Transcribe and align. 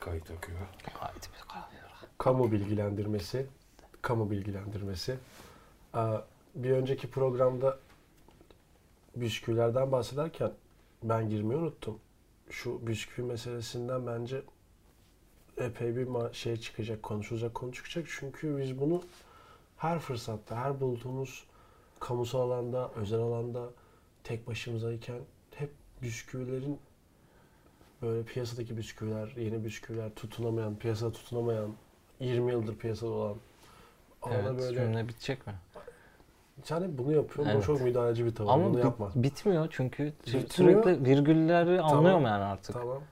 Kayıt 0.00 0.30
akıyor. 0.30 0.58
Kamu 2.18 2.52
bilgilendirmesi. 2.52 3.46
Kamu 4.02 4.30
bilgilendirmesi. 4.30 5.18
Aa, 5.94 6.18
Bir 6.54 6.70
önceki 6.70 7.10
programda 7.10 7.78
bisküvilerden 9.16 9.92
bahsederken 9.92 10.52
ben 11.02 11.28
girmeyi 11.28 11.60
unuttum. 11.60 11.98
Şu 12.50 12.86
bisküvi 12.86 13.26
meselesinden 13.26 14.06
bence 14.06 14.42
epey 15.56 15.96
bir 15.96 16.34
şey 16.34 16.56
çıkacak, 16.56 17.02
konuşulacak 17.02 17.54
konu 17.54 17.72
çıkacak. 17.72 18.06
Çünkü 18.18 18.58
biz 18.58 18.80
bunu 18.80 19.02
her 19.76 19.98
fırsatta, 19.98 20.56
her 20.56 20.80
bulduğumuz 20.80 21.44
kamusal 22.00 22.40
alanda, 22.40 22.90
özel 22.96 23.18
alanda 23.20 23.70
tek 24.24 24.46
başımızayken 24.46 25.18
hep 25.54 25.70
bisküvilerin 26.02 26.78
böyle 28.02 28.22
piyasadaki 28.22 28.76
bisküviler, 28.76 29.34
yeni 29.36 29.64
bisküviler 29.64 30.14
tutunamayan, 30.14 30.76
piyasada 30.76 31.12
tutunamayan, 31.12 31.70
20 32.20 32.52
yıldır 32.52 32.76
piyasada 32.76 33.10
olan 33.10 33.36
Evet, 34.30 34.44
böyle 34.58 34.74
cümle 34.74 35.08
bitecek 35.08 35.46
mi? 35.46 35.54
yani 36.70 36.98
bunu 36.98 37.12
yapıyorum. 37.12 37.44
Bu 37.52 37.56
Evet. 37.56 37.64
çok 37.66 37.80
müdahaleci 37.80 38.24
bir 38.24 38.34
tavır. 38.34 38.50
Ama 38.50 38.64
bunu 38.70 38.78
yapma. 38.78 39.12
bitmiyor 39.14 39.66
çünkü 39.70 40.04
Bitmiyor. 40.26 40.48
sürekli 40.48 41.04
virgülleri 41.04 41.76
Tamam. 41.76 41.96
anlıyorum 41.96 42.24
yani 42.24 42.44
artık. 42.44 42.72
Tamam. 42.74 43.02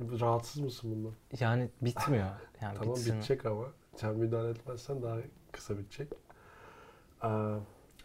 Rahatsız 0.00 0.62
mısın 0.62 0.90
bundan? 0.96 1.12
Yani 1.40 1.68
bitmiyor. 1.82 2.26
Yani 2.60 2.78
tamam 2.78 2.94
bitsin. 2.94 3.14
bitecek 3.16 3.46
ama. 3.46 3.64
Sen 3.96 4.14
müdahale 4.16 4.50
etmezsen 4.50 5.02
daha 5.02 5.16
kısa 5.52 5.78
bitecek. 5.78 6.08
Aa, 7.20 7.56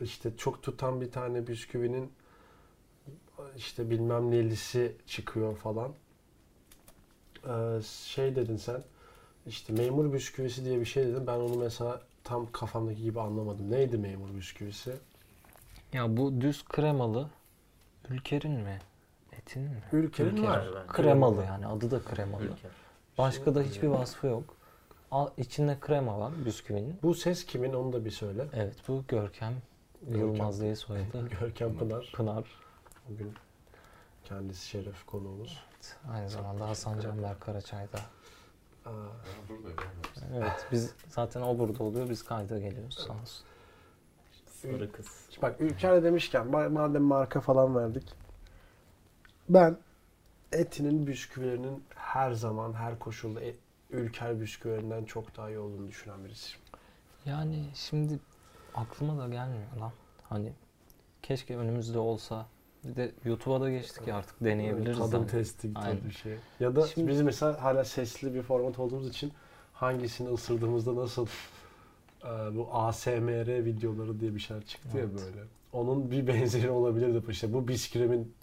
işte 0.02 0.38
çok 0.38 0.64
tutan 0.64 1.02
bir 1.02 1.12
tane 1.12 1.48
bisküvinin 1.48 2.12
işte 3.56 3.90
bilmem 3.90 4.32
nelisi 4.32 4.96
çıkıyor 5.08 5.56
falan. 5.58 5.94
Ee, 7.48 7.82
şey 8.06 8.36
dedin 8.36 8.58
sen 8.58 8.84
işte 9.48 9.74
memur 9.74 10.14
bisküvisi 10.14 10.66
diye 10.66 10.80
bir 10.80 10.86
şey 10.86 11.06
dedin. 11.08 11.28
Ben 11.28 11.38
onu 11.38 11.56
mesela 11.56 12.02
tam 12.24 12.52
kafamdaki 12.52 13.02
gibi 13.04 13.20
anlamadım. 13.22 13.72
Neydi 13.72 13.98
memur 13.98 14.36
bisküvisi? 14.36 14.94
Ya 15.94 16.18
bu 16.18 16.42
düz 16.42 16.66
kremalı 16.66 17.30
Ülker'in 18.10 18.52
mi? 18.52 18.80
Etin 19.32 19.62
mi? 19.62 19.84
Ülkenin 19.92 20.38
Ülker. 20.38 20.48
var. 20.48 20.88
Kremalı 20.88 21.44
yani 21.44 21.68
adı 21.68 21.92
da 21.92 22.02
kremalı. 22.02 22.44
Ülker. 22.44 22.72
Başka 23.18 23.56
da 23.56 23.62
hiçbir 23.62 23.88
vasfı 23.88 24.28
yok. 24.28 24.44
Al, 25.12 25.30
içinde 25.38 25.78
krema 25.80 26.20
var 26.20 26.34
bisküvinin. 26.46 26.96
Bu 27.04 27.16
ses 27.16 27.46
kimin 27.46 27.74
onu 27.74 27.94
da 27.94 28.06
bir 28.06 28.12
söyle. 28.12 28.46
Evet 28.54 28.76
bu 28.88 29.04
Görkem 29.08 29.54
Görkem. 30.02 30.20
Yılmaz 30.20 30.62
diye 30.62 30.76
soyadı. 30.76 31.30
Görkem 31.40 31.78
Pınar. 31.78 32.12
Pınar. 32.14 32.44
Bugün 33.10 33.34
kendisi 34.24 34.68
şeref 34.68 35.06
konuğumuz. 35.06 35.64
Aynı 36.12 36.30
zamanda 36.30 36.70
Hasan 36.70 37.00
Canber 37.00 37.40
Karaçay'da. 37.40 38.00
Aa, 38.86 38.92
Evet 40.34 40.68
biz 40.72 40.94
zaten 41.10 41.42
o 41.42 41.60
burada 41.60 41.84
oluyor 41.84 42.10
biz 42.10 42.24
kayda 42.26 42.60
geliyoruz 42.60 42.96
sağ 43.08 43.14
olsun. 43.14 43.46
Sarı 44.46 44.92
kız. 44.92 45.08
Bak 45.42 45.62
Ülker'e 45.62 46.04
demişken 46.04 46.46
ma- 46.48 46.70
madem 46.70 47.04
marka 47.04 47.42
falan 47.42 47.76
verdik. 47.76 48.14
Ben 49.50 49.78
Eti'nin 50.52 51.08
bisküvilerinin 51.08 51.84
her 51.96 52.32
zaman 52.32 52.74
her 52.74 53.00
koşulda 53.00 53.42
e- 53.42 53.56
Ülker 53.90 54.42
bisküvilerinden 54.42 55.06
çok 55.06 55.38
daha 55.38 55.50
iyi 55.50 55.60
olduğunu 55.60 55.88
düşünen 55.88 56.26
birisiyim. 56.26 56.62
Yani 57.26 57.66
şimdi 57.74 58.20
aklıma 58.76 59.18
da 59.18 59.28
gelmiyor 59.28 59.78
lan. 59.80 59.92
Hani 60.30 60.54
keşke 61.22 61.58
önümüzde 61.58 62.00
olsa. 62.00 62.46
Bir 62.84 62.96
de 62.96 63.12
YouTube'a 63.26 63.62
da 63.62 63.70
geçtik 63.70 64.08
ya 64.08 64.16
artık 64.18 64.44
deneyebiliriz. 64.44 64.98
Tadım 64.98 65.28
testi 65.28 65.68
gibi 65.68 65.80
Aynen. 65.80 66.04
bir 66.06 66.12
şey. 66.14 66.36
Ya 66.60 66.76
da 66.76 66.88
Şimdi- 66.88 67.08
biz 67.12 67.22
mesela 67.22 67.64
hala 67.64 67.84
sesli 67.84 68.34
bir 68.34 68.42
format 68.42 68.80
olduğumuz 68.80 69.10
için 69.10 69.32
hangisini 69.74 70.30
ısırdığımızda 70.30 70.96
nasıl 70.96 71.28
e, 72.24 72.28
bu 72.58 72.68
ASMR 72.72 73.66
videoları 73.66 74.20
diye 74.20 74.36
bir 74.36 74.40
şeyler 74.40 74.64
çıktı 74.66 74.98
ya 74.98 75.04
Evet. 75.04 75.14
böyle. 75.14 75.44
Onun 75.74 76.12
bir 76.12 76.28
benzeri 76.28 76.70
olabilir 76.72 77.14
de 77.14 77.32
işte 77.32 77.54
bu 77.54 77.68
bisküvinin 77.68 78.34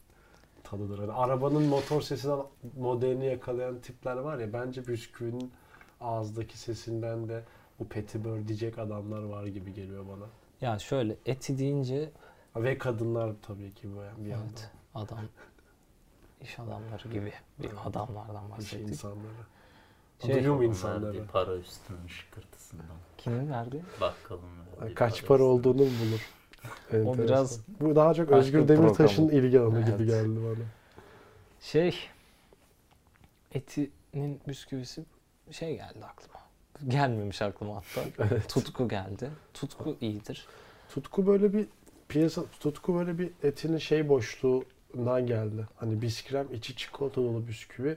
tadıdır. 0.65 0.99
Hani 0.99 1.13
arabanın 1.13 1.63
motor 1.63 2.03
sesinden 2.03 2.39
modelini 2.79 3.27
yakalayan 3.27 3.79
tipler 3.81 4.17
var 4.17 4.39
ya 4.39 4.53
bence 4.53 4.87
bisküvinin 4.87 5.53
ağızdaki 6.01 6.59
sesinden 6.59 7.29
de 7.29 7.45
bu 7.79 7.89
petibör 7.89 8.49
diyecek 8.49 8.79
adamlar 8.79 9.23
var 9.23 9.47
gibi 9.47 9.75
geliyor 9.75 10.05
bana. 10.09 10.27
Ya 10.61 10.79
şöyle 10.79 11.17
eti 11.27 11.59
deyince 11.59 12.11
Ve 12.57 12.79
kadınlar 12.79 13.33
tabii 13.43 13.75
ki 13.75 13.89
bu 13.89 14.25
bir 14.25 14.31
yandan. 14.31 14.47
evet 14.49 14.71
adam 14.95 15.19
iş 16.41 16.59
adamları 16.59 17.09
gibi 17.09 17.33
bir 17.59 17.71
adamlardan 17.85 18.45
İş 18.45 18.51
bahsettik. 18.51 18.89
insanları. 18.89 19.21
Şey, 20.27 20.35
Duyuyor 20.35 20.55
mu 20.57 20.65
insanları? 20.65 21.27
para 21.33 21.57
üstünün 21.57 22.07
şıkırtısından. 22.07 22.87
Kimin 23.19 23.51
verdi? 23.51 23.85
Bakkalın 24.01 24.43
verdiği 24.81 24.95
Kaç 24.95 25.27
para 25.27 25.35
üstüne. 25.37 25.49
olduğunu 25.49 25.83
mu 25.83 25.91
bulur? 26.03 26.31
Enteresan. 26.93 27.19
biraz 27.29 27.61
Bu 27.81 27.97
daha 27.97 28.15
çok 28.15 28.31
Özgür 28.31 28.69
Demirtaş'ın 28.69 29.29
ilgi 29.29 29.61
alanı 29.61 29.79
Evet. 29.79 29.99
gibi 29.99 30.07
geldi 30.07 30.41
bana. 30.45 30.65
Şey 31.61 31.97
etinin 33.53 34.41
bisküvisi 34.49 35.05
şey 35.51 35.77
geldi 35.77 36.05
aklıma. 36.05 36.41
Gelmemiş 36.89 37.43
aklıma 37.43 37.77
hatta. 37.77 38.39
Tutku 38.49 38.89
geldi. 38.89 39.31
Tutku 39.55 39.97
iyidir. 40.01 40.47
Tutku 40.95 41.27
böyle 41.27 41.53
bir 41.53 41.67
piyasa 42.11 42.43
tutku 42.61 42.95
böyle 42.95 43.19
bir 43.19 43.31
etinin 43.43 43.79
şey 43.79 44.09
boşluğundan 44.09 45.27
geldi. 45.27 45.67
Hani 45.77 46.03
biskrem 46.03 46.55
içi 46.55 46.77
çikolata 46.77 47.23
dolu 47.23 47.49
bisküvi 47.49 47.97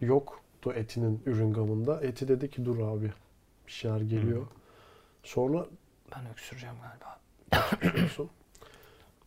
yoktu 0.00 0.72
etinin 0.72 1.22
ürün 1.26 1.52
gamında. 1.52 2.00
Eti 2.00 2.28
dedi 2.28 2.50
ki 2.50 2.64
dur 2.64 2.78
abi 2.78 3.12
bir 3.66 3.72
şeyler 3.72 4.00
geliyor. 4.00 4.46
Sonra 5.22 5.66
Ben 6.16 6.30
öksüreceğim 6.30 6.74
galiba. 6.82 7.20
biliyorsun. 7.82 8.30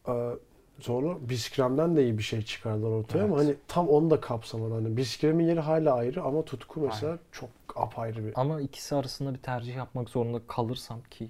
Ee, 0.07 0.31
sonra 0.79 1.29
biskremden 1.29 1.95
de 1.95 2.03
iyi 2.03 2.17
bir 2.17 2.23
şey 2.23 2.41
çıkardılar 2.41 2.89
ortaya 2.89 3.23
ama 3.23 3.35
Evet. 3.35 3.45
hani 3.47 3.55
tam 3.67 3.87
onu 3.89 4.09
da 4.09 4.21
kapsamadı. 4.21 4.73
Hani 4.73 4.97
biskremin 4.97 5.45
yeri 5.47 5.59
hala 5.59 5.93
ayrı 5.93 6.23
ama 6.23 6.45
tutku 6.45 6.79
mesela 6.79 7.19
çok 7.31 7.49
apayrı 7.75 8.25
bir. 8.25 8.33
Ama 8.35 8.61
ikisi 8.61 8.95
arasında 8.95 9.33
bir 9.33 9.39
tercih 9.39 9.75
yapmak 9.75 10.09
zorunda 10.09 10.41
kalırsam 10.47 11.01
ki 11.11 11.29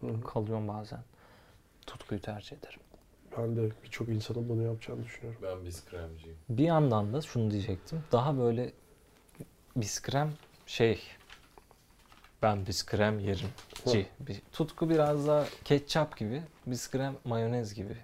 Hı 0.00 0.06
hı. 0.06 0.20
kalıyorum 0.20 0.68
bazen. 0.68 1.00
Tutkuyu 1.86 2.20
tercih 2.20 2.56
ederim. 2.56 2.80
Ben 3.38 3.56
de 3.56 3.70
birçok 3.84 4.08
insanın 4.08 4.48
bunu 4.48 4.62
yapacağını 4.62 5.04
düşünüyorum. 5.04 5.40
Ben 5.42 5.66
biz 5.66 5.84
kremciyim. 5.84 6.36
Bir 6.48 6.64
yandan 6.64 7.12
da 7.12 7.20
şunu 7.20 7.50
diyecektim. 7.50 8.04
Daha 8.12 8.38
böyle 8.38 8.72
biskrem 9.76 10.32
şey 10.66 11.00
ben 12.42 12.66
biskrem 12.66 13.18
yerim. 13.18 13.48
Ci. 13.86 14.06
Bir, 14.20 14.42
tutku 14.52 14.90
biraz 14.90 15.26
daha 15.26 15.46
ketçap 15.64 16.16
gibi, 16.16 16.42
biskrem 16.66 17.14
mayonez 17.24 17.74
gibi 17.74 17.96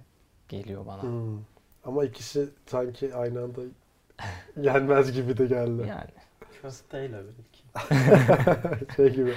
geliyor 0.49 0.87
bana. 0.87 1.03
Hmm. 1.03 1.39
Ama 1.85 2.05
ikisi 2.05 2.49
sanki 2.67 3.15
aynı 3.15 3.43
anda 3.43 3.61
yenmez 4.57 5.13
gibi 5.13 5.37
de 5.37 5.47
geldi. 5.47 5.87
Yani 5.89 6.11
Köfteyle 6.63 7.17
belki. 7.23 8.97
şey 8.97 9.09
gibi. 9.09 9.35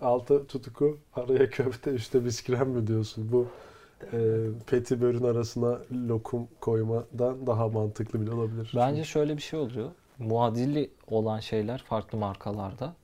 Altı 0.00 0.46
tutuku, 0.46 0.98
araya 1.14 1.50
köfte, 1.50 1.90
üstte 1.90 2.24
biskrem 2.24 2.68
mi 2.68 2.86
diyorsun? 2.86 3.32
Bu 3.32 3.48
e, 4.12 4.18
petibörün 4.66 5.24
arasına 5.24 5.78
lokum 6.08 6.48
koymadan 6.60 7.46
daha 7.46 7.68
mantıklı 7.68 8.20
bile 8.20 8.30
olabilir. 8.32 8.72
bence 8.76 9.04
şöyle 9.04 9.36
bir 9.36 9.42
şey 9.42 9.58
oluyor. 9.60 9.90
Muadili 10.18 10.90
olan 11.10 11.40
şeyler 11.40 11.82
farklı 11.82 12.18
markalarda 12.18 12.94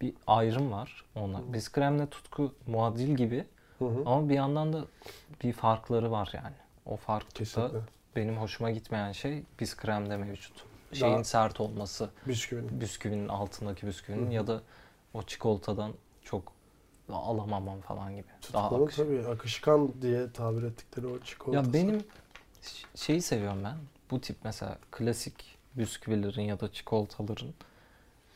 bir 0.00 0.14
ayrım 0.26 0.72
var 0.72 1.04
onlar. 1.14 1.52
Biskremle 1.52 2.06
tutku 2.06 2.52
muadil 2.66 3.14
gibi 3.14 3.44
Hı 3.78 3.84
hı. 3.84 4.02
ama 4.06 4.28
bir 4.28 4.34
yandan 4.34 4.72
da 4.72 4.84
bir 5.42 5.52
farkları 5.52 6.10
var 6.10 6.30
yani. 6.34 6.54
O 6.86 6.96
fark 6.96 7.24
da 7.26 7.34
Kesinlikle. 7.34 7.78
benim 8.16 8.36
hoşuma 8.36 8.70
gitmeyen 8.70 9.12
şey 9.12 9.42
biskremde 9.60 10.16
mevcut. 10.16 10.64
Şeyin 10.92 11.14
Daha- 11.14 11.24
sert 11.24 11.60
olması, 11.60 12.10
Bisküvinin. 12.28 12.80
bisküvinin 12.80 13.28
altındaki 13.28 13.86
bisküvinin 13.86 14.24
Hı 14.26 14.28
hı. 14.30 14.32
ya 14.34 14.46
da 14.46 14.60
o 15.14 15.22
çikolatadan 15.22 15.92
alamamam 17.08 17.80
falan 17.80 18.16
gibi. 18.16 18.26
Daha 18.52 18.62
Tutmanın 18.68 18.84
akışı. 18.84 19.02
tabii 19.02 19.26
akışkan 19.26 20.02
diye 20.02 20.32
tabir 20.32 20.62
ettikleri 20.62 21.06
o 21.06 21.18
çikolatası. 21.20 21.76
Ya 21.76 21.86
benim 21.86 22.04
şeyi 22.94 23.22
seviyorum 23.22 23.64
ben. 23.64 23.76
Bu 24.10 24.20
tip 24.20 24.36
mesela 24.44 24.78
klasik 24.90 25.58
bisküvilerin 25.74 26.42
ya 26.42 26.60
da 26.60 26.72
çikolataların 26.72 27.54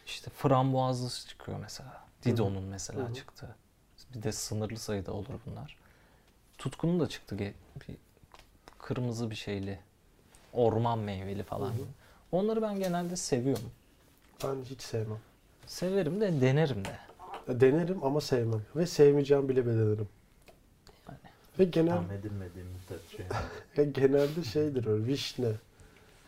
işte 0.06 0.30
frambuazlısı 0.30 1.28
çıkıyor 1.28 1.58
mesela. 1.60 2.04
Dido'nun 2.24 2.62
mesela 2.62 3.00
Hı 3.00 3.06
hı. 3.10 3.14
çıktı. 3.14 3.56
Bir 4.14 4.22
de 4.22 4.32
sınırlı 4.32 4.78
sayıda 4.78 5.12
olur 5.12 5.34
bunlar. 5.46 5.76
Tutkunun 6.58 7.00
da 7.00 7.08
çıktı 7.08 7.38
bir 7.38 7.54
kırmızı 8.78 9.30
bir 9.30 9.34
şeyli. 9.36 9.78
Orman 10.52 10.98
meyveli 10.98 11.42
falan. 11.42 11.66
Hı 11.68 11.72
hı. 11.72 11.76
gibi. 11.76 11.86
Onları 12.32 12.62
ben 12.62 12.78
genelde 12.78 13.16
seviyorum. 13.16 13.70
Ben 14.44 14.56
hiç 14.64 14.82
sevmem. 14.82 15.18
Severim 15.66 16.20
de 16.20 16.40
denerim 16.40 16.84
de. 16.84 16.98
Denerim 17.48 18.04
ama 18.04 18.20
sevmem. 18.20 18.62
Ve 18.76 18.86
sevmeyeceğim 18.86 19.48
bile 19.48 19.66
denerim. 19.66 20.08
Yani. 21.08 21.18
Ve 21.58 21.64
genel 21.64 21.96
Tam 21.96 22.04
müddetçe. 22.04 23.26
Ya 23.76 23.84
genelde 23.84 24.44
şeydir 24.44 24.86
öyle 24.86 25.06
vişne, 25.06 25.52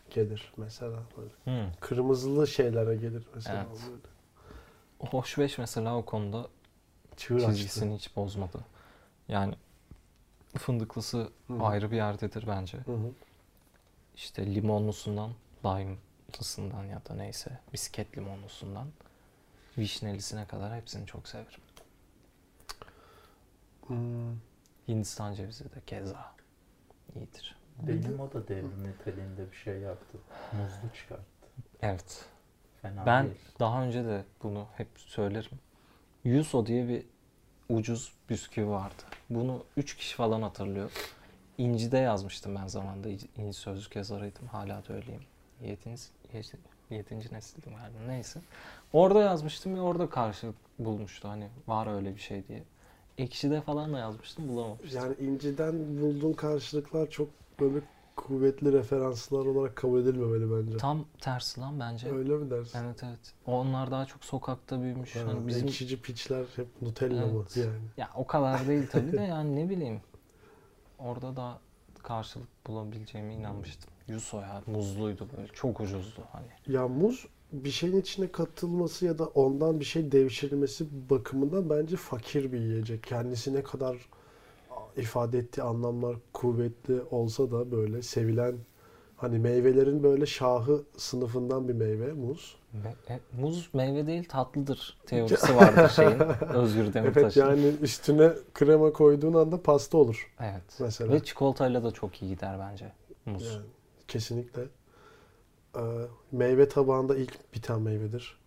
gelir 0.09 0.53
mesela. 0.57 0.99
Böyle. 1.17 1.29
Hmm. 1.43 1.71
Kırmızılı 1.79 2.47
şeylere 2.47 2.95
gelir 2.95 3.27
mesela. 3.35 3.65
Evet. 3.69 3.81
Böyle. 3.89 5.11
Hoş 5.11 5.37
beş 5.37 5.57
mesela 5.57 5.97
o 5.97 6.05
konuda 6.05 6.47
Çığır 7.17 7.35
açtı. 7.35 7.51
çizgisini 7.51 7.95
hiç 7.95 8.15
bozmadı. 8.15 8.57
Yani 9.27 9.55
fındıklısı 10.57 11.29
Hı 11.47 11.53
hı. 11.53 11.63
ayrı 11.63 11.91
bir 11.91 11.95
yerdedir 11.95 12.47
bence. 12.47 12.77
Hı 12.77 12.91
hı. 12.91 13.11
İşte 14.15 14.55
limonlusundan, 14.55 15.31
lime'lısından 15.65 16.83
ya 16.83 17.01
da 17.09 17.13
neyse 17.13 17.59
bisket 17.73 18.17
limonlusundan 18.17 18.87
vişnelisine 19.79 20.45
kadar 20.47 20.75
hepsini 20.75 21.05
çok 21.05 21.27
severim. 21.27 21.61
Hmm. 23.87 24.35
Hindistan 24.87 25.33
cevizi 25.33 25.63
de 25.63 25.81
keza 25.87 26.35
iyidir. 27.15 27.57
Benim 27.81 28.19
o 28.19 28.33
da 28.33 28.47
devrim 28.47 28.83
niteliğinde 28.83 29.51
bir 29.51 29.55
şey 29.55 29.79
yaptı. 29.79 30.17
Muzlu 30.53 30.93
çıkarttı. 30.95 31.23
Evet. 31.81 32.25
Fena 32.81 33.05
Ben 33.05 33.25
değil. 33.25 33.37
daha 33.59 33.83
önce 33.83 34.05
de 34.05 34.23
bunu 34.43 34.67
hep 34.77 34.87
söylerim. 34.97 35.59
Yuso 36.23 36.65
diye 36.65 36.87
bir 36.87 37.05
ucuz 37.69 38.13
bisküvi 38.29 38.67
vardı. 38.69 39.03
Bunu 39.29 39.63
3 39.77 39.97
kişi 39.97 40.15
falan 40.15 40.41
hatırlıyor. 40.41 40.91
İnci'de 41.57 41.97
yazmıştım 41.97 42.55
ben 42.55 42.67
zamanında. 42.67 43.09
İnci 43.37 43.57
sözlük 43.57 43.95
yazarıydım. 43.95 44.47
Hala 44.47 44.87
da 44.87 44.93
öyleyim. 44.93 45.23
Yedinci, 45.61 46.03
yedi- 46.33 46.57
yedinci 46.89 47.33
nesildim 47.33 47.75
galiba. 47.75 47.99
Neyse. 48.07 48.39
Orada 48.93 49.21
yazmıştım 49.21 49.75
ve 49.75 49.81
orada 49.81 50.09
karşılık 50.09 50.55
bulmuştu. 50.79 51.29
Hani 51.29 51.49
var 51.67 51.95
öyle 51.95 52.15
bir 52.15 52.19
şey 52.19 52.47
diye. 52.47 52.63
Ekşi'de 53.17 53.61
falan 53.61 53.93
da 53.93 53.99
yazmıştım 53.99 54.47
bulamamıştım. 54.47 55.01
Yani 55.01 55.15
inciden 55.19 56.01
bulduğun 56.01 56.33
karşılıklar 56.33 57.09
çok 57.09 57.29
böyle 57.59 57.79
kuvvetli 58.15 58.73
referanslar 58.73 59.45
olarak 59.45 59.75
kabul 59.75 59.99
edilmemeli 60.01 60.51
bence. 60.51 60.77
Tam 60.77 61.05
tersi 61.21 61.61
lan 61.61 61.79
bence. 61.79 62.11
Öyle 62.11 62.35
mi 62.35 62.49
dersin? 62.51 62.79
Evet 62.79 63.03
evet. 63.03 63.33
Onlar 63.47 63.91
daha 63.91 64.05
çok 64.05 64.23
sokakta 64.25 64.81
büyümüş. 64.81 65.15
Ha, 65.15 65.19
Hani 65.25 65.47
bizim 65.47 65.67
Ekşici 65.67 66.01
piçler 66.01 66.45
hep 66.55 66.81
Nutella 66.81 67.27
mı 67.27 67.33
Evet. 67.39 67.57
yani? 67.57 67.85
Ya 67.97 68.09
o 68.15 68.27
kadar 68.27 68.67
değil 68.67 68.87
tabii 68.91 69.11
de 69.11 69.21
yani 69.29 69.55
ne 69.55 69.69
bileyim. 69.69 70.01
Orada 70.99 71.35
da 71.35 71.59
karşılık 72.03 72.47
bulabileceğime 72.67 73.33
inanmıştım. 73.33 73.89
Yuso 74.07 74.41
ya 74.41 74.61
muzluydu 74.67 75.27
böyle 75.37 75.47
çok 75.47 75.79
ucuzdu 75.79 76.23
hani. 76.31 76.75
Ya 76.75 76.87
muz 76.87 77.27
bir 77.51 77.71
şeyin 77.71 78.01
içine 78.01 78.31
katılması 78.31 79.05
ya 79.05 79.17
da 79.17 79.25
ondan 79.25 79.79
bir 79.79 79.85
şey 79.85 80.11
devşirilmesi 80.11 81.09
bakımından 81.09 81.69
bence 81.69 81.95
fakir 81.95 82.51
bir 82.51 82.59
yiyecek. 82.59 83.03
Kendisi 83.03 83.53
ne 83.53 83.63
kadar 83.63 83.97
ifade 84.97 85.37
ettiği 85.37 85.61
anlamlar 85.61 86.15
kuvvetli 86.33 87.01
olsa 87.11 87.51
da 87.51 87.71
böyle 87.71 88.01
sevilen 88.01 88.55
hani 89.17 89.39
meyvelerin 89.39 90.03
böyle 90.03 90.25
şahı 90.25 90.83
sınıfından 90.97 91.67
bir 91.67 91.73
meyve 91.73 92.13
muz. 92.13 92.55
Me- 92.83 93.13
e, 93.13 93.19
muz 93.41 93.69
meyve 93.73 94.07
değil 94.07 94.23
tatlıdır 94.29 94.97
teorisi 95.05 95.55
vardır 95.55 95.89
şeyin. 95.95 96.19
Özgür 96.53 96.81
Evet 96.83 96.93
Demirtaş'ın. 96.93 97.41
yani 97.41 97.65
üstüne 97.81 98.33
krema 98.53 98.93
koyduğun 98.93 99.33
anda 99.33 99.61
pasta 99.61 99.97
olur 99.97 100.31
Evet. 100.39 100.61
mesela. 100.79 101.13
Ve 101.13 101.23
çikolatayla 101.23 101.83
da 101.83 101.91
çok 101.91 102.21
iyi 102.21 102.29
gider 102.35 102.59
bence 102.59 102.91
muz. 103.25 103.45
Yani 103.45 103.65
kesinlikle. 104.07 104.61
Ee, 105.75 105.79
meyve 106.31 106.69
tabağında 106.69 107.17
ilk 107.17 107.53
biten 107.53 107.81
meyvedir. 107.81 108.39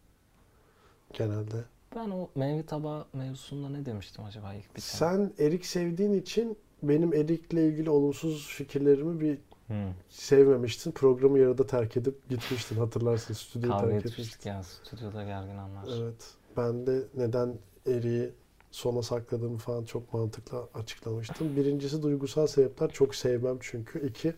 Genelde. 1.13 1.65
Ben 1.97 2.11
o 2.11 2.29
meyve 2.35 2.67
tabağı 2.67 3.05
mevzusunda 3.13 3.69
ne 3.69 3.87
demiştim 3.87 4.25
acaba 4.25 4.55
ilk 4.55 4.77
bir 4.77 4.81
tane? 4.81 4.81
Sen 4.81 5.45
erik 5.47 5.67
sevdiğin 5.67 6.13
için 6.13 6.57
benim 6.83 7.15
erikle 7.15 7.69
ilgili 7.69 7.91
olumsuz 7.91 8.47
fikirlerimi 8.49 9.21
bir 9.21 9.39
Hmm. 9.67 9.95
sevmemiştin. 10.09 10.91
Programı 10.93 11.39
yarıda 11.39 11.67
terk 11.67 11.97
edip 11.97 12.29
gitmiştin. 12.29 12.77
Hatırlarsın 12.77 13.35
stüdyoyu 13.35 13.73
Kavga 13.73 13.87
terk 13.91 14.07
etmiştik 14.07 14.19
etmiştin. 14.27 14.51
ya 14.51 14.63
stüdyoda 14.63 15.25
gergin 15.25 15.57
anlar. 15.57 15.89
Evet. 16.03 16.35
Ben 16.57 16.87
de 16.87 17.03
neden 17.15 17.55
eriği 17.87 18.31
sona 18.71 19.03
sakladığımı 19.03 19.59
falan 19.59 19.85
çok 19.85 20.15
mantıklı 20.15 20.67
açıklamıştım. 20.75 21.57
Birincisi 21.57 22.03
duygusal 22.03 22.47
sebepler. 22.47 22.91
Çok 22.91 23.15
sevmem 23.15 23.59
çünkü. 23.61 24.07
İki, 24.09 24.35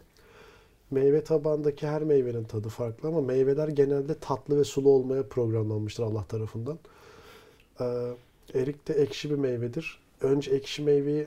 meyve 0.91 1.25
tabandaki 1.25 1.87
her 1.87 2.03
meyvenin 2.03 2.45
tadı 2.45 2.69
farklı 2.69 3.09
ama 3.09 3.21
meyveler 3.21 3.69
genelde 3.69 4.19
tatlı 4.19 4.59
ve 4.59 4.65
sulu 4.65 4.89
olmaya 4.89 5.29
programlanmıştır 5.29 6.03
Allah 6.03 6.25
tarafından. 6.25 6.79
Ee, 7.81 7.85
erik 8.55 8.89
de 8.89 8.95
ekşi 8.95 9.31
bir 9.31 9.35
meyvedir. 9.35 9.99
Önce 10.21 10.51
ekşi 10.51 10.83
meyveyi 10.83 11.27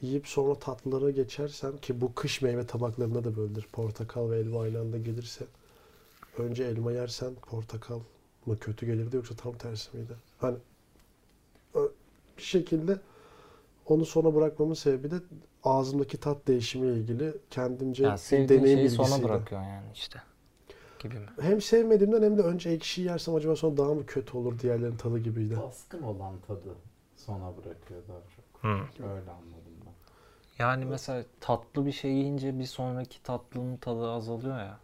yiyip 0.00 0.28
sonra 0.28 0.54
tatlılara 0.54 1.10
geçersen 1.10 1.76
ki 1.76 2.00
bu 2.00 2.14
kış 2.14 2.42
meyve 2.42 2.66
tabaklarında 2.66 3.24
da 3.24 3.36
böyledir. 3.36 3.66
Portakal 3.72 4.30
ve 4.30 4.38
elma 4.38 4.62
aynı 4.62 4.80
anda 4.80 4.98
gelirse 4.98 5.44
önce 6.38 6.64
elma 6.64 6.92
yersen 6.92 7.34
portakal 7.34 8.00
mı 8.46 8.58
kötü 8.58 8.86
gelirdi 8.86 9.16
yoksa 9.16 9.34
tam 9.34 9.52
tersi 9.52 9.96
miydi? 9.96 10.12
Hani 10.38 10.56
bir 12.38 12.42
şekilde 12.42 12.98
onu 13.90 14.04
sona 14.04 14.34
bırakmamın 14.34 14.74
sebebi 14.74 15.10
de 15.10 15.14
ağzımdaki 15.64 16.20
tat 16.20 16.46
değişimiyle 16.46 16.98
ilgili 17.00 17.34
kendimce 17.50 18.04
Ya 18.04 18.16
deneyim 18.30 18.48
şeyi 18.66 18.76
bilgisiydi. 18.76 19.08
sona 19.08 19.22
bırakıyor 19.22 19.62
yani 19.62 19.86
işte. 19.94 20.22
Gibi 20.98 21.14
mi? 21.14 21.26
Hem 21.40 21.60
sevmediğimden 21.60 22.22
hem 22.22 22.38
de 22.38 22.42
önce 22.42 22.70
ekşi 22.70 23.02
yersem 23.02 23.34
acaba 23.34 23.56
sonra 23.56 23.76
daha 23.76 23.94
mı 23.94 24.06
kötü 24.06 24.36
olur 24.36 24.58
diğerlerinin 24.58 24.96
tadı 24.96 25.18
gibiydi. 25.18 25.56
Baskın 25.62 26.02
olan 26.02 26.34
tadı 26.46 26.74
sona 27.16 27.56
bırakıyor 27.56 28.02
daha 28.08 28.18
çok. 28.36 28.64
Öyle 29.00 29.30
anladım 29.30 29.74
ben. 29.86 29.92
Yani 30.58 30.84
mesela 30.84 31.24
tatlı 31.40 31.86
bir 31.86 31.92
şey 31.92 32.10
yiyince 32.12 32.58
bir 32.58 32.64
sonraki 32.64 33.22
tatlının 33.22 33.76
tadı 33.76 34.10
azalıyor 34.10 34.58
ya. 34.58 34.78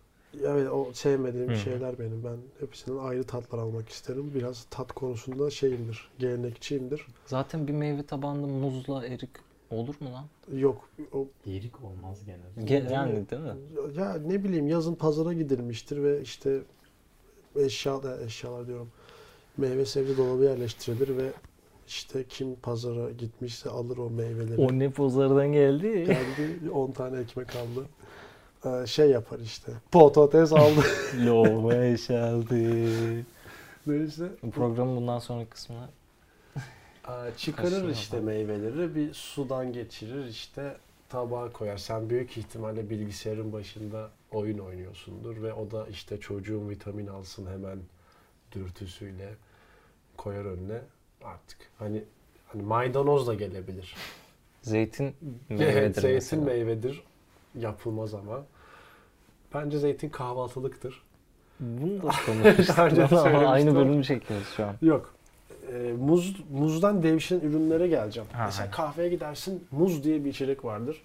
Evet 0.45 0.71
o 0.73 0.93
sevmediğim 0.93 1.51
Hı. 1.51 1.57
şeyler 1.57 1.99
benim. 1.99 2.25
Ben 2.25 2.37
hepsinden 2.61 2.99
ayrı 2.99 3.25
tatlar 3.25 3.59
almak 3.59 3.89
isterim. 3.89 4.33
Biraz 4.35 4.67
tat 4.71 4.93
konusunda 4.93 5.51
şeyimdir, 5.51 6.11
gelenekçiyimdir. 6.19 7.07
Zaten 7.27 7.69
bir 7.69 7.73
meyve 7.73 8.03
tabağında 8.03 8.47
muzla 8.47 9.07
erik 9.07 9.31
olur 9.71 9.95
mu 10.01 10.13
lan? 10.13 10.25
Yok 10.59 10.89
o 11.13 11.27
Erik 11.47 11.85
olmaz 11.85 12.19
genelde. 12.27 12.73
Ge- 12.73 12.93
yani 12.93 13.31
değil 13.31 13.43
mi? 13.43 13.55
Ya 13.99 14.15
ne 14.27 14.45
bileyim 14.45 14.69
yazın 14.69 14.95
pazara 14.95 15.33
gidilmiştir 15.33 16.03
ve 16.03 16.21
işte 16.21 16.61
eşya 17.57 18.01
eşyalar 18.25 18.67
diyorum. 18.67 18.89
Meyve 19.57 19.87
sebze 19.87 20.17
dolabı 20.17 20.45
yerleştirilir 20.45 21.17
ve 21.17 21.33
işte 21.87 22.25
kim 22.29 22.55
pazara 22.55 23.11
gitmişse 23.11 23.71
alır 23.71 23.99
o 23.99 24.11
meyveleri. 24.11 24.61
O 24.61 24.79
ne 24.79 24.91
pazardan 24.91 25.53
geldi? 25.53 25.89
Geldi 25.89 26.71
10 26.71 26.91
tane 26.93 27.21
ekmek 27.21 27.57
aldı. 27.57 27.87
Ee, 28.67 28.87
şey 28.87 29.11
yapar 29.11 29.39
işte. 29.39 29.73
Patates 29.93 30.53
aldı. 30.53 30.81
Lova 31.27 31.75
eşeldi. 31.85 33.25
Neyse. 33.87 34.29
Programın 34.55 34.97
bundan 34.97 35.19
sonraki 35.19 35.51
kısmına 35.51 35.89
çıkarır 37.37 37.89
işte 37.89 38.21
meyveleri 38.21 38.95
bir 38.95 39.15
sudan 39.15 39.73
geçirir 39.73 40.27
işte 40.27 40.77
tabağa 41.09 41.53
koyar. 41.53 41.77
Sen 41.77 42.11
büyük 42.11 42.37
ihtimalle 42.37 42.91
bilgisayarın 42.91 43.53
başında 43.53 44.11
oyun 44.33 44.59
oynuyorsundur 44.59 45.43
ve 45.43 45.53
o 45.53 45.71
da 45.71 45.87
işte 45.87 46.21
çocuğun 46.21 46.69
vitamin 46.69 47.07
alsın 47.07 47.47
hemen 47.47 47.79
dürtüsüyle 48.53 49.35
koyar 50.17 50.45
önüne 50.45 50.81
artık. 51.25 51.59
Hani 51.79 52.05
hani 52.47 52.63
maydanoz 52.63 53.27
da 53.27 53.35
gelebilir. 53.35 53.97
zeytin 54.63 55.17
meyvedir 55.49 56.01
zeytin 56.01 56.39
mesela. 56.39 56.45
meyvedir. 56.45 57.03
Yapılmaz 57.55 58.15
ama. 58.15 58.45
Bence 59.55 59.79
zeytin 59.79 60.09
kahvaltılıktır. 60.09 61.03
Bunu 61.61 62.03
da 62.03 62.07
Daha 62.07 62.27
konuştuk 62.27 62.79
ama 62.79 62.89
söylemiştim 63.09 63.49
aynı 63.49 63.75
bölümü 63.75 64.05
çekiyoruz 64.05 64.47
şu 64.57 64.65
an. 64.67 64.75
Yok. 64.83 65.15
Ee, 65.73 65.93
muz 65.99 66.37
muzdan 66.51 67.03
devşiren 67.03 67.41
ürünlere 67.41 67.89
geleceğim. 67.89 68.29
Ha, 68.33 68.45
Mesela 68.47 68.67
ha. 68.67 68.71
kahveye 68.71 69.09
gidersin 69.09 69.65
muz 69.71 70.05
diye 70.05 70.25
bir 70.25 70.31
içecek 70.31 70.65
vardır. 70.65 71.03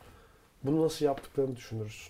Bunu 0.63 0.86
nasıl 0.86 1.05
yaptıklarını 1.05 1.55
düşünürüz. 1.55 2.10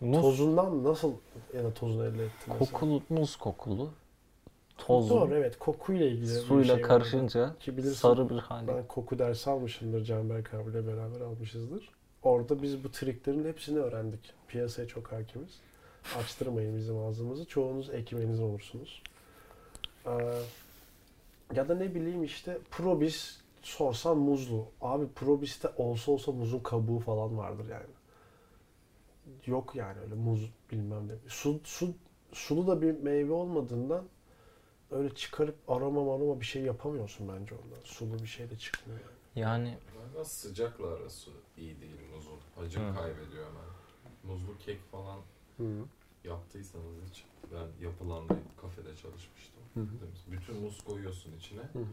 Muz 0.00 0.20
Tozundan 0.22 0.84
nasıl 0.84 1.12
ya 1.56 1.64
da 1.64 1.74
tozunu 1.74 2.04
elde 2.04 2.24
etti 2.24 2.34
mesela? 2.46 2.58
kokulu, 2.58 3.02
muz 3.08 3.36
kokulu. 3.36 3.90
Toz 4.78 5.10
Doğru 5.10 5.34
evet 5.34 5.58
kokuyla 5.58 6.06
ilgili 6.06 6.22
bir 6.22 6.26
suyla 6.28 6.64
şey 6.64 6.74
vardı. 6.74 6.88
karışınca 6.88 7.54
Ki 7.60 7.76
bilirsin, 7.76 7.94
sarı 7.94 8.30
bir 8.30 8.38
hali. 8.38 8.68
Ben 8.68 8.86
koku 8.88 9.18
dersi 9.18 9.50
almışımdır 9.50 10.04
Canberk 10.04 10.54
abiyle 10.54 10.86
beraber 10.86 11.20
almışızdır. 11.20 11.88
Orada 12.22 12.62
biz 12.62 12.84
bu 12.84 12.90
triklerin 12.90 13.44
hepsini 13.44 13.78
öğrendik. 13.78 14.32
Piyasaya 14.48 14.88
çok 14.88 15.12
hakimiz. 15.12 15.60
Açtırmayın 16.18 16.76
bizim 16.76 16.98
ağzımızı. 16.98 17.44
Çoğunuz 17.44 17.90
ekmeğiniz 17.90 18.40
olursunuz. 18.40 19.02
Ee, 20.06 20.10
ya 21.54 21.68
da 21.68 21.74
ne 21.74 21.94
bileyim 21.94 22.24
işte 22.24 22.58
Probis 22.70 23.40
sorsan 23.62 24.16
muzlu. 24.18 24.66
Abi 24.80 25.08
Probis'te 25.08 25.68
olsa 25.76 26.12
olsa 26.12 26.32
muzun 26.32 26.58
kabuğu 26.58 26.98
falan 26.98 27.38
vardır 27.38 27.66
yani. 27.70 27.86
Yok 29.46 29.74
yani 29.74 30.00
öyle 30.00 30.14
muz 30.14 30.50
bilmem 30.72 31.08
ne. 31.08 31.12
Su, 31.28 31.60
su, 31.64 31.94
sulu 32.32 32.66
da 32.66 32.82
bir 32.82 32.98
meyve 33.00 33.32
olmadığından 33.32 34.04
öyle 34.90 35.14
çıkarıp 35.14 35.56
aroma 35.68 36.04
maroma 36.04 36.40
bir 36.40 36.46
şey 36.46 36.62
yapamıyorsun 36.62 37.28
bence 37.28 37.54
ondan. 37.54 37.82
Sulu 37.84 38.18
bir 38.18 38.26
şey 38.26 38.50
de 38.50 38.58
çıkmıyor 38.58 39.00
yani. 39.00 39.10
Yani 39.36 39.78
Galiba 39.94 40.24
sıcakla 40.24 40.86
arası 40.86 41.30
iyi 41.56 41.80
değil 41.80 42.00
muzun. 42.14 42.38
Acı 42.64 42.80
Hı. 42.80 42.94
kaybediyor 42.94 43.46
hemen. 43.46 43.75
Muzlu 44.28 44.58
kek 44.58 44.80
falan 44.90 45.18
yaptıysanız 46.24 46.86
hiç 47.10 47.24
ben 47.52 47.84
yapılandayıp 47.86 48.60
kafede 48.60 48.96
çalışmıştım. 48.96 49.62
Hı 49.74 49.80
hı. 49.80 49.86
Bütün 50.32 50.60
muz 50.60 50.80
koyuyorsun 50.80 51.32
içine. 51.38 51.60
Hı. 51.60 51.84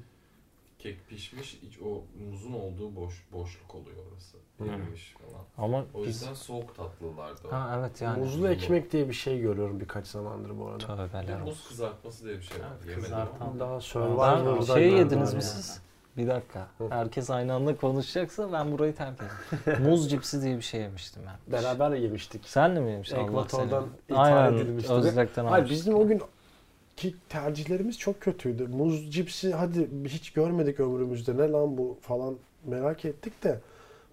Kek 0.79 1.07
pişmiş, 1.09 1.53
iç 1.53 1.79
o 1.85 2.03
muzun 2.29 2.53
olduğu 2.53 2.95
boş 2.95 3.25
boşluk 3.33 3.75
oluyor 3.75 3.97
orası. 4.11 4.37
Hı. 4.57 4.65
Erimiş 4.65 5.15
falan. 5.17 5.45
Ama 5.57 5.85
O 5.93 5.99
biz... 6.01 6.07
yüzden 6.07 6.33
soğuk 6.33 6.75
tatlılardı 6.75 7.47
o. 7.47 7.51
Ha 7.51 7.75
evet 7.79 8.01
yani. 8.01 8.19
Muzlu 8.23 8.47
ekmek 8.47 8.91
diye 8.91 9.09
bir 9.09 9.13
şey 9.13 9.41
görüyorum 9.41 9.79
birkaç 9.79 10.07
zamandır 10.07 10.59
bu 10.59 10.67
arada. 10.67 10.79
Bir 10.79 11.09
Tövbeler 11.09 11.33
olsun. 11.35 11.45
muz 11.47 11.67
kızartması 11.67 12.25
diye 12.25 12.37
bir 12.37 12.43
şey 12.43 12.59
var. 12.59 12.67
Evet, 12.77 12.89
Yemedim 12.89 13.03
kızartan-. 13.03 13.59
Daha 13.59 13.81
Survivor'da 13.81 14.65
şey 14.65 14.83
gördüm 14.89 14.97
yediniz 14.97 15.33
mi 15.33 15.41
siz? 15.41 15.81
Bir 16.17 16.27
dakika. 16.27 16.67
Herkes 16.89 17.29
aynı 17.29 17.53
anda 17.53 17.77
konuşacaksa 17.77 18.51
ben 18.51 18.71
burayı 18.71 18.95
terk 18.95 19.17
edeyim. 19.17 19.83
Muz 19.89 20.09
cipsi 20.09 20.41
diye 20.41 20.57
bir 20.57 20.61
şey 20.61 20.81
yemiştim 20.81 21.23
ben. 21.27 21.53
Beraber 21.53 21.91
yemiştik. 21.91 22.41
Sen 22.45 22.75
de 22.75 22.79
mi 22.79 22.91
yemiştin? 22.91 23.15
Ekvator'dan 23.15 23.85
ithal 24.09 24.55
edilmişti. 24.55 24.93
Özlek'ten 24.93 25.45
Hayır 25.45 25.69
bizim 25.69 25.95
o 25.95 26.07
gün 26.07 26.21
ki 26.97 27.15
tercihlerimiz 27.29 27.99
çok 27.99 28.21
kötüydü. 28.21 28.67
Muz 28.67 29.11
cipsi 29.13 29.53
hadi 29.53 29.89
hiç 30.05 30.33
görmedik 30.33 30.79
ömrümüzde 30.79 31.37
ne 31.37 31.51
lan 31.51 31.77
bu 31.77 31.97
falan 32.01 32.35
merak 32.65 33.05
ettik 33.05 33.43
de 33.43 33.59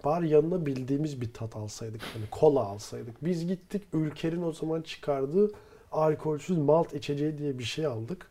bari 0.05 0.29
yanına 0.29 0.65
bildiğimiz 0.65 1.21
bir 1.21 1.33
tat 1.33 1.55
alsaydık. 1.55 2.01
Hani 2.13 2.25
kola 2.31 2.63
alsaydık. 2.63 3.25
Biz 3.25 3.47
gittik 3.47 3.83
Ülker'in 3.93 4.41
o 4.41 4.51
zaman 4.51 4.81
çıkardığı 4.81 5.51
alkolsüz 5.91 6.57
malt 6.57 6.93
içeceği 6.93 7.37
diye 7.37 7.59
bir 7.59 7.63
şey 7.63 7.85
aldık. 7.85 8.30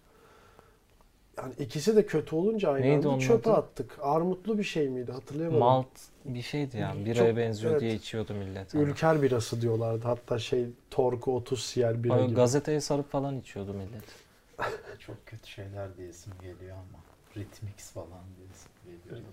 Yani 1.43 1.55
ikisi 1.59 1.97
de 1.97 2.07
kötü 2.07 2.37
olunca 2.37 2.71
aynı 2.73 2.87
Neydi 2.87 3.09
anda 3.09 3.19
çöpe 3.21 3.51
adı? 3.51 3.59
attık. 3.59 3.99
Armutlu 4.03 4.59
bir 4.59 4.65
şey 4.65 4.89
miydi 4.89 5.13
hatırlayamadım. 5.13 5.61
Malt 5.61 5.87
bir 6.25 6.43
şeydi 6.43 6.77
yani. 6.77 7.05
Biraya 7.05 7.29
Çok- 7.29 7.37
benziyor 7.37 7.73
evet. 7.73 7.81
diye 7.81 7.95
içiyordu 7.95 8.35
millet. 8.35 8.75
Ülker 8.75 9.23
birası 9.23 9.63
diyorlardı. 9.63 10.05
Hatta 10.07 10.39
şey 10.39 10.67
Torku 10.91 11.37
30 11.37 11.63
siyel 11.63 12.05
bira 12.05 12.15
Böyle 12.15 12.27
gibi. 12.27 12.35
gazeteye 12.37 12.81
sarıp 12.81 13.11
falan 13.11 13.41
içiyordu 13.41 13.73
millet. 13.73 14.05
Çok 14.99 15.27
kötü 15.27 15.49
şeyler 15.51 15.97
diyesim 15.97 16.33
geliyor 16.43 16.77
ama. 16.77 17.01
Ritmix 17.37 17.91
falan 17.91 18.09
diyesim 18.39 18.71
geliyor. 18.85 19.27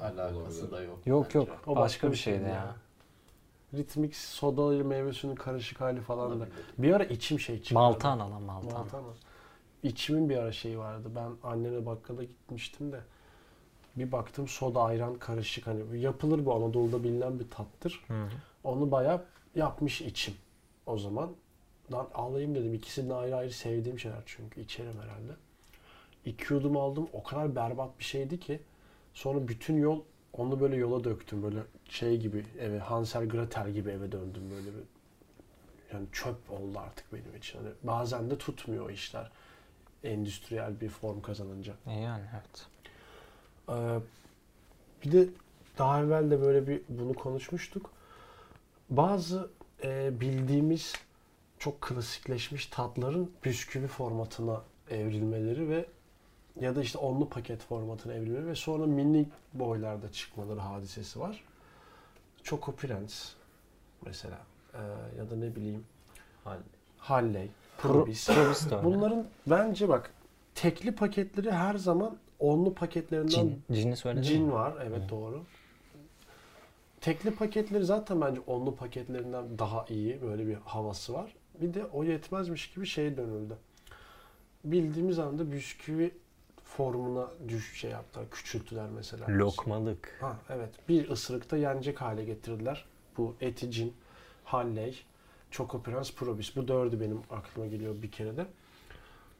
Aa, 0.00 0.04
alakası 0.04 0.36
olabilir. 0.38 0.70
da 0.70 0.82
yok. 0.82 0.98
Yok 1.06 1.24
bence. 1.26 1.38
yok. 1.38 1.48
O 1.66 1.76
başka, 1.76 2.10
bir 2.12 2.16
şeydi 2.16 2.38
şeydi 2.38 2.48
ya. 2.50 2.74
Ritmix 3.74 4.16
soda 4.16 4.74
ile 4.74 4.82
meyve 4.82 5.12
suyunun 5.12 5.36
karışık 5.36 5.80
hali 5.80 6.00
falan 6.00 6.40
da. 6.40 6.46
Bir 6.78 6.92
ara 6.92 7.04
içim 7.04 7.40
şey 7.40 7.62
çıkardı. 7.62 7.74
Maltan 7.84 8.18
alan 8.18 8.42
maltan. 8.42 8.72
Maltan 8.72 9.02
mı? 9.04 9.12
İçimin 9.82 10.28
bir 10.28 10.36
ara 10.36 10.52
şeyi 10.52 10.78
vardı. 10.78 11.08
Ben 11.16 11.50
anneme 11.50 11.86
bakkala 11.86 12.24
gitmiştim 12.24 12.92
de 12.92 13.00
bir 13.96 14.12
baktım 14.12 14.48
soda 14.48 14.82
ayran 14.82 15.18
karışık 15.18 15.66
hani 15.66 16.00
yapılır 16.00 16.44
bu 16.44 16.54
Anadolu'da 16.54 17.04
bilinen 17.04 17.40
bir 17.40 17.50
tattır. 17.50 18.04
Hı. 18.08 18.28
Onu 18.64 18.90
bayağı 18.90 19.24
yapmış 19.54 20.00
içim 20.00 20.34
o 20.86 20.98
zaman. 20.98 21.30
Lan 21.92 22.08
alayım 22.14 22.54
dedim. 22.54 22.74
İkisini 22.74 23.10
de 23.10 23.14
ayrı 23.14 23.36
ayrı 23.36 23.50
sevdiğim 23.50 23.98
şeyler 23.98 24.22
çünkü 24.26 24.60
içerim 24.60 25.00
herhalde. 25.02 25.32
İki 26.24 26.54
yudum 26.54 26.76
aldım. 26.76 27.08
O 27.12 27.22
kadar 27.22 27.56
berbat 27.56 27.98
bir 27.98 28.04
şeydi 28.04 28.40
ki 28.40 28.60
sonra 29.14 29.48
bütün 29.48 29.76
yol 29.76 30.00
onu 30.32 30.60
böyle 30.60 30.76
yola 30.76 31.04
döktüm. 31.04 31.42
Böyle 31.42 31.58
şey 31.88 32.20
gibi 32.20 32.44
eve 32.60 32.78
Hansel 32.78 33.28
Gretel 33.28 33.70
gibi 33.70 33.90
eve 33.90 34.12
döndüm 34.12 34.50
böyle 34.50 34.66
bir 34.66 34.84
yani 35.92 36.06
çöp 36.12 36.50
oldu 36.50 36.78
artık 36.78 37.12
benim 37.12 37.36
için. 37.36 37.58
Hani 37.58 37.70
bazen 37.82 38.30
de 38.30 38.38
tutmuyor 38.38 38.86
o 38.86 38.90
işler. 38.90 39.30
Endüstriyel 40.04 40.80
bir 40.80 40.88
form 40.88 41.20
kazanınca. 41.22 41.74
E 41.86 41.92
yani 41.92 42.24
evet. 42.34 42.66
Ee, 43.68 43.98
bir 45.04 45.12
de 45.12 45.28
daha 45.78 46.00
evvel 46.02 46.30
de 46.30 46.40
böyle 46.40 46.66
bir 46.66 46.82
bunu 46.88 47.14
konuşmuştuk. 47.14 47.90
Bazı 48.90 49.50
e, 49.84 50.20
bildiğimiz 50.20 50.94
çok 51.58 51.80
klasikleşmiş 51.80 52.66
tatların 52.66 53.30
bisküvi 53.44 53.86
formatına 53.86 54.62
evrilmeleri 54.90 55.68
ve 55.68 55.86
ya 56.60 56.76
da 56.76 56.82
işte 56.82 56.98
onlu 56.98 57.28
paket 57.28 57.62
formatına 57.62 58.14
evrilmeleri 58.14 58.46
ve 58.46 58.54
sonra 58.54 58.86
mini 58.86 59.28
boylarda 59.52 60.12
çıkmaları 60.12 60.60
hadisesi 60.60 61.20
var. 61.20 61.44
Choco 62.42 62.72
Prens 62.72 63.32
mesela 64.06 64.38
Ee, 64.74 64.78
ya 65.18 65.30
da 65.30 65.36
ne 65.36 65.56
bileyim 65.56 65.84
Hal- 66.44 66.62
Halley, 66.98 67.48
Pro, 67.48 67.59
Probis. 67.82 68.26
Probis 68.26 68.70
de 68.70 68.74
öyle. 68.74 68.84
Bunların 68.84 69.26
bence 69.46 69.88
bak 69.88 70.10
tekli 70.54 70.92
paketleri 70.94 71.50
her 71.50 71.74
zaman 71.74 72.16
onlu 72.38 72.74
paketlerinden 72.74 73.28
Cin, 73.28 73.62
cini 73.72 73.96
söyledin 73.96 74.22
Cin 74.22 74.42
mi? 74.42 74.52
var 74.52 74.74
evet 74.88 75.02
Hı. 75.04 75.08
doğru. 75.08 75.42
Tekli 77.00 77.30
paketleri 77.30 77.84
zaten 77.84 78.20
bence 78.20 78.40
onlu 78.46 78.76
paketlerinden 78.76 79.58
daha 79.58 79.84
iyi 79.88 80.22
böyle 80.22 80.46
bir 80.46 80.54
havası 80.64 81.12
var. 81.14 81.34
Bir 81.60 81.74
de 81.74 81.84
o 81.84 82.04
yetmezmiş 82.04 82.70
gibi 82.70 82.86
şeye 82.86 83.16
dönüldü. 83.16 83.56
Bildiğimiz 84.64 85.18
anda 85.18 85.52
bisküvi 85.52 86.14
formuna 86.64 87.26
düş 87.48 87.80
şey 87.80 87.90
yaptılar, 87.90 88.30
küçülttüler 88.30 88.86
mesela. 88.96 89.26
Lokmalık. 89.28 90.18
Ha 90.20 90.36
evet. 90.50 90.70
Bir 90.88 91.10
ısırıkta 91.10 91.56
yenecek 91.56 92.00
hale 92.00 92.24
getirdiler. 92.24 92.84
Bu 93.16 93.34
Eticin, 93.40 93.94
Halley, 94.44 94.96
Choco 95.50 95.82
Prens, 95.82 96.14
Probis. 96.14 96.56
Bu 96.56 96.68
dördü 96.68 97.00
benim 97.00 97.20
aklıma 97.30 97.66
geliyor 97.66 98.02
bir 98.02 98.10
kere 98.10 98.36
de. 98.36 98.46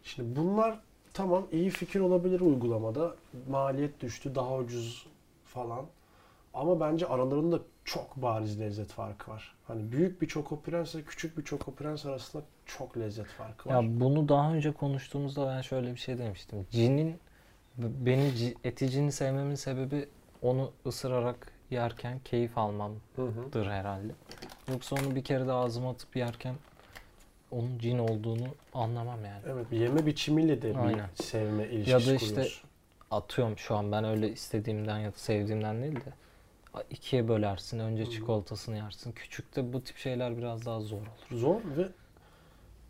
Şimdi 0.02 0.36
bunlar 0.40 0.80
tamam 1.14 1.46
iyi 1.52 1.70
fikir 1.70 2.00
olabilir 2.00 2.40
uygulamada. 2.40 3.14
Maliyet 3.50 4.00
düştü, 4.00 4.34
daha 4.34 4.56
ucuz 4.56 5.06
falan. 5.44 5.86
Ama 6.54 6.80
bence 6.80 7.06
aralarında 7.06 7.58
çok 7.84 8.16
bariz 8.16 8.60
lezzet 8.60 8.88
farkı 8.88 9.30
var. 9.30 9.54
Hani 9.66 9.92
büyük 9.92 10.22
bir 10.22 10.28
Choco 10.28 10.60
Prens 10.60 10.94
ile 10.94 11.02
küçük 11.02 11.38
bir 11.38 11.44
Choco 11.44 11.74
Prens 11.74 12.06
arasında 12.06 12.42
çok 12.66 12.96
lezzet 12.98 13.26
farkı 13.26 13.68
var. 13.68 13.74
Ya 13.82 14.00
bunu 14.00 14.28
daha 14.28 14.54
önce 14.54 14.72
konuştuğumuzda 14.72 15.46
ben 15.46 15.60
şöyle 15.60 15.92
bir 15.94 15.98
şey 16.00 16.18
demiştim. 16.18 16.66
Cinin 16.70 17.18
b- 17.78 18.06
beni 18.06 18.22
ci- 18.28 18.54
eti 18.64 18.90
cini 18.90 19.12
sevmemin 19.12 19.54
sebebi 19.54 20.08
onu 20.42 20.70
ısırarak 20.86 21.49
yerken 21.72 22.18
keyif 22.24 22.58
almamdır 22.58 23.00
Hı 23.16 23.22
hı. 23.22 23.62
herhalde. 23.64 24.12
Yoksa 24.68 24.96
onu 24.96 25.14
bir 25.14 25.24
kere 25.24 25.46
de 25.46 25.52
ağzıma 25.52 25.90
atıp 25.90 26.16
yerken 26.16 26.54
onun 27.50 27.78
cin 27.78 27.98
olduğunu 27.98 28.48
anlamam 28.74 29.24
yani. 29.24 29.42
Evet, 29.48 29.66
yeme 29.72 30.06
biçimiyle 30.06 30.62
de 30.62 30.74
bir 30.74 30.78
Aynen. 30.78 31.08
sevme 31.14 31.68
ilişkisi 31.68 31.90
Ya 31.90 31.98
da 31.98 32.14
işte 32.14 32.26
kuruyorsun. 32.26 32.70
Atıyorum 33.10 33.58
şu 33.58 33.76
an 33.76 33.92
ben 33.92 34.04
öyle 34.04 34.32
istediğimden 34.32 34.98
ya 34.98 35.12
da 35.12 35.16
sevdiğimden 35.16 35.82
değil 35.82 35.96
de 35.96 36.12
ikiye 36.90 37.28
bölersin. 37.28 37.78
Önce 37.78 38.04
Hı. 38.04 38.10
çikolatasını 38.10 38.76
yersin. 38.76 39.12
Küçükte 39.12 39.72
bu 39.72 39.84
tip 39.84 39.96
şeyler 39.96 40.36
biraz 40.36 40.66
daha 40.66 40.80
zor 40.80 40.96
olur. 40.96 41.40
Zor 41.40 41.60
ve 41.76 41.88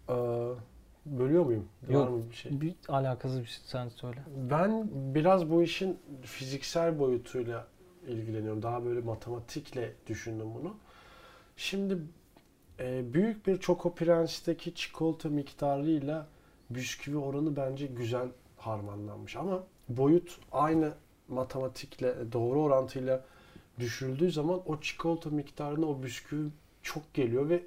e, 0.09 0.17
bölüyor 1.07 1.45
muyum? 1.45 1.69
Yok. 1.89 2.05
Var 2.05 2.09
mı 2.09 2.31
bir 2.31 2.37
şey? 2.37 2.61
Bir 2.61 2.75
alakasız 2.89 3.41
bir 3.41 3.47
şey 3.47 3.63
sen 3.67 3.89
söyle. 3.89 4.21
Ben 4.51 4.89
biraz 4.93 5.51
bu 5.51 5.63
işin 5.63 5.99
fiziksel 6.23 6.99
boyutuyla 6.99 7.67
ilgileniyorum. 8.09 8.63
Daha 8.63 8.85
böyle 8.85 9.01
matematikle 9.01 9.95
düşündüm 10.07 10.55
bunu. 10.55 10.75
Şimdi 11.57 11.99
e, 12.81 13.15
büyük 13.15 13.47
bir 13.47 13.61
Choco 13.61 13.95
Prens'teki 13.95 14.75
çikolata 14.75 15.29
miktarıyla 15.29 16.27
bisküvi 16.71 17.17
oranı 17.17 17.57
bence 17.57 17.87
güzel 17.87 18.29
harmanlanmış. 18.57 19.37
Ama 19.37 19.63
boyut 19.89 20.39
aynı 20.53 20.95
matematikle 21.29 22.33
doğru 22.33 22.63
orantıyla 22.63 23.25
düşürüldüğü 23.79 24.31
zaman 24.31 24.61
o 24.67 24.81
çikolata 24.81 25.31
miktarına 25.31 25.87
o 25.87 26.03
bisküvi 26.03 26.49
çok 26.83 27.15
geliyor 27.15 27.49
ve 27.49 27.63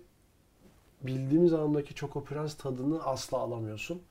bildiğimiz 1.02 1.54
anlamdaki 1.54 1.96
Choco 1.96 2.24
Prens 2.24 2.58
tadını 2.58 3.04
asla 3.04 3.38
alamıyorsun. 3.38 4.02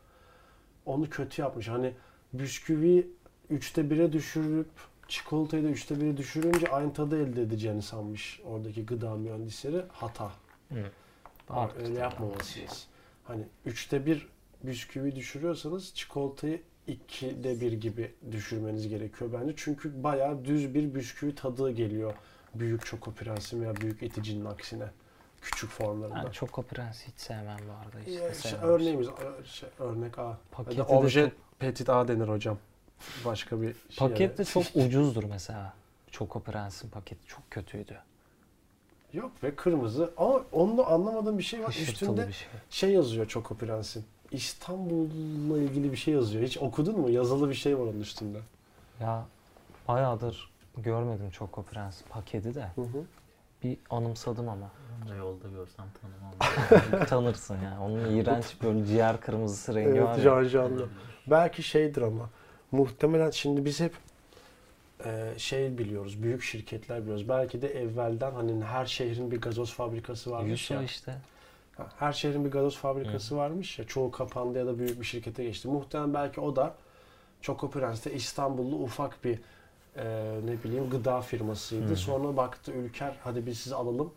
Onu 0.87 1.11
kötü 1.11 1.43
yapmış. 1.43 1.69
Hani 1.69 1.95
bisküvi 2.33 3.11
üçte 3.51 3.91
bire 3.91 4.13
düşürüp 4.13 4.71
çikolatayı 5.13 5.65
da 5.65 5.69
üçte 5.69 6.01
bire 6.01 6.17
düşürünce 6.17 6.67
aynı 6.69 6.93
tadı 6.93 7.23
elde 7.23 7.43
edeceğini 7.43 7.83
sanmış 7.83 8.41
oradaki 8.45 8.87
gıda 8.87 9.17
mühendisleri. 9.17 9.85
Hata. 9.93 10.33
Hı. 10.69 10.85
Ama 11.49 11.61
Artık 11.61 11.81
öyle 11.81 11.99
yapmamalısınız. 11.99 12.87
Hani 13.25 13.45
üçte 13.67 14.07
bir 14.07 14.29
bisküvi 14.63 15.17
düşürüyorsanız 15.17 15.95
çikolatayı 15.95 16.63
ikide 16.87 17.61
bir 17.61 17.73
gibi 17.73 18.15
düşürmeniz 18.33 18.89
gerekiyor 18.89 19.31
bence. 19.33 19.55
Çünkü 19.57 20.03
bayağı 20.03 20.45
düz 20.45 20.75
bir 20.75 20.95
bisküvi 20.95 21.35
tadı 21.35 21.71
geliyor. 21.71 22.15
Büyük 22.55 22.87
Choco 22.87 23.13
Prens'in 23.13 23.63
veya 23.63 23.77
büyük 23.77 24.03
eticinin 24.03 24.45
aksine. 24.45 24.87
Küçük 25.43 25.71
formlarında. 25.71 26.25
Ben 26.27 26.31
Choco 26.31 26.63
Prens'i 26.63 27.07
hiç 27.07 27.21
sevmem 27.21 27.59
bu 27.69 27.73
arada. 27.73 27.99
Hiç 28.07 28.19
şey, 28.19 28.35
sevmem. 28.35 28.69
örneğimiz 28.69 29.09
şey, 29.45 29.69
örnek 29.79 30.19
A. 30.19 30.39
Paketi 30.51 30.77
de 30.77 30.83
obje 30.83 31.25
çok- 31.25 31.59
petit 31.59 31.91
A 31.91 32.09
denir 32.09 32.29
hocam. 32.29 32.59
Başka 33.25 33.63
bir 33.63 33.67
şey. 33.91 34.09
Paket 34.09 34.39
de 34.39 34.45
çok 34.45 34.65
ucuzdur 34.75 35.25
mesela. 35.25 35.73
Choco 36.11 36.41
Prens'in 36.41 36.89
paketi 36.91 37.27
çok 37.27 37.51
kötüydü. 37.51 37.97
Yok 39.13 39.31
ve 39.43 39.55
kırmızı. 39.57 40.11
Ama 40.17 40.41
onda 40.53 40.87
anlamadığım 40.87 41.39
bir 41.39 41.43
şey 41.43 41.61
var. 41.63 41.69
Hışırtılı 41.69 41.93
Üstünde 41.93 42.29
bir 42.29 42.33
şey. 42.33 42.49
şey 42.71 42.91
yazıyor 42.91 43.27
Choco 43.29 43.55
Prens'in. 43.55 44.05
İstanbul'la 44.31 45.59
ilgili 45.59 45.93
bir 45.93 45.97
şey 45.97 46.15
yazıyor. 46.15 46.45
Hiç 46.45 46.59
okudun 46.59 47.01
mu? 47.01 47.11
Yazılı 47.11 47.49
bir 47.49 47.55
şey 47.55 47.79
var 47.79 47.83
onun 47.83 48.01
üstünde. 48.01 48.39
Ya 49.01 49.25
bayağıdır 49.89 50.51
görmedim 50.77 51.31
Choco 51.31 51.63
Prens 51.63 52.03
paketi 52.11 52.55
de. 52.55 52.67
Hı 52.75 52.81
hı. 52.81 53.05
Bir 53.63 53.79
anımsadım 53.91 54.49
ama. 54.49 54.71
Ben 55.03 55.09
de 55.13 55.15
yolda 55.15 55.49
görsem 55.49 55.85
tanımam. 56.01 57.07
Tanırsın 57.07 57.57
yani. 57.65 57.79
Onun 57.79 58.11
iğrenç 58.17 58.57
böyle 58.63 58.87
ciğer 58.87 59.21
kırmızısı 59.21 59.75
rengi 59.75 59.89
Evet 59.91 60.03
var 60.03 60.17
ya. 60.17 60.23
can 60.23 60.49
canlı. 60.49 60.89
Belki 61.27 61.63
şeydir 61.63 62.03
ama 62.03 62.31
muhtemelen 62.73 63.31
şimdi 63.31 63.65
biz 63.65 63.81
hep 63.81 63.95
e, 65.05 65.35
şey 65.37 65.79
biliyoruz, 65.79 66.23
büyük 66.23 66.43
şirketler 66.43 67.03
biliyoruz. 67.03 67.29
Belki 67.29 67.63
de 67.63 67.69
evvelden 67.69 68.33
hani 68.33 68.65
her 68.65 68.87
şehrin 68.87 69.31
bir 69.31 69.41
gazoz 69.41 69.73
fabrikası 69.73 70.31
varmış 70.31 70.51
Yuso 70.71 70.75
ya. 70.75 70.83
işte. 70.83 71.15
Ha, 71.77 71.87
Her 71.99 72.13
şehrin 72.13 72.45
bir 72.45 72.51
gazoz 72.51 72.77
fabrikası 72.77 73.37
varmış 73.37 73.79
ya. 73.79 73.87
Çoğu 73.87 74.11
kapandı 74.11 74.59
ya 74.59 74.67
da 74.67 74.79
büyük 74.79 75.01
bir 75.01 75.05
şirkete 75.05 75.45
geçti. 75.45 75.69
Muhtemelen 75.69 76.15
belki 76.15 76.41
o 76.41 76.57
da 76.57 76.75
Choco 77.43 77.71
Prens'te 77.71 78.13
İstanbullu 78.13 78.77
ufak 78.77 79.25
bir 79.25 79.39
e, 79.97 80.05
ne 80.45 80.63
bileyim 80.65 80.91
gıda 80.91 81.21
firmasıydı. 81.21 81.91
Hı. 81.91 81.97
Sonra 81.97 82.37
baktı 82.37 82.73
Ülker 82.73 83.17
hadi 83.25 83.47
biz 83.47 83.59
sizi 83.59 83.75
alalım. 83.75 84.13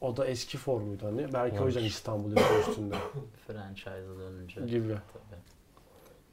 O 0.00 0.16
da 0.16 0.26
eski 0.26 0.58
formuydu 0.58 1.06
hani. 1.06 1.32
Belki 1.32 1.60
o 1.60 1.66
yüzden 1.66 1.80
Olabilir. 1.80 1.84
İstanbul 1.94 2.36
yazıyor 2.36 2.68
üstünde 2.68 2.94
Franchise'a 3.46 4.18
dönünce. 4.18 4.60
gibi. 4.60 4.88
Tabii. 4.88 5.40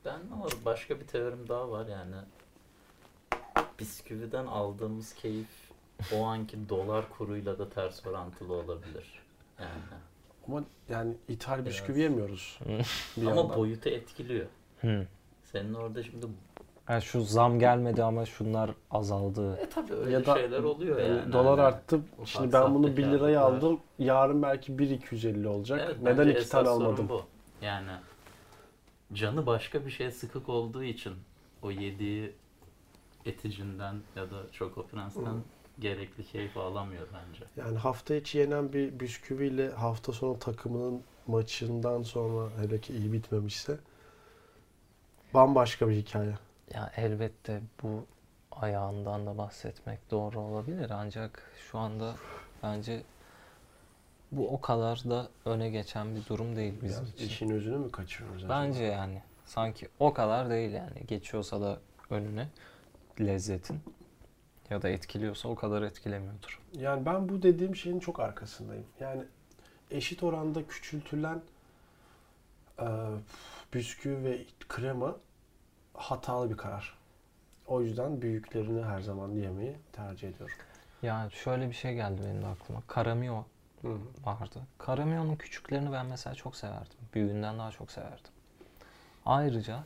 Ben 0.08 0.20
ama 0.34 0.46
başka 0.66 1.00
bir 1.00 1.08
teorim 1.08 1.48
daha 1.50 1.72
var 1.72 1.86
yani. 1.88 2.16
Bisküviden 3.80 4.46
aldığımız 4.46 5.14
keyif 5.14 5.48
o 6.16 6.24
anki 6.24 6.70
dolar 6.70 7.06
kuruyla 7.18 7.60
da 7.60 7.70
ters 7.70 8.08
orantılı 8.08 8.54
olabilir. 8.54 9.20
Yani. 9.60 9.70
Ama 10.48 10.64
yani 10.90 11.14
ithal 11.28 11.56
Biraz. 11.56 11.66
bisküvi 11.66 12.00
yemiyoruz. 12.02 12.60
bir 13.18 13.26
Ama 13.28 13.36
yandan. 13.42 13.58
boyutu 13.58 13.90
etkiliyor. 13.90 14.46
Hı. 14.82 15.06
Senin 15.44 15.74
orada 15.74 16.04
şimdi 16.04 16.26
Yani 16.90 17.02
şu 17.02 17.22
zam 17.22 17.60
gelmedi 17.60 18.04
ama 18.04 18.26
şunlar 18.26 18.72
azaldı. 18.92 19.58
e 19.58 19.70
tabii 19.70 19.94
öyle 19.94 20.12
Ya 20.12 20.26
da- 20.26 20.36
şeyler 20.36 20.64
oluyor 20.64 21.00
yani. 21.00 21.18
Yani 21.18 21.34
dolar 21.34 21.60
arttı. 21.60 21.96
ufak 22.14 22.28
Şimdi 22.28 22.54
ben 22.54 22.76
bunu 22.76 22.98
1 22.98 23.06
liraya 23.06 23.42
aldım. 23.42 23.80
Yarın 24.00 24.42
belki 24.44 24.72
1.250 24.72 25.48
olacak. 25.48 25.82
Evet, 25.86 25.96
Neden 26.02 26.18
bence 26.18 26.32
iki 26.32 26.40
esas 26.40 26.52
tane 26.52 26.66
sorun 26.68 26.86
almadım? 26.86 27.10
Bu. 27.10 27.22
Yani 27.62 27.92
canı 29.14 29.46
başka 29.46 29.86
bir 29.86 29.92
şeye 29.92 30.12
sıkık 30.12 30.50
olduğu 30.50 30.84
için 30.84 31.14
o 31.62 31.72
yediği 31.72 32.34
eticinden 33.26 33.96
ya 34.16 34.32
da 34.32 34.52
Choco 34.52 34.88
Prens'ten 34.88 35.44
gerekli 35.80 36.26
keyfi 36.26 36.60
alamıyor 36.60 37.08
bence. 37.14 37.46
Yani 37.58 37.78
hafta 37.78 38.16
içi 38.16 38.38
yenen 38.38 38.74
bir 38.74 39.00
bisküviyle 39.00 39.70
hafta 39.70 40.12
sonu 40.12 40.40
takımının 40.40 41.04
maçından 41.28 42.04
sonra 42.04 42.50
hele 42.58 42.82
ki 42.82 42.94
iyi 42.94 43.14
bitmemişse 43.14 43.80
bambaşka 45.34 45.90
bir 45.90 45.96
hikaye. 45.96 46.38
Ya 46.74 46.92
elbette 46.96 47.62
bu 47.84 48.06
ayağından 48.52 49.26
da 49.26 49.38
bahsetmek 49.38 50.12
doğru 50.12 50.40
olabilir 50.40 50.90
ancak 50.90 51.52
şu 51.72 51.78
anda 51.78 52.16
bence 52.64 53.04
bu 54.32 54.50
o 54.50 54.62
kadar 54.62 55.04
da 55.10 55.30
öne 55.46 55.70
geçen 55.70 56.16
bir 56.16 56.26
durum 56.26 56.56
değil 56.56 56.74
bizim 56.84 57.04
Biraz 57.06 57.14
için. 57.14 57.28
işin 57.28 57.50
özünü 57.50 57.78
mü 57.78 57.92
kaçırıyoruz 57.92 58.44
acaba? 58.44 58.54
Bence 58.54 58.84
yani 58.84 59.22
sanki 59.46 59.88
o 60.00 60.14
kadar 60.14 60.50
değil 60.50 60.72
yani 60.72 61.06
geçiyorsa 61.08 61.62
da 61.62 61.80
önüne 62.10 62.48
lezzetin 63.20 63.80
ya 64.70 64.82
da 64.82 64.90
etkiliyorsa 64.90 65.50
o 65.50 65.56
kadar 65.56 65.82
etkilemiyordur. 65.82 66.62
Yani 66.74 67.06
ben 67.06 67.30
bu 67.30 67.42
dediğim 67.42 67.76
şeyin 67.76 68.00
çok 68.00 68.20
arkasındayım. 68.20 68.86
Yani 69.00 69.24
eşit 69.92 70.24
oranda 70.24 70.68
küçültülen 70.68 71.42
e, 72.80 72.88
bisküvi 73.74 74.24
ve 74.24 74.46
krema 74.70 75.16
hatalı 75.94 76.50
bir 76.50 76.58
karar. 76.58 76.98
O 77.68 77.82
yüzden 77.82 78.22
büyüklerini 78.22 78.84
her 78.84 79.02
zaman 79.02 79.32
yemeyi 79.32 79.76
tercih 79.94 80.30
ediyorum. 80.30 80.56
Ya 81.02 81.30
şöyle 81.32 81.70
bir 81.70 81.74
şey 81.74 81.96
geldi 81.96 82.22
benim 82.26 82.42
de 82.42 82.46
aklıma. 82.48 82.82
Karamio 82.88 83.44
vardı. 84.24 84.62
Karamio'nun 84.78 85.36
küçüklerini 85.36 85.92
ben 85.92 86.06
mesela 86.06 86.36
çok 86.36 86.56
severdim. 86.56 86.98
Büyüğünden 87.14 87.60
daha 87.60 87.72
çok 87.72 87.92
severdim. 87.92 88.32
Ayrıca 89.26 89.84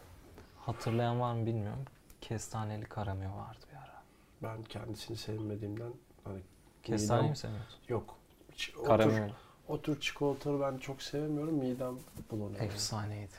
hatırlayan 0.59 1.19
var 1.19 1.33
mı 1.33 1.45
bilmiyorum. 1.45 1.85
Kestaneli 2.21 2.85
karamio 2.85 3.37
vardı 3.37 3.65
bir 3.71 3.77
ara. 3.77 4.01
Ben 4.43 4.63
kendisini 4.63 5.17
sevmediğimden 5.17 5.93
hani 6.23 6.39
Kestane 6.83 7.21
Midem- 7.21 7.29
mi 7.29 7.37
seviyorsun? 7.37 7.79
yok. 7.87 8.15
Hiç- 8.51 8.69
O 8.75 8.79
tür, 8.81 8.85
Karamio 8.87 9.29
o 9.67 9.81
tür 9.81 10.01
çikolataları 10.01 10.61
ben 10.73 10.77
çok 10.77 11.01
sevmiyorum. 11.01 11.53
Midem 11.53 11.95
bulanıyor. 12.31 12.61
efsaneydi. 12.61 13.35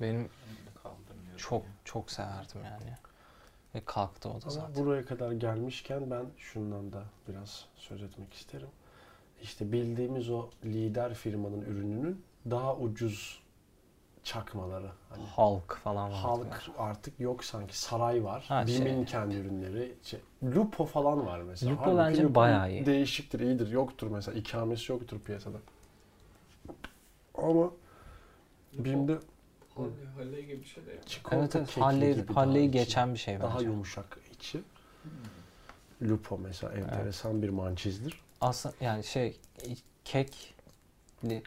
Benim 0.00 0.28
çok 1.36 1.62
çok 1.84 2.10
severdim 2.10 2.64
yani. 2.64 2.96
Ve 3.74 3.82
kalktı 3.84 4.28
o 4.28 4.32
da 4.32 4.36
Ama 4.42 4.50
zaten. 4.50 4.84
buraya 4.84 5.04
kadar 5.06 5.32
gelmişken 5.32 6.10
ben 6.10 6.26
şundan 6.38 6.92
da 6.92 7.02
biraz 7.28 7.64
söz 7.76 8.02
etmek 8.02 8.34
isterim. 8.34 8.68
İşte 9.42 9.72
bildiğimiz 9.72 10.30
o 10.30 10.48
lider 10.64 11.14
firmanın 11.14 11.60
ürününün 11.62 12.22
daha 12.50 12.76
ucuz 12.76 13.42
çakmaları. 14.24 14.90
Hani 15.10 15.24
Halk 15.24 15.76
falan 15.84 16.10
vardı. 16.10 16.16
halk 16.16 16.70
artık 16.78 17.20
yok 17.20 17.44
sanki. 17.44 17.78
Saray 17.78 18.24
var. 18.24 18.44
Ha, 18.48 18.66
şey- 18.66 18.86
Bim'in 18.86 19.04
kendi 19.04 19.36
ürünleri. 19.36 19.94
Şey, 20.02 20.20
Lupo 20.44 20.84
falan 20.84 21.26
var 21.26 21.40
mesela. 21.40 21.72
Lupo 21.72 21.82
Halbuki 21.84 21.98
bence 21.98 22.22
Lupo 22.22 22.34
bayağı 22.34 22.70
iyi. 22.70 22.86
Değişiktir, 22.86 23.40
iyidir. 23.40 23.70
Yoktur 23.70 24.10
mesela. 24.10 24.38
İkamesi 24.38 24.92
yoktur 24.92 25.20
piyasada. 25.20 25.58
Ama 27.34 27.70
Bim'de 28.72 29.18
Halle, 29.74 29.90
halle 30.16 30.42
gibi 30.42 30.60
bir 30.60 30.66
şey 30.66 30.86
de 30.86 30.90
yani. 30.90 31.04
çikolata 31.06 31.58
Evet 31.58 31.70
evet 31.74 31.84
Halley, 31.84 32.26
Halley'i 32.34 32.72
daha 32.72 32.84
geçen 32.84 33.14
bir 33.14 33.18
şey 33.18 33.40
Daha 33.40 33.54
bence. 33.54 33.64
yumuşak 33.66 34.18
içi. 34.34 34.60
Lupo 36.02 36.38
mesela 36.38 36.72
enteresan 36.72 37.42
bir 37.42 37.48
mançizdir. 37.48 38.20
Aslında 38.46 38.74
yani 38.80 39.04
şey 39.04 39.40
kekli 40.04 41.42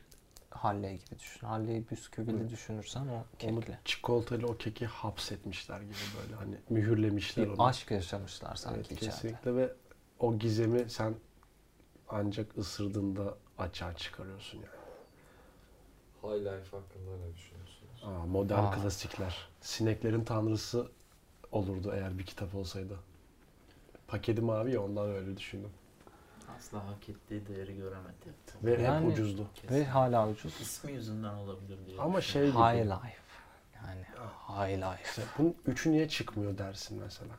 Halley 0.49 0.95
gibi 0.95 1.19
düşün. 1.19 1.47
Halley 1.47 1.89
bisküvili 1.91 2.43
Hı. 2.45 2.49
düşünürsen 2.49 3.07
o 3.07 3.13
Onu 3.43 3.59
kekli. 3.61 3.77
çikolatayla 3.85 4.47
o 4.47 4.57
keki 4.57 4.85
hapsetmişler 4.85 5.81
gibi 5.81 5.93
böyle 6.21 6.35
hani 6.35 6.55
mühürlemişler 6.69 7.47
Bir 7.47 7.51
onu. 7.51 7.63
aşk 7.65 7.91
yaşamışlar 7.91 8.55
sanki 8.55 8.75
Evet, 8.77 8.91
içeride. 8.91 9.11
kesinlikle 9.11 9.55
ve 9.55 9.73
o 10.19 10.39
gizemi 10.39 10.89
sen 10.89 11.15
ancak 12.09 12.57
ısırdığında 12.57 13.37
açığa 13.57 13.95
çıkarıyorsun 13.95 14.57
yani. 14.57 14.79
High 16.23 16.41
Life 16.45 16.77
hakkında 16.77 17.17
ne 17.17 17.35
düşünüyorsunuz? 17.35 18.03
Aa, 18.03 18.25
modern 18.25 18.63
Aa. 18.63 18.71
klasikler. 18.71 19.49
Sineklerin 19.61 20.23
tanrısı 20.23 20.91
olurdu 21.51 21.91
eğer 21.95 22.17
bir 22.19 22.25
kitap 22.25 22.55
olsaydı. 22.55 22.99
Paketi 24.07 24.41
mavi 24.41 24.73
ya 24.73 24.83
ondan 24.83 25.09
öyle 25.09 25.37
düşündüm. 25.37 25.71
Asla 26.57 26.87
hak 26.87 27.09
ettiği 27.09 27.47
değeri 27.47 27.75
göremedi. 27.77 28.33
Ve 28.63 28.81
Yani- 28.81 29.05
hep 29.05 29.13
ucuzdu. 29.13 29.47
Ve 29.71 29.85
hala 29.85 30.29
ucuz. 30.29 30.61
İsmi 30.61 30.91
yüzünden 30.91 31.33
olabilir 31.33 31.85
diye 31.85 32.01
Ama 32.01 32.21
şey 32.21 32.47
gibi. 32.47 32.57
High 32.57 32.85
life. 32.85 33.19
Yani 33.75 34.05
high 34.47 34.77
life. 34.77 35.03
işte 35.03 35.21
bunun 35.37 35.55
üçü 35.65 35.91
niye 35.91 36.09
çıkmıyor 36.09 36.57
dersin 36.57 36.99
mesela. 37.03 37.33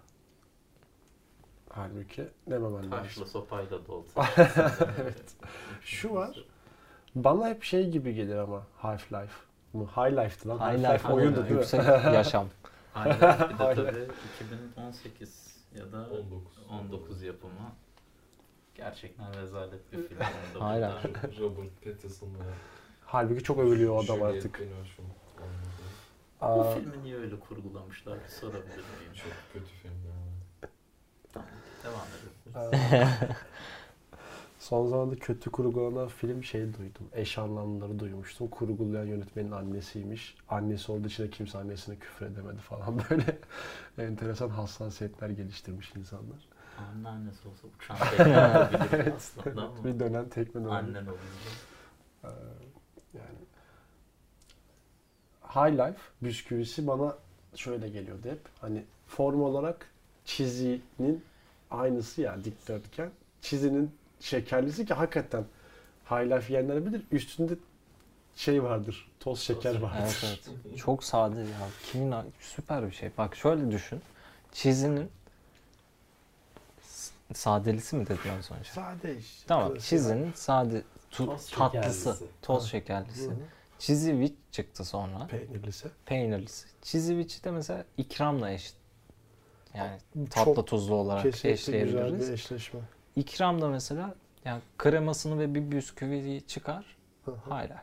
Halbuki 1.68 2.28
dememen 2.50 2.74
lazım. 2.76 2.90
Taşla 2.90 3.26
sopayla 3.26 3.86
da 3.86 3.92
olsa. 3.92 4.26
Evet. 5.00 5.34
Şu 5.82 6.14
var. 6.14 6.44
Bana 7.14 7.48
hep 7.48 7.62
şey 7.62 7.90
gibi 7.90 8.14
gelir 8.14 8.36
ama 8.36 8.66
Half-Life. 8.82 9.28
Bu 9.74 9.86
High 9.86 10.12
Life'tı 10.24 10.48
lan. 10.48 10.56
High 10.58 10.62
Half-Life 10.84 10.94
life 10.94 11.08
oyundu 11.08 11.20
oyunu, 11.22 11.36
değil 11.36 11.50
mi? 11.54 11.58
yüksek 11.60 11.84
yaşam. 12.14 12.48
Aynen. 12.94 13.16
Bir 13.20 13.58
de 13.58 13.74
tabii 13.74 14.08
2018 14.44 15.56
ya 15.78 15.92
da 15.92 16.08
19. 16.10 16.58
19 16.70 17.22
yapımı. 17.22 17.72
Gerçekten 18.84 19.42
rezalet 19.42 19.92
bir 19.92 20.08
film. 20.08 20.18
Buradan- 20.54 20.92
Robert 21.40 21.84
Pattinson'la 21.84 22.44
Halbuki 23.04 23.42
çok 23.42 23.58
övülüyor 23.58 23.94
o 23.96 24.00
adam 24.00 24.22
artık. 24.22 24.60
Oynadığı 24.60 24.72
Bu 26.40 26.46
Aa, 26.46 26.74
filmi 26.74 27.02
niye 27.02 27.16
öyle 27.16 27.40
kurgulamışlar 27.40 28.18
sorabilir 28.40 28.64
miyim? 28.76 29.12
Çok 29.14 29.32
kötü 29.52 29.66
film. 29.66 29.92
Tamam. 31.32 31.48
Devam 31.84 32.06
edelim. 32.72 33.00
aa. 33.10 33.34
Son 34.58 34.86
zamanda 34.86 35.16
kötü 35.16 35.50
kurgulanan 35.50 36.08
film 36.08 36.44
şey 36.44 36.60
duydum. 36.62 37.08
Eş 37.12 37.38
anlamlıları 37.38 37.98
duymuştum. 37.98 38.48
Kurgulayan 38.48 39.04
yönetmenin 39.06 39.50
annesiymiş. 39.50 40.36
Annesi 40.48 40.92
olduğu 40.92 41.08
için 41.08 41.24
de 41.24 41.30
kimse 41.30 41.58
annesine 41.58 41.96
küfür 41.96 42.26
edemedi 42.26 42.58
falan 42.60 43.00
böyle. 43.10 43.38
enteresan 43.98 44.48
hassasiyetler 44.48 45.30
geliştirmiş 45.30 45.92
insanlar. 45.96 46.48
Anneannesi 46.80 47.48
olsa 47.48 47.66
uçan 47.78 47.96
tekne 48.10 48.38
olabilir 48.38 48.80
Evet. 48.92 49.14
aslında 49.16 49.62
ama 49.62 49.84
bir 49.84 50.00
dönen 50.00 50.28
tekme 50.28 50.60
dönen. 50.64 50.70
annen. 50.74 51.06
Ee, 52.24 52.28
yani 53.14 53.38
High 55.54 55.72
Life 55.78 56.00
bisküvisi 56.22 56.86
bana 56.86 57.14
şöyle 57.54 57.88
geliyordu 57.88 58.28
hep. 58.28 58.40
Hani 58.60 58.84
form 59.06 59.42
olarak 59.42 59.86
çizinin 60.24 61.24
aynısı 61.70 62.20
ya 62.20 62.44
dikdörtgen. 62.44 63.10
Çizinin 63.42 63.90
şekerlisi 64.20 64.86
ki 64.86 64.94
hakikaten 64.94 65.44
High 66.10 66.30
Life 66.30 66.52
yiyenler 66.52 66.86
bilir. 66.86 67.02
Üstünde 67.12 67.54
şey 68.36 68.62
vardır. 68.62 69.10
Toz 69.20 69.40
şeker 69.40 69.80
vardır. 69.80 70.18
Evet 70.22 70.50
evet. 70.66 70.78
Çok 70.78 71.04
sade 71.04 71.40
ya. 71.40 71.46
Kimin 71.84 72.14
süper 72.40 72.86
bir 72.86 72.92
şey. 72.92 73.10
Bak 73.18 73.36
şöyle 73.36 73.70
düşün. 73.70 74.00
Çizinin 74.52 75.10
Sadelisi 77.34 77.96
mi 77.96 78.06
dedin 78.06 78.30
az 78.38 78.50
önce? 78.50 78.70
Sade 78.70 79.16
işte. 79.18 79.44
Tamam. 79.48 79.68
klasik. 79.68 80.36
Sade 80.38 80.82
tu- 81.10 81.26
Toz 81.26 81.50
tatlısı. 81.50 81.98
şekerlisi. 82.10 82.24
Toz 82.42 82.62
Ha. 82.64 82.68
şekerlisi. 82.68 83.26
Hı 83.26 83.30
hı. 83.30 83.34
Cheesy 83.78 84.10
Wheat 84.10 84.32
çıktı 84.52 84.84
sonra. 84.84 85.26
Peynirlisi. 85.26 85.88
Peynirlisi. 86.06 86.66
Cheesy 86.82 87.12
de 87.44 87.50
mesela 87.50 87.84
ikramla 87.96 88.50
eşit. 88.50 88.74
Yani 89.74 89.98
tatlı 90.30 90.54
Çok 90.54 90.66
tuzlu 90.66 90.94
olarak 90.94 91.22
kesinlikle 91.22 91.50
güzel 91.52 91.74
eşleyebiliriz. 91.84 92.28
bir 92.28 92.32
eşleşme. 92.34 92.80
İkram 93.16 93.60
da 93.62 93.68
mesela 93.68 94.14
yani 94.44 94.62
kremasını 94.78 95.38
ve 95.38 95.54
bir 95.54 95.70
bisküviyi 95.76 96.46
çıkar. 96.46 96.96
Hı 97.24 97.30
hı. 97.30 97.36
High 97.54 97.64
Life. 97.64 97.82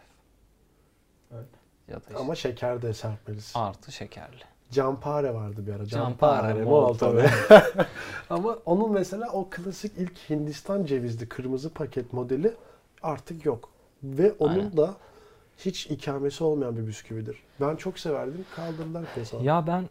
Öyle. 1.31 1.47
Ya 1.87 1.95
da 1.95 1.99
işte 2.07 2.15
Ama 2.15 2.35
şeker 2.35 2.81
de 2.81 2.93
serpmelisin. 2.93 3.59
artı 3.59 3.91
şekerli. 3.91 4.43
Campare 4.71 5.33
vardı 5.33 5.67
bir 5.67 5.73
ara. 5.73 5.85
Campare. 5.85 6.63
Molto. 6.63 7.15
Ama 8.29 8.57
onun 8.65 8.91
mesela 8.91 9.29
o 9.33 9.47
klasik 9.49 9.91
ilk 9.97 10.29
Hindistan 10.29 10.85
cevizli 10.85 11.29
kırmızı 11.29 11.69
paket 11.73 12.13
modeli 12.13 12.53
artık 13.03 13.45
yok. 13.45 13.69
Ve 14.03 14.31
onun 14.39 14.53
Aynen. 14.53 14.77
da 14.77 14.93
hiç 15.57 15.85
ikamesi 15.87 16.43
olmayan 16.43 16.77
bir 16.77 16.87
bisküvidir. 16.87 17.37
Ben 17.61 17.75
çok 17.75 17.99
severdim. 17.99 18.45
Kaldırdılar 18.55 19.05
piyasaya. 19.13 19.43
Ya 19.43 19.67
ben 19.67 19.89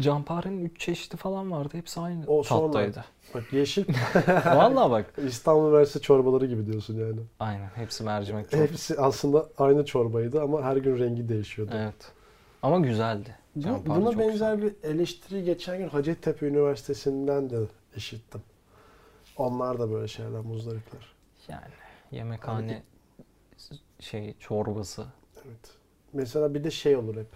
Campare'nin 0.00 0.64
3 0.64 0.80
çeşidi 0.80 1.16
falan 1.16 1.50
vardı. 1.52 1.68
Hepsi 1.72 2.00
aynı 2.00 2.24
O 2.26 2.42
sonra- 2.42 2.66
tattaydı. 2.66 3.04
Bak 3.34 3.52
yeşil 3.52 3.84
Vallahi 4.46 4.90
bak. 4.90 5.06
İstanbul 5.26 5.68
Üniversitesi 5.68 6.04
çorbaları 6.04 6.46
gibi 6.46 6.66
diyorsun 6.66 6.94
yani. 6.94 7.20
Aynen. 7.40 7.68
Hepsi 7.74 8.04
mercimek 8.04 8.50
çorbası. 8.50 8.72
Hepsi 8.72 9.00
aslında 9.00 9.46
aynı 9.58 9.84
çorbaydı 9.84 10.42
ama 10.42 10.62
her 10.62 10.76
gün 10.76 10.98
rengi 10.98 11.28
değişiyordu. 11.28 11.72
Evet. 11.76 12.12
Ama 12.62 12.78
güzeldi. 12.80 13.36
Bu- 13.56 13.86
buna 13.86 14.18
benzer 14.18 14.62
bir 14.62 14.74
eleştiri 14.82 15.44
geçen 15.44 15.78
gün 15.78 15.88
Hacettepe 15.88 16.46
Üniversitesi'nden 16.46 17.50
de 17.50 17.58
işittim. 17.96 18.42
Onlar 19.36 19.78
da 19.78 19.90
böyle 19.90 20.08
şeylerden 20.08 20.46
muzdaripler. 20.46 21.12
Yani 21.48 21.62
yemekhane 22.10 22.82
şey 24.00 24.34
çorbası. 24.38 25.06
Evet. 25.46 25.70
Mesela 26.12 26.54
bir 26.54 26.64
de 26.64 26.70
şey 26.70 26.96
olur 26.96 27.16
hep. 27.16 27.28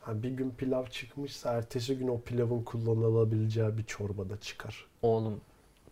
Ha, 0.00 0.22
bir 0.22 0.30
gün 0.30 0.50
pilav 0.50 0.86
çıkmışsa 0.86 1.52
ertesi 1.52 1.98
gün 1.98 2.08
o 2.08 2.20
pilavın 2.20 2.62
kullanılabileceği 2.62 3.78
bir 3.78 3.84
çorba 3.84 4.28
da 4.30 4.40
çıkar. 4.40 4.86
Oğlum 5.02 5.40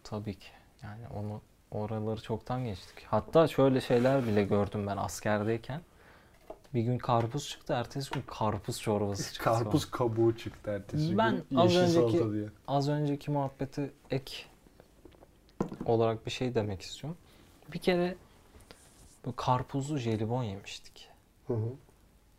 tabii 0.04 0.35
ki. 0.38 0.48
Yani 0.83 1.02
onu 1.14 1.40
oraları 1.70 2.22
çoktan 2.22 2.64
geçtik. 2.64 3.04
Hatta 3.06 3.48
şöyle 3.48 3.80
şeyler 3.80 4.26
bile 4.26 4.44
gördüm 4.44 4.87
ben 4.87 4.96
askerdeyken. 4.96 5.80
Bir 6.74 6.80
gün 6.83 6.98
karpuz 6.98 7.48
çıktı, 7.48 7.72
ertesi 7.72 8.11
gün 8.11 8.22
karpuz 8.26 8.80
çorbası 8.80 9.35
çıktı. 9.35 9.90
kabuğu 9.90 10.37
çıktı 10.37 10.70
ertesi 10.70 11.18
Ben 11.18 11.42
gün. 11.50 11.56
az 11.56 11.74
Yeşil 11.74 11.98
önceki- 12.02 12.33
diye. 12.33 12.48
Az 12.68 12.88
önceki 12.88 13.30
muhabbeti 13.30 13.90
ek 14.11 14.33
olarak 15.85 16.26
bir 16.26 16.30
şey 16.30 16.54
demek 16.54 16.83
istiyorum. 16.83 17.18
Bir 17.72 17.78
kere 17.78 18.16
bu 19.24 19.37
karpuzlu 19.37 19.98
jelibon 19.98 20.42
yemiştik. 20.42 21.09
Hı 21.46 21.54
hı. 21.54 21.70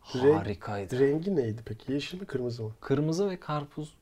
Harikaydı. 0.00 0.98
Rengi 0.98 1.36
neydi 1.36 1.62
peki? 1.64 1.92
Yeşil 1.92 2.20
mi 2.20 2.26
kırmızı 2.26 2.62
mı? 2.62 2.70
Kırmızı 2.80 3.30
ve 3.30 3.40
karpuz 3.40 3.94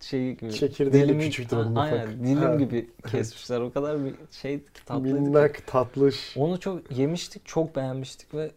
şeyi 0.00 0.36
gibi. 0.36 0.52
Çekirdeği 0.52 1.04
dilimi- 1.04 1.24
küçüktür 1.24 1.56
Ha, 1.56 1.62
onun 1.62 1.72
ufak. 1.72 1.92
Aynen 1.92 2.24
dilim 2.24 2.38
Ha. 2.42 2.54
gibi 2.54 2.90
kesmişler. 3.10 3.60
O 3.60 3.72
kadar 3.72 4.04
bir 4.04 4.14
şey 4.30 4.64
tatlıydı. 4.86 5.20
Minnak, 5.20 5.66
tatlış. 5.66 6.36
Onu 6.36 6.60
çok 6.60 6.98
yemiştik, 6.98 7.46
çok 7.46 7.76
beğenmiştik 7.76 8.34
ve 8.34 8.50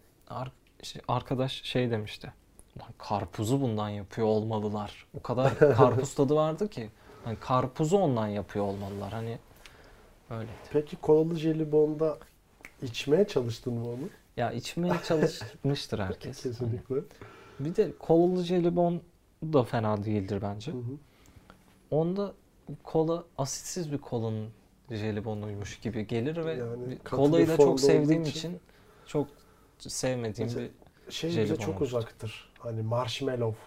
şey- 0.85 1.01
arkadaş 1.07 1.63
şey 1.63 1.91
demişti. 1.91 2.33
Lan 2.79 2.87
karpuzu 2.97 3.61
bundan 3.61 3.89
yapıyor 3.89 4.27
olmalılar. 4.27 5.05
O 5.19 5.21
kadar 5.21 5.59
karpuz 5.59 6.13
tadı 6.15 6.35
vardı 6.35 6.69
ki. 6.69 6.89
Hani 7.23 7.35
karpuzu 7.39 7.97
ondan 7.97 8.27
yapıyor 8.27 8.65
olmalılar. 8.65 9.13
Hani 9.13 9.37
öyleydi. 10.29 10.51
Peki 10.71 10.95
kolalı 10.95 11.35
jelibonda 11.35 12.17
içmeye 12.81 13.27
çalıştın 13.27 13.73
mı 13.73 13.89
onu? 13.89 14.09
Ya 14.37 14.51
içmeye 14.51 14.93
çalışmıştır 15.07 15.99
herkes. 15.99 16.19
Kesinlikle. 16.43 16.95
Hani 16.95 17.03
bir 17.59 17.75
de 17.75 17.91
kolalı 17.99 18.43
jelibon 18.43 19.01
da 19.43 19.63
fena 19.63 20.03
değildir 20.05 20.41
bence. 20.41 20.71
Hı 20.71 20.77
hı. 20.77 20.81
Onda 21.91 22.33
kola 22.83 23.23
asitsiz 23.37 23.91
bir 23.91 23.97
kolanın 23.97 24.49
jelibonuymuş 24.91 25.79
gibi 25.79 26.07
gelir 26.07 26.45
ve 26.45 26.53
Yani 26.53 26.97
kolayı 26.99 27.47
da 27.47 27.57
çok 27.57 27.79
sevdiğim 27.79 28.21
için, 28.23 28.31
için- 28.39 28.59
çok 29.05 29.27
sevmediğim 29.79 30.47
Mesela- 30.49 30.67
bir 31.07 31.11
Şey 31.13 31.29
bize 31.29 31.55
çok 31.55 31.81
uzaktır. 31.81 32.53
Hani 32.59 32.81
marshmallow. 32.81 33.59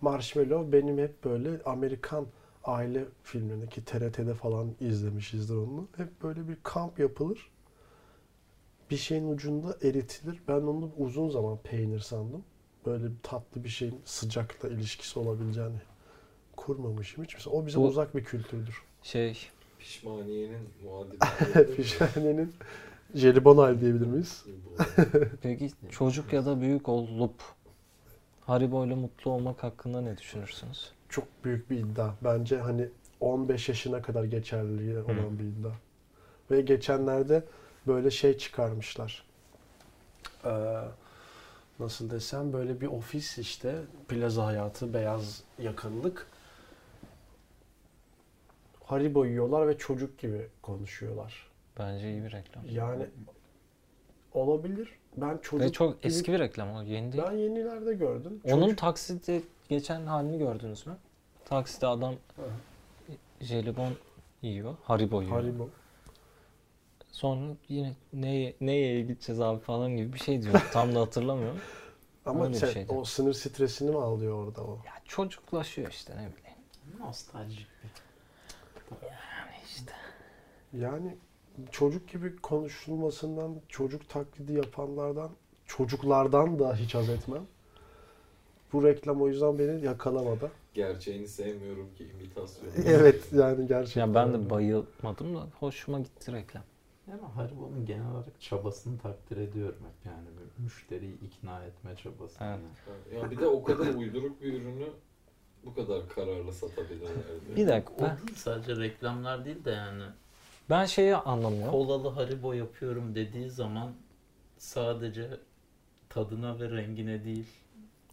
Marshmallow 0.00 0.72
benim 0.72 0.98
hep 0.98 1.24
böyle 1.24 1.62
Amerikan 1.64 2.26
aile 2.64 3.04
filmlerindeki 3.22 3.84
TRT'de 3.84 4.34
falan 4.34 4.74
izlemişizdir 4.80 5.54
onu. 5.54 5.88
Hep 5.96 6.22
böyle 6.22 6.48
bir 6.48 6.56
kamp 6.62 6.98
yapılır. 6.98 7.50
Bir 8.90 8.96
şeyin 8.96 9.32
ucunda 9.34 9.76
eritilir. 9.82 10.42
Ben 10.48 10.52
onu 10.60 10.90
uzun 10.98 11.28
zaman 11.30 11.58
peynir 11.64 12.00
sandım. 12.00 12.44
Böyle 12.86 13.04
bir 13.04 13.12
tatlı 13.22 13.64
bir 13.64 13.68
şeyin 13.68 14.00
sıcakla 14.04 14.68
ilişkisi 14.68 15.18
olabileceğini 15.18 15.78
kurmamışım 16.56 17.24
hiç. 17.24 17.34
Mesela 17.34 17.56
o 17.56 17.66
bize 17.66 17.78
Bu- 17.78 17.84
uzak 17.86 18.16
bir 18.16 18.24
kültürdür. 18.24 18.82
şey 19.02 19.38
Pişmaniyenin 19.78 20.68
muadili. 20.84 21.18
Pişmanenin 21.76 22.52
jelibon 23.14 23.56
hali 23.56 23.80
diyebilir 23.80 24.06
miyiz? 24.06 24.44
Peki 25.42 25.70
çocuk 25.90 26.32
ya 26.32 26.46
da 26.46 26.60
büyük 26.60 26.88
olup 26.88 27.34
Haribo 28.46 28.86
ile 28.86 28.94
mutlu 28.94 29.30
olmak 29.30 29.62
hakkında 29.62 30.00
ne 30.00 30.18
düşünürsünüz? 30.18 30.92
Çok 31.08 31.24
büyük 31.44 31.70
bir 31.70 31.78
iddia. 31.78 32.14
Bence 32.24 32.58
hani 32.58 32.88
15 33.20 33.68
yaşına 33.68 34.02
kadar 34.02 34.24
geçerliliği 34.24 34.98
olan 34.98 35.38
bir 35.38 35.44
iddia. 35.44 35.72
Ve 36.50 36.60
geçenlerde 36.60 37.44
böyle 37.86 38.10
şey 38.10 38.38
çıkarmışlar. 38.38 39.24
Ee, 40.44 40.80
nasıl 41.78 42.10
desem 42.10 42.52
böyle 42.52 42.80
bir 42.80 42.86
ofis 42.86 43.38
işte 43.38 43.74
plaza 44.08 44.46
hayatı 44.46 44.94
beyaz 44.94 45.42
yakınlık. 45.58 46.26
Haribo 48.84 49.24
yiyorlar 49.24 49.68
ve 49.68 49.78
çocuk 49.78 50.18
gibi 50.18 50.48
konuşuyorlar. 50.62 51.53
Bence 51.78 52.10
iyi 52.12 52.24
bir 52.24 52.32
reklam. 52.32 52.64
Yani 52.70 53.06
olabilir. 54.32 54.88
Ben 55.16 55.38
çocuk 55.38 55.60
Ve 55.66 55.72
çok 55.72 56.02
gibi- 56.02 56.06
eski 56.06 56.32
bir 56.32 56.38
reklam 56.38 56.74
o 56.76 56.82
yeni 56.82 57.12
değil. 57.12 57.24
Ben 57.26 57.32
yenilerde 57.32 57.94
gördüm. 57.94 58.40
Onun 58.44 58.62
Çocuk- 58.62 58.78
taksitte 58.78 59.42
geçen 59.68 60.06
halini 60.06 60.38
gördünüz 60.38 60.86
mü? 60.86 60.96
Takside 61.44 61.86
adam 61.86 62.14
Ha, 62.36 62.42
jelibon 63.40 63.92
yiyor, 64.42 64.76
Haribo 64.84 65.22
yiyor. 65.22 65.34
Haribo. 65.36 65.68
Sonra 67.10 67.52
yine 67.68 67.92
neye, 68.12 68.54
neye 68.60 69.00
gideceğiz 69.02 69.40
abi 69.40 69.60
falan 69.60 69.96
gibi 69.96 70.12
bir 70.12 70.18
şey 70.18 70.42
diyor. 70.42 70.68
Tam 70.72 70.94
da 70.94 71.00
hatırlamıyorum. 71.00 71.58
Ama 72.26 72.44
Öyle 72.44 72.54
bir 72.54 72.58
sen- 72.58 72.70
şeydi. 72.70 72.92
o 72.92 73.04
sınır 73.04 73.32
stresini 73.32 73.90
mi 73.90 73.98
alıyor 73.98 74.44
orada 74.46 74.62
o? 74.64 74.74
Ya 74.86 74.92
çocuklaşıyor 75.04 75.90
işte 75.90 76.12
ne 76.12 76.16
bileyim. 76.18 76.58
Nostaljik 77.00 77.58
bir. 77.84 77.90
Yani 79.02 79.52
işte. 79.66 79.92
Yani 80.72 81.16
çocuk 81.70 82.08
gibi 82.08 82.36
konuşulmasından, 82.36 83.54
çocuk 83.68 84.08
taklidi 84.08 84.52
yapanlardan, 84.52 85.30
çocuklardan 85.66 86.58
da 86.58 86.76
hiç 86.76 86.94
haz 86.94 87.08
etmem. 87.08 87.46
Bu 88.72 88.84
reklam 88.84 89.22
o 89.22 89.28
yüzden 89.28 89.58
beni 89.58 89.84
yakalamadı. 89.84 90.50
Gerçeğini 90.74 91.28
sevmiyorum 91.28 91.94
ki 91.94 92.04
imitasyon. 92.04 92.68
Evet 92.86 93.32
yani 93.32 93.66
gerçekten. 93.68 94.06
Ya 94.06 94.14
ben 94.14 94.32
de 94.34 94.50
bayılmadım 94.50 95.36
da 95.36 95.46
hoşuma 95.60 96.00
gitti 96.00 96.32
reklam. 96.32 96.62
Ama 97.12 97.36
Haribo'nun 97.36 97.86
genel 97.86 98.10
olarak 98.10 98.40
çabasını 98.40 98.98
takdir 98.98 99.36
ediyorum 99.36 99.78
hep 99.78 100.06
yani. 100.12 100.26
Bir 100.38 100.62
müşteriyi 100.64 101.20
ikna 101.20 101.64
etme 101.64 101.96
çabası. 101.96 102.44
Evet. 102.44 103.22
Ya 103.22 103.30
bir 103.30 103.38
de 103.38 103.46
o 103.46 103.64
kadar 103.64 103.94
uyduruk 103.94 104.42
bir 104.42 104.52
ürünü 104.52 104.88
bu 105.64 105.74
kadar 105.74 106.08
kararlı 106.08 106.52
satabilirlerdi. 106.52 107.56
Bir 107.56 107.68
dakika. 107.68 107.94
O 107.94 108.26
değil 108.26 108.36
sadece 108.36 108.76
reklamlar 108.76 109.44
değil 109.44 109.64
de 109.64 109.70
yani 109.70 110.02
ben 110.70 110.84
şeyi 110.84 111.16
anlamıyorum. 111.16 111.70
kolalı 111.70 112.08
Haribo 112.08 112.52
yapıyorum 112.52 113.14
dediği 113.14 113.50
zaman 113.50 113.92
sadece 114.58 115.30
tadına 116.08 116.60
ve 116.60 116.70
rengine 116.70 117.24
değil. 117.24 117.46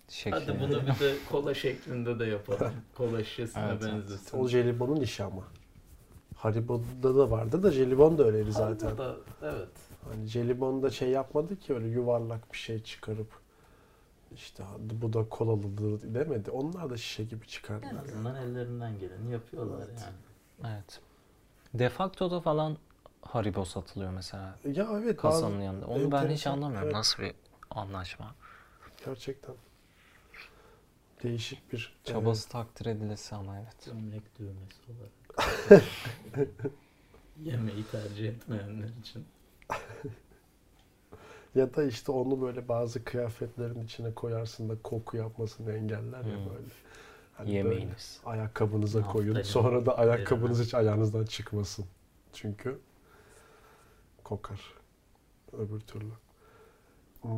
Şekli. 0.10 0.40
Hadi 0.40 0.60
bunu 0.60 0.82
bir 0.82 1.00
de 1.00 1.14
kola 1.32 1.54
şeklinde 1.54 2.20
de 2.20 2.26
yapalım. 2.26 2.72
Kola 2.98 3.24
şişesine 3.24 3.64
Evet, 3.64 3.82
evet. 3.84 3.94
benzesin. 3.94 4.38
O 4.38 4.48
jelibonun 4.48 5.02
işi 5.02 5.24
ama. 5.24 5.44
Haribo'da 6.36 7.16
da 7.16 7.32
vardı 7.32 7.64
da 7.64 7.72
jelibon 7.72 8.18
da 8.18 8.24
öyleydi 8.24 8.52
zaten. 8.52 8.86
Haribo 8.88 9.04
da 9.04 9.16
evet. 9.42 9.70
Hani 10.12 10.26
jelibon 10.28 10.84
da 10.84 10.90
şey 10.90 11.10
yapmadı 11.10 11.60
ki 11.60 11.74
öyle 11.74 11.88
yuvarlak 11.88 12.54
bir 12.54 12.58
şey 12.58 12.84
çıkarıp 12.84 13.28
işte 14.36 14.64
"Hadi 14.64 15.02
bu 15.02 15.14
da 15.14 15.30
kolalıdır 15.30 16.14
demedi. 16.14 16.52
Onlar 16.52 16.90
da 16.90 16.98
şişe 16.98 17.24
gibi 17.24 17.44
En 17.46 17.48
çıkardılar. 17.50 18.04
azından 18.04 18.36
ellerinden 18.36 19.00
geleni 19.00 19.32
yapıyorlar 19.32 19.86
Evet. 19.90 20.02
yani. 20.06 20.74
Evet. 20.76 21.00
Defakto'da 21.74 22.42
falan 22.42 22.78
Haribo 23.22 23.66
satılıyor 23.66 24.12
mesela. 24.12 24.56
Ya 24.66 24.90
evet 25.04 25.18
Kasanın 25.18 25.54
bazı 25.54 25.64
yanında. 25.64 25.86
Onu 25.86 26.12
ben 26.12 26.30
hiç 26.30 26.48
anlamıyorum. 26.48 26.86
evet. 26.88 26.96
Nasıl 26.96 27.24
bir 27.24 27.34
anlaşma? 27.70 28.36
gerçekten. 29.06 29.56
değişik 31.24 31.74
bir 31.74 31.94
e, 32.06 32.12
Çabası 32.12 32.50
takdir 32.50 32.86
edilesi 32.86 33.36
ama 33.36 33.58
evet. 33.60 33.86
Gömlek 33.86 34.40
düğmesi 34.40 34.82
olarak. 34.92 35.12
Yemeği 37.44 37.86
tercih 37.92 38.30
etmeyenler 38.30 38.90
için. 39.02 39.26
Ya 41.56 41.74
da 41.76 41.84
işte 41.84 42.12
onu 42.12 42.42
böyle 42.42 42.68
bazı 42.68 43.04
kıyafetlerin 43.04 43.84
içine 43.86 44.14
koyarsın 44.14 44.70
da 44.70 44.74
koku 44.84 45.18
yapmasını 45.18 45.74
engeller 45.74 46.18
ya 46.26 46.36
Hmm. 46.38 46.50
böyle. 46.50 46.68
Hani 47.42 47.48
böyle 47.48 47.58
Yemeğiniz. 47.58 48.22
ayakkabınıza 48.26 49.02
koyun. 49.02 49.28
Naftalin 49.28 49.44
Sonra 49.44 49.86
da 49.86 49.98
ayakkabınız 49.98 50.58
yerine. 50.58 50.66
hiç 50.66 50.74
ayağınızdan 50.74 51.26
çıkmasın. 51.26 51.86
Çünkü 52.34 52.80
kokar. 54.24 54.74
Öbür 55.54 55.80
türlü. 55.80 56.12
Hmm. 57.22 57.32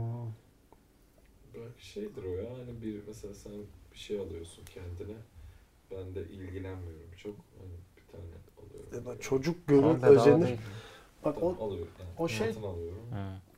Belki 1.53 1.87
şeydir 1.87 2.23
o 2.23 2.27
ya 2.35 2.49
hani 2.51 2.81
bir 2.81 3.07
mesela 3.07 3.33
sen 3.33 3.53
bir 3.91 3.97
şey 3.97 4.19
alıyorsun 4.19 4.65
kendine. 4.65 5.17
Ben 5.91 6.15
de 6.15 6.21
ilgilenmiyorum 6.29 7.11
çok. 7.17 7.35
Hani 7.59 7.71
bir 7.97 8.11
tane 8.11 8.23
alıyorum. 8.67 8.89
Ya 8.93 9.05
da 9.05 9.09
diye. 9.11 9.21
çocuk 9.21 9.67
görür, 9.67 10.03
özenir. 10.03 10.59
Bak 11.25 11.43
o 11.43 11.65
alıyorum. 11.65 11.91
Yani 11.99 12.09
o 12.17 12.27
şey- 12.27 12.49
alıyorum. 12.49 13.09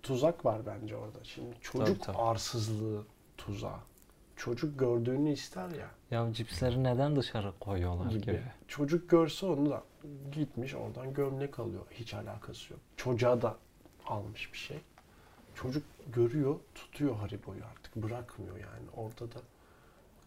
Tuzak 0.04 0.46
var 0.46 0.62
bence 0.66 0.96
orada. 0.96 1.24
Şimdi 1.24 1.56
çocuk 1.62 2.04
tabii. 2.04 2.18
arsızlığı 2.18 3.04
tuzağı. 3.38 3.80
Çocuk 4.36 4.80
gördüğünü 4.80 5.32
ister 5.32 5.70
ya. 5.70 5.90
Ya 6.12 6.34
cipsleri 6.34 6.84
neden 6.84 7.16
dışarı 7.16 7.54
koyuyorlar 7.60 8.10
Gibi. 8.10 8.22
gibi. 8.22 8.44
Çocuk 8.68 9.10
görse 9.10 9.46
onu 9.46 9.70
da 9.70 9.84
gitmiş 10.32 10.76
oradan 10.76 11.14
gömlek 11.14 11.60
alıyor. 11.60 11.86
Hiç 11.92 12.14
alakası 12.14 12.74
yok. 12.74 12.82
Çocuğa 12.98 13.42
da 13.42 13.56
almış 14.06 14.54
bir 14.54 14.58
şey. 14.58 14.78
Çocuk 15.56 15.84
görüyor, 16.14 16.60
tutuyor 16.76 17.16
Haribo'yu 17.16 17.66
artık. 17.66 17.96
Bırakmıyor 17.96 18.58
yani. 18.58 18.90
Orada 18.96 19.32
da 19.32 19.40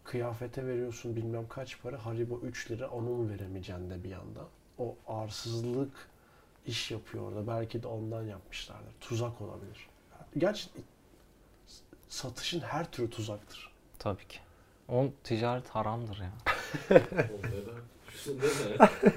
kıyafete 0.03 0.65
veriyorsun 0.67 1.15
bilmem 1.15 1.47
kaç 1.47 1.81
para. 1.81 2.05
Haribo 2.05 2.39
3 2.39 2.71
lira 2.71 2.89
onun 2.89 3.29
veremeyeceksin 3.29 3.89
de 3.89 4.03
bir 4.03 4.09
yanda. 4.09 4.41
O 4.77 4.95
arsızlık 5.07 6.09
iş 6.65 6.91
yapıyor 6.91 7.23
orada. 7.23 7.47
Belki 7.47 7.83
de 7.83 7.87
ondan 7.87 8.23
yapmışlardır. 8.23 8.93
Tuzak 9.01 9.41
olabilir. 9.41 9.89
Gerçi 10.37 10.69
satışın 12.09 12.59
her 12.59 12.91
türü 12.91 13.09
tuzaktır. 13.09 13.71
Tabii 13.99 14.27
ki. 14.27 14.39
Onun 14.87 15.13
ticaret 15.23 15.69
haramdır 15.69 16.17
ya. 16.19 16.31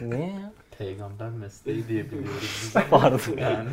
Niye 0.01 0.27
ya? 0.27 0.53
Peygamber 0.79 1.31
mesleği 1.31 1.89
diye 1.89 2.07
biliyoruz 2.07 2.41
biz. 2.43 2.75
Pardon. 2.91 3.37
Yani. 3.37 3.69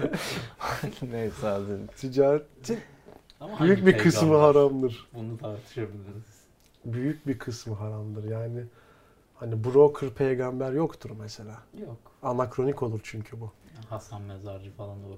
Neyse 1.11 1.47
hadi. 1.47 1.87
Ticaretin 1.97 2.79
Ama 3.39 3.59
büyük 3.59 3.77
hangi 3.79 3.85
bir 3.85 3.97
kısmı 3.97 4.21
peygamber? 4.21 4.39
haramdır. 4.45 5.07
Bunu 5.13 5.37
tartışabiliriz. 5.37 6.43
büyük 6.85 7.27
bir 7.27 7.39
kısmı 7.39 7.75
haramdır. 7.75 8.23
Yani 8.23 8.63
hani 9.35 9.63
broker 9.63 10.09
peygamber 10.09 10.71
yoktur 10.71 11.11
mesela. 11.19 11.57
Yok. 11.81 11.97
Anakronik 12.23 12.83
olur 12.83 12.99
çünkü 13.03 13.41
bu. 13.41 13.51
Hasan 13.89 14.21
Mezarcı 14.21 14.71
falan 14.71 14.97
doğru. 15.03 15.17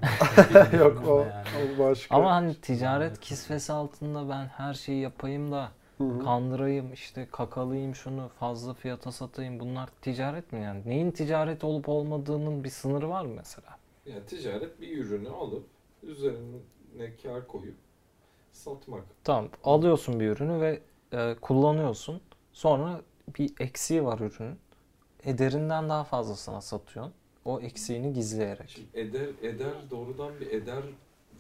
Yok 0.84 1.08
o, 1.08 1.20
yani. 1.20 1.76
o 1.76 1.80
başka. 1.84 2.16
Ama 2.16 2.32
hani 2.32 2.56
ticaret 2.56 3.20
kisvesi 3.20 3.74
altında 3.74 4.30
ben 4.30 4.46
her 4.46 4.74
şeyi 4.74 5.02
yapayım 5.02 5.52
da 5.52 5.72
Hı 6.02 6.14
hı. 6.14 6.20
kandırayım 6.24 6.94
işte 6.94 7.28
kakalayayım 7.32 7.96
şunu 7.96 8.30
fazla 8.40 8.74
fiyata 8.74 9.12
satayım 9.12 9.60
bunlar 9.60 9.90
ticaret 10.02 10.54
mi 10.54 10.62
yani? 10.62 10.82
Neyin 10.86 11.12
ticaret 11.12 11.64
olup 11.64 11.90
olmadığının 11.90 12.64
bir 12.64 12.70
sınırı 12.70 13.10
var 13.10 13.26
mı 13.26 13.34
mesela? 13.36 13.78
Yani 14.06 14.26
ticaret 14.26 14.82
bir 14.82 14.98
ürünü 14.98 15.30
alıp 15.30 15.66
üzerine 16.04 17.16
kar 17.24 17.48
koyup 17.48 17.76
satmak. 18.52 19.04
Tamam 19.24 19.50
alıyorsun 19.64 20.20
bir 20.20 20.28
ürünü 20.30 20.62
ve 20.62 20.82
e, 21.14 21.36
kullanıyorsun. 21.42 22.22
Sonra 22.54 23.02
bir 23.40 23.54
eksiği 23.60 24.04
var 24.04 24.20
ürünün. 24.20 24.60
Ederinden 25.24 25.90
daha 25.90 26.04
fazlasına 26.04 26.62
satıyorsun. 26.62 27.14
O 27.46 27.60
eksiğini 27.60 28.14
gizleyerek. 28.14 28.70
Şimdi 28.70 29.00
eder, 29.00 29.30
eder 29.42 29.74
doğrudan 29.92 30.40
bir 30.40 30.52
eder 30.52 30.84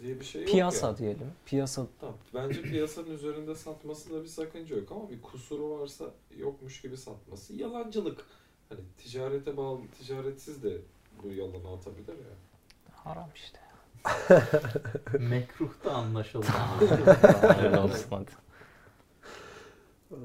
diye 0.01 0.19
bir 0.19 0.25
şey 0.25 0.41
yok 0.41 0.51
Piyasa 0.51 0.87
ya. 0.87 0.97
diyelim. 0.97 1.31
Piyasa 1.45 1.87
Tamam. 1.99 2.15
Bence 2.33 2.61
piyasanın 2.61 3.11
üzerinde 3.11 3.55
satmasında 3.55 4.23
bir 4.23 4.27
sakınca 4.27 4.75
yok 4.75 4.91
ama 4.91 5.09
bir 5.09 5.21
kusuru 5.21 5.79
varsa 5.79 6.05
yokmuş 6.37 6.81
gibi 6.81 6.97
satması 6.97 7.55
yalancılık. 7.55 8.25
Hani 8.69 8.81
ticarete 8.97 9.57
bağlı, 9.57 9.79
ticaretsiz 9.99 10.63
de 10.63 10.81
bu 11.23 11.27
yalanı 11.29 11.73
atabilir 11.73 12.13
ya. 12.13 12.35
haram 12.93 13.29
işte. 13.35 13.59
Mekruh 15.19 15.85
da 15.85 15.91
anlaşıldı. 15.93 16.45
Öyle 17.63 17.79
olsun 17.79 18.05
hadi. 18.09 18.31
Aa, 20.11 20.15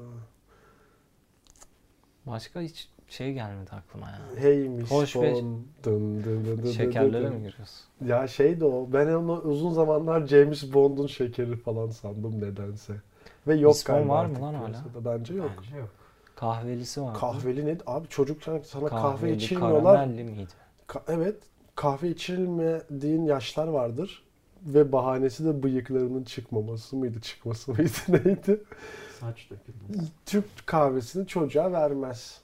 Başka 2.25 2.61
hiç 2.61 2.89
şey 3.07 3.33
gelmedi 3.33 3.69
aklıma 3.71 4.07
ya. 4.09 4.19
Hey 4.35 4.69
Miss 4.69 4.91
Hoş 4.91 5.15
be- 5.15 5.33
Bond. 5.33 5.57
Dın 5.83 6.23
dın 6.23 6.45
dın 6.45 6.63
dın 6.63 6.71
Şekerlere 6.71 7.23
dın 7.23 7.29
mi 7.29 7.35
dın. 7.35 7.43
giriyorsun? 7.49 7.85
Ya 8.05 8.27
şey 8.27 8.59
de 8.59 8.65
o. 8.65 8.87
Ben 8.93 9.07
onu 9.07 9.41
uzun 9.41 9.71
zamanlar 9.71 10.27
James 10.27 10.73
Bond'un 10.73 11.07
şekeri 11.07 11.55
falan 11.55 11.89
sandım 11.89 12.41
nedense. 12.41 12.93
Ve 13.47 13.55
yok 13.55 13.71
Miss 13.73 13.89
Bond 13.89 13.95
galiba 13.95 14.13
var 14.13 14.25
mı 14.25 14.41
lan 14.41 14.53
hala? 14.53 14.83
Bence 15.05 15.33
yok. 15.33 15.51
Bence 15.57 15.77
yok. 15.77 15.89
Kahvelisi 16.35 17.01
var. 17.01 17.13
Kahveli 17.13 17.65
ne? 17.65 17.77
Abi 17.85 18.07
çocuk 18.07 18.43
sana, 18.43 18.59
sana 18.59 18.85
kahve 18.89 19.01
Kahveli, 19.01 19.35
içirmiyorlar. 19.35 19.83
karamelli 19.95 20.23
miydi? 20.23 20.47
Ka- 20.87 21.01
evet. 21.07 21.35
Kahve 21.75 22.09
içirilmediğin 22.09 23.25
yaşlar 23.25 23.67
vardır. 23.67 24.23
Ve 24.65 24.91
bahanesi 24.91 25.45
de 25.45 25.63
bıyıklarının 25.63 26.23
çıkmaması 26.23 26.95
mıydı, 26.95 27.21
çıkması 27.21 27.71
mıydı, 27.71 27.89
neydi? 28.09 28.61
Saç 29.19 29.47
dökülmesi. 29.49 30.11
Türk 30.25 30.45
kahvesini 30.67 31.27
çocuğa 31.27 31.71
vermez 31.71 32.41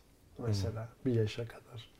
mesela 0.47 0.88
bir 1.06 1.13
yaşa 1.13 1.47
kadar. 1.47 1.93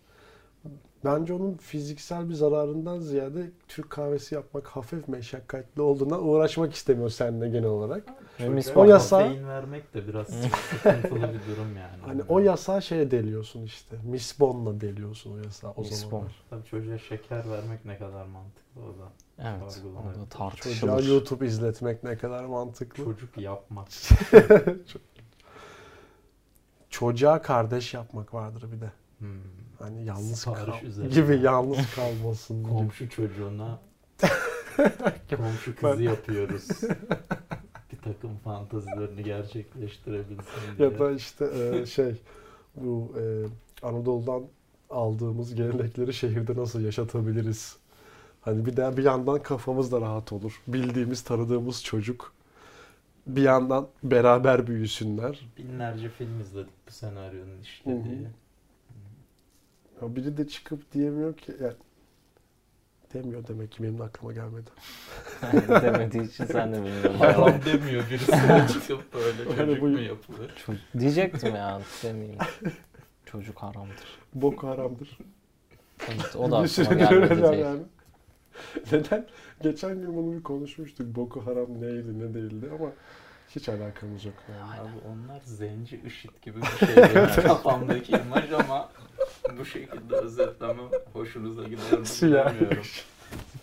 Bence 1.06 1.34
onun 1.34 1.54
fiziksel 1.54 2.30
bir 2.30 2.34
zararından 2.34 3.00
ziyade 3.00 3.52
Türk 3.68 3.90
kahvesi 3.90 4.36
yapmak 4.36 4.68
hafif 4.68 5.08
meşakkatli 5.08 5.82
olduğundan 5.82 6.28
uğraşmak 6.28 6.74
istemiyor 6.74 7.10
seninle 7.10 7.50
genel 7.50 7.66
olarak. 7.70 8.04
Miss 8.48 8.72
O 8.78 8.86
yasa- 8.86 9.20
vermek 9.48 9.94
de 9.94 10.08
biraz 10.08 10.28
sıkıntılı 10.28 11.16
bir 11.16 11.52
durum 11.52 11.78
yani. 11.78 12.02
Hani 12.06 12.22
o 12.30 12.40
yasağı 12.40 12.82
şeye 12.82 13.12
deliyorsun 13.12 13.64
işte. 13.64 13.98
Miss 14.04 14.40
Bond'la 14.40 14.82
deliyorsun 14.82 15.34
o 15.34 15.38
yasağı 15.38 15.72
o 15.72 15.82
Miss 15.82 16.02
zamanlar. 16.02 16.36
Tabii 16.50 16.66
çocuğa 16.66 16.98
şeker 16.98 17.50
vermek 17.50 17.86
ne 17.86 17.98
kadar 17.98 18.26
mantıklı 18.26 18.82
o 18.82 18.88
da. 18.88 19.12
Evet. 19.40 19.72
Sorgulamak. 19.74 20.06
O 20.06 20.20
da 20.20 20.26
Çocuğa 20.30 20.50
tartışılır. 20.50 21.08
YouTube 21.08 21.46
izletmek 21.46 22.04
ne 22.04 22.18
kadar 22.18 22.46
mantıklı. 22.46 23.04
Çocuk 23.04 23.38
yapmak. 23.38 23.88
Çocuğa 26.94 27.42
kardeş 27.42 27.94
yapmak 27.94 28.34
vardır 28.34 28.72
bir 28.72 28.82
de. 28.82 28.92
Hmm. 29.20 29.30
Hani 29.80 30.06
yalnız 30.06 30.40
Sipariş 30.40 30.80
kal 30.80 30.88
üzerine. 30.88 31.14
gibi 31.14 31.40
yalnız 31.40 31.96
kalmasın. 31.96 32.64
Komşu 32.64 33.10
çocuğuna 33.10 33.80
komşu 35.38 35.76
kızı 35.76 36.04
yapıyoruz. 36.04 36.68
bir 37.92 37.98
takım 38.04 38.38
fantazilerini 38.44 39.24
gerçekleştirebilsin 39.24 40.78
diye. 40.78 40.90
Ya 40.90 41.00
da 41.00 41.12
işte 41.12 41.46
e, 41.46 41.86
şey 41.86 42.22
bu 42.76 43.12
e, 43.20 43.24
Anadolu'dan 43.86 44.44
aldığımız 44.90 45.56
gelenekleri 45.56 46.14
şehirde 46.14 46.56
nasıl 46.56 46.82
yaşatabiliriz? 46.82 47.78
Hani 48.42 48.66
bir 48.66 48.78
de 48.78 48.98
bir 48.98 49.04
yandan 49.04 49.44
kafamız 49.44 49.92
da 49.92 50.02
rahat 50.02 50.34
olur. 50.34 50.62
Bildiğimiz, 50.68 51.22
tanıdığımız 51.22 51.84
çocuk 51.84 52.34
bir 53.28 53.42
yandan 53.42 53.88
beraber 54.04 54.68
büyüsünler. 54.68 55.50
Binlerce 55.58 56.10
film 56.10 56.40
izledik 56.42 56.74
bu 56.88 56.92
senaryonun 56.92 57.52
Hı 57.52 57.58
hı. 57.58 57.62
işlediği. 57.62 58.28
Ya 60.02 60.16
biri 60.16 60.38
de 60.38 60.48
çıkıp 60.48 60.92
diyemiyor 60.94 61.38
ki 61.38 61.52
yani 61.62 61.74
demiyor 63.14 63.48
demek 63.48 63.72
ki 63.72 63.84
benim 63.84 64.00
de 64.00 64.04
aklıma 64.04 64.34
gelmedi. 64.34 64.70
Demediği 65.82 66.24
için 66.30 66.46
sen 66.46 66.74
de 66.74 66.78
bilmiyorum. 66.78 67.16
Haram 67.20 67.54
demiyor 67.66 68.04
birisine 68.10 68.66
çıkıp 68.74 69.14
böyle 69.14 69.42
Öyle 69.50 69.56
çocuk 69.66 69.82
bu- 69.82 69.88
mu 69.88 70.00
yapılır? 70.00 70.52
Çocuk- 70.66 70.82
Diyecektim 71.00 71.56
ya 71.56 71.82
demeyeyim. 72.04 72.38
Çocuk 73.26 73.58
haramdır. 73.58 74.20
Bok 74.34 74.64
haramdır. 74.64 75.18
Evet, 76.08 76.36
o 76.36 76.42
da 76.42 76.46
aklıma 76.46 76.68
süredir 76.68 76.96
gelmedi 77.10 77.34
öyle 77.46 77.58
yani. 77.62 77.80
Neden? 78.92 79.26
Geçen 79.62 80.02
gün 80.02 80.18
bunu 80.18 80.38
bir 80.38 80.44
konuşmuştuk. 80.44 81.08
Boko 81.16 81.46
Haram 81.46 81.82
neydi 81.82 82.20
ne 82.20 82.34
değildi 82.34 82.70
ama 82.80 82.90
hiç 83.56 83.70
alakamız 83.70 84.26
yok 84.26 84.34
yani. 84.50 84.82
Abi 84.82 84.90
onlar 85.14 85.42
zenci 85.46 86.02
IŞİD 86.08 86.30
gibi 86.42 86.58
bir 86.62 86.86
şey 86.86 87.44
kafamdaki 87.44 88.12
imaj 88.12 88.52
ama 88.54 88.90
bu 89.60 89.66
şekilde 89.66 90.16
özetlemem 90.16 90.90
hoşunuza 91.14 91.64
gider 91.64 92.00
mi 92.00 92.06
Siyah. 92.06 92.54
bilmiyorum. 92.54 92.84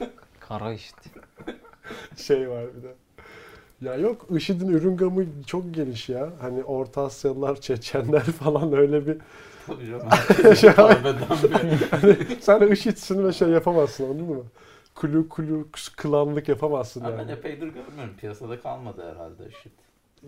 Kara 0.41 0.73
işte. 0.73 1.11
şey 2.17 2.51
var 2.51 2.65
bir 2.77 2.83
de. 2.83 2.95
Ya 3.81 3.95
yok 3.95 4.27
IŞİD'in 4.31 4.69
ürün 4.69 4.97
gamı 4.97 5.25
çok 5.47 5.75
geniş 5.75 6.09
ya. 6.09 6.29
Hani 6.41 6.65
Orta 6.65 7.03
Asyalılar, 7.03 7.61
Çeçenler 7.61 8.21
falan 8.41 8.73
öyle 8.73 9.07
bir... 9.07 9.17
Tabii 9.67 9.87
canım. 9.87 10.57
Şey- 10.57 10.71
bir- 12.03 12.41
Sen 12.41 12.61
IŞİD'sin 12.69 13.25
ve 13.29 13.33
şey 13.33 13.49
yapamazsın 13.49 14.05
anladın 14.05 14.25
mı? 14.25 14.43
Kulu 15.01 15.29
kulu 15.29 15.69
klanlık 15.97 16.49
yapamazsın 16.49 17.01
Ama 17.05 17.13
ben 17.13 17.19
yani. 17.19 17.33
epeydir 17.33 17.67
görmüyorum. 17.69 18.17
Piyasada 18.19 18.61
kalmadı 18.61 19.11
herhalde 19.13 19.49
IŞİD. 19.49 19.71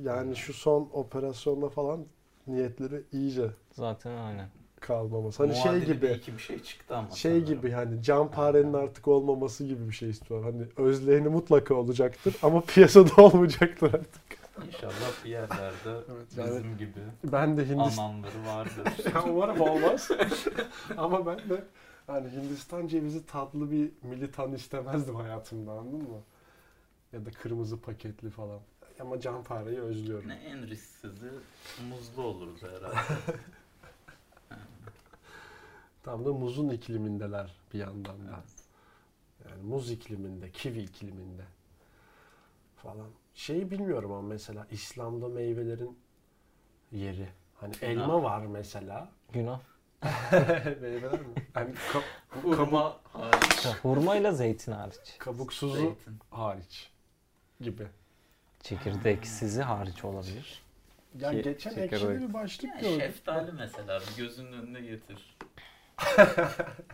yani 0.02 0.36
şu 0.36 0.52
son 0.52 0.88
operasyonda 0.92 1.68
falan 1.68 2.04
niyetleri 2.46 3.02
iyice 3.12 3.50
Zaten 3.72 4.16
aynen. 4.16 4.48
kalmaması. 4.80 5.42
Hani 5.42 5.54
şey 5.56 5.72
Muadili 5.72 5.88
bir 5.88 5.94
gibi 5.94 6.06
iki 6.12 6.32
bir 6.32 6.38
şey 6.38 6.62
çıktı 6.62 6.96
ama 6.96 7.10
şey 7.10 7.32
sanırım. 7.40 7.46
gibi 7.60 7.70
hani 7.70 8.02
canparenin 8.02 8.72
artık 8.72 9.08
olmaması 9.08 9.64
gibi 9.64 9.88
bir 9.88 9.94
şey 9.94 10.10
istiyorlar. 10.10 10.52
Hani 10.52 10.66
özleyeni 10.88 11.28
mutlaka 11.28 11.74
olacaktır 11.74 12.36
ama 12.42 12.60
piyasada 12.66 13.22
olmayacaktır 13.22 13.94
artık. 13.94 14.22
İnşallah 14.66 15.24
bir 15.24 15.30
yerlerde 15.30 15.72
Evet, 16.12 16.26
yani- 16.36 16.50
bizim 16.50 16.78
gibi 16.78 16.92
Ben 17.24 17.56
de 17.56 17.68
Hindistan 17.68 18.04
anlamları 18.04 18.46
vardır. 18.46 19.04
Ya 19.14 19.24
umarım 19.32 19.60
olmaz. 19.60 20.08
Ama 20.96 21.26
ben 21.26 21.38
de 21.38 21.64
hani 22.06 22.30
Hindistan 22.30 22.86
cevizi 22.86 23.26
tatlı 23.26 23.70
bir 23.70 23.90
militan 24.02 24.52
istemezdim 24.52 25.14
hayatımda 25.14 25.72
anladın 25.72 26.10
mı? 26.10 26.22
Ya 27.12 27.26
da 27.26 27.30
kırmızı 27.30 27.80
paketli 27.80 28.30
falan. 28.30 28.60
Ama 29.00 29.20
canpareyi 29.20 29.80
özlüyorum. 29.80 30.28
ne 30.28 30.34
en 30.34 30.66
risksizi 30.66 31.30
muzlu 31.88 32.22
oluruz 32.22 32.62
herhalde. 32.62 32.96
Tam 36.02 36.24
da 36.24 36.32
muzun 36.32 36.68
iklimindeler 36.68 37.54
bir 37.74 37.78
yandan 37.78 38.18
da. 38.18 38.30
Evet. 38.30 38.62
Yani 39.50 39.62
muz 39.62 39.90
ikliminde, 39.90 40.50
kivi 40.50 40.80
ikliminde 40.82 41.44
falan. 42.76 43.08
Şeyi 43.34 43.70
bilmiyorum 43.70 44.12
ama 44.12 44.28
mesela 44.28 44.66
İslam'da 44.70 45.28
meyvelerin 45.28 45.98
yeri. 46.92 47.28
Hani 47.54 47.72
Günah. 47.72 47.90
elma 47.90 48.22
var 48.22 48.46
mesela. 48.46 49.08
Günah. 49.32 49.60
Meyveler 50.80 51.12
mi? 51.20 51.34
Hani 51.54 51.74
kab- 51.92 52.42
Hurma 52.42 52.96
hariç. 53.12 53.64
Ya, 53.66 53.72
hurmayla 53.82 54.32
zeytin 54.32 54.72
hariç. 54.72 55.18
kabuksuzu 55.18 55.76
Zeytin. 55.76 56.18
hariç 56.30 56.90
gibi. 57.60 57.86
Çekirdeksizi 58.62 59.62
hariç 59.62 60.04
olabilir. 60.04 60.62
Ya 61.18 61.30
Ki- 61.30 61.42
geçen 61.42 61.70
ekşide 61.76 62.20
bir 62.20 62.32
başlık 62.34 62.64
Ya 62.74 62.80
gördüm. 62.80 63.00
şeftali 63.00 63.52
mesela 63.52 64.00
bir 64.00 64.16
gözünün 64.22 64.52
önüne 64.52 64.80
getir. 64.80 65.36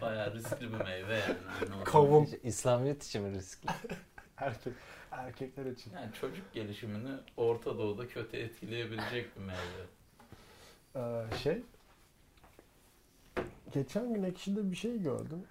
Bayağı 0.01 0.35
riskli 0.35 0.73
bir 0.73 0.85
meyve 0.85 1.15
yani. 1.15 1.37
Yani 1.71 1.81
o- 1.83 1.85
Kavun. 1.85 2.29
İslamiyet 2.43 3.05
için 3.07 3.23
mi 3.23 3.35
riskli? 3.39 3.69
Erkek, 4.37 4.73
erkekler 5.11 5.67
için. 5.67 5.93
Yani 5.95 6.11
çocuk 6.21 6.53
gelişimini 6.53 7.11
Orta 7.37 7.79
Doğu'da 7.79 8.09
kötü 8.09 8.37
etkileyebilecek 8.37 9.37
bir 9.37 9.41
meyve. 9.43 9.85
Ee, 10.97 11.37
şey, 11.43 11.63
geçen 13.73 14.15
gün 14.15 14.23
ekşide 14.23 14.71
bir 14.71 14.77
şey 14.77 15.03
gördüm. 15.03 15.43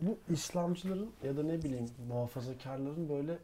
Bu 0.00 0.18
İslamcıların 0.28 1.12
ya 1.24 1.36
da 1.36 1.42
ne 1.42 1.62
bileyim 1.62 1.90
muhafazakarların 2.08 3.08
böyle 3.08 3.38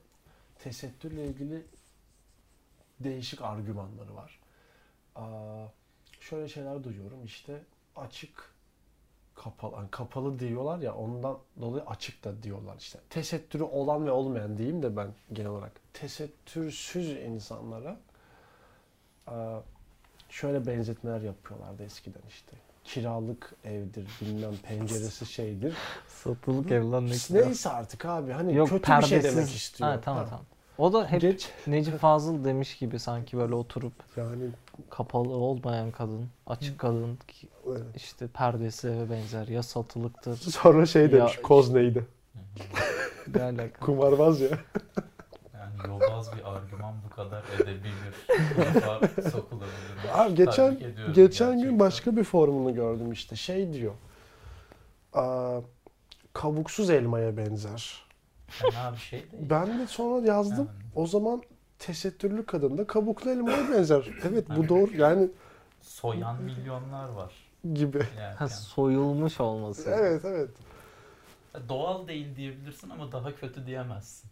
tesettürle 0.58 1.26
ilgili 1.26 1.66
değişik 3.00 3.42
argümanları 3.42 4.14
var. 4.14 4.40
Aa, 5.14 5.66
şöyle 6.20 6.48
şeyler 6.48 6.84
duyuyorum 6.84 7.24
işte 7.24 7.62
açık 7.96 8.52
kapalı 9.34 9.76
hani 9.76 9.90
kapalı 9.90 10.38
diyorlar 10.38 10.78
ya 10.78 10.94
ondan 10.94 11.38
dolayı 11.60 11.84
açık 11.84 12.24
da 12.24 12.42
diyorlar 12.42 12.76
işte. 12.78 12.98
Tesettürü 13.10 13.62
olan 13.62 14.06
ve 14.06 14.10
olmayan 14.10 14.58
diyeyim 14.58 14.82
de 14.82 14.96
ben 14.96 15.14
genel 15.32 15.50
olarak 15.50 15.72
tesettürsüz 15.92 17.10
insanlara 17.10 18.00
aa, 19.26 19.60
şöyle 20.28 20.66
benzetmeler 20.66 21.20
yapıyorlardı 21.20 21.82
eskiden 21.82 22.22
işte. 22.28 22.56
Kiralık 22.84 23.52
evdir, 23.64 24.06
bilmem 24.20 24.56
penceresi 24.62 25.26
şeydir. 25.26 25.74
Satılık 26.08 26.70
ev 26.70 26.92
lan 26.92 27.06
ne 27.06 27.10
güzel. 27.10 27.44
Neyse 27.46 27.70
artık 27.70 28.04
abi 28.06 28.32
hani 28.32 28.54
Yok 28.54 28.68
kötü 28.68 28.92
bir 28.92 29.02
şey 29.02 29.18
perdesiz. 29.20 29.36
demek 29.36 29.54
istiyor. 29.54 29.90
Ha, 29.90 30.00
tamam 30.00 30.22
Ha. 30.24 30.28
tamam. 30.30 30.44
O 30.78 30.92
da 30.92 31.06
hep 31.06 31.20
Geç. 31.20 31.48
Necip 31.66 31.98
Fazıl 31.98 32.44
demiş 32.44 32.78
gibi 32.78 32.98
sanki 32.98 33.38
böyle 33.38 33.54
oturup 33.54 33.92
Yani 34.16 34.42
kapalı 34.90 35.28
olmayan 35.28 35.90
kadın, 35.90 36.26
açık 36.46 36.78
kadın 36.78 37.18
evet. 37.68 37.82
işte 37.96 38.26
perdesi 38.28 38.88
eve 38.88 39.10
benzer 39.10 39.48
ya 39.48 39.62
satılıktır. 39.62 40.36
sonra 40.36 40.86
şey 40.86 41.02
Ya- 41.02 41.12
demiş 41.12 41.38
koz 41.42 41.70
neydi? 41.72 42.06
Ne 43.34 43.42
alaka? 43.42 43.80
Kumarbaz 43.86 44.40
ya. 44.40 44.48
Yani 45.78 45.88
yobaz 45.88 46.36
bir 46.36 46.52
argüman 46.56 46.94
bu 47.04 47.14
kadar 47.14 47.42
edebi 47.56 47.84
bir 47.84 49.30
sokulabilir. 49.30 49.72
Abi 50.14 50.34
geçen 50.34 50.78
geçen 51.14 51.50
gün 51.52 51.58
gerçekten. 51.58 51.78
başka 51.78 52.16
bir 52.16 52.24
forumunu 52.24 52.74
gördüm 52.74 53.12
işte 53.12 53.36
şey 53.36 53.72
diyor. 53.72 53.92
Aa, 55.12 55.60
kabuksuz 56.32 56.90
elmaya 56.90 57.36
benzer. 57.36 58.02
Fena 58.46 58.92
bir 58.92 58.98
şey 58.98 59.30
değil. 59.30 59.50
Ben 59.50 59.78
de 59.78 59.86
sonra 59.86 60.26
yazdım. 60.26 60.56
Yani 60.66 60.90
O 60.94 61.06
zaman 61.06 61.42
tesettürlü 61.78 62.46
kadın 62.46 62.78
da 62.78 62.86
kabuklu 62.86 63.30
elmaya 63.30 63.70
benzer. 63.70 64.04
Evet 64.28 64.46
bu 64.56 64.68
doğru 64.68 64.96
yani 64.96 65.28
soyan 65.80 66.42
milyonlar 66.42 67.08
var. 67.08 67.32
gibi. 67.74 68.02
Yani, 68.18 68.34
Ha, 68.34 68.48
soyulmuş 68.48 69.40
olması. 69.40 69.90
Evet 69.90 70.24
evet. 70.24 70.50
Doğal 71.68 72.08
değil 72.08 72.36
diyebilirsin 72.36 72.90
ama 72.90 73.12
daha 73.12 73.34
kötü 73.34 73.66
diyemezsin. 73.66 74.30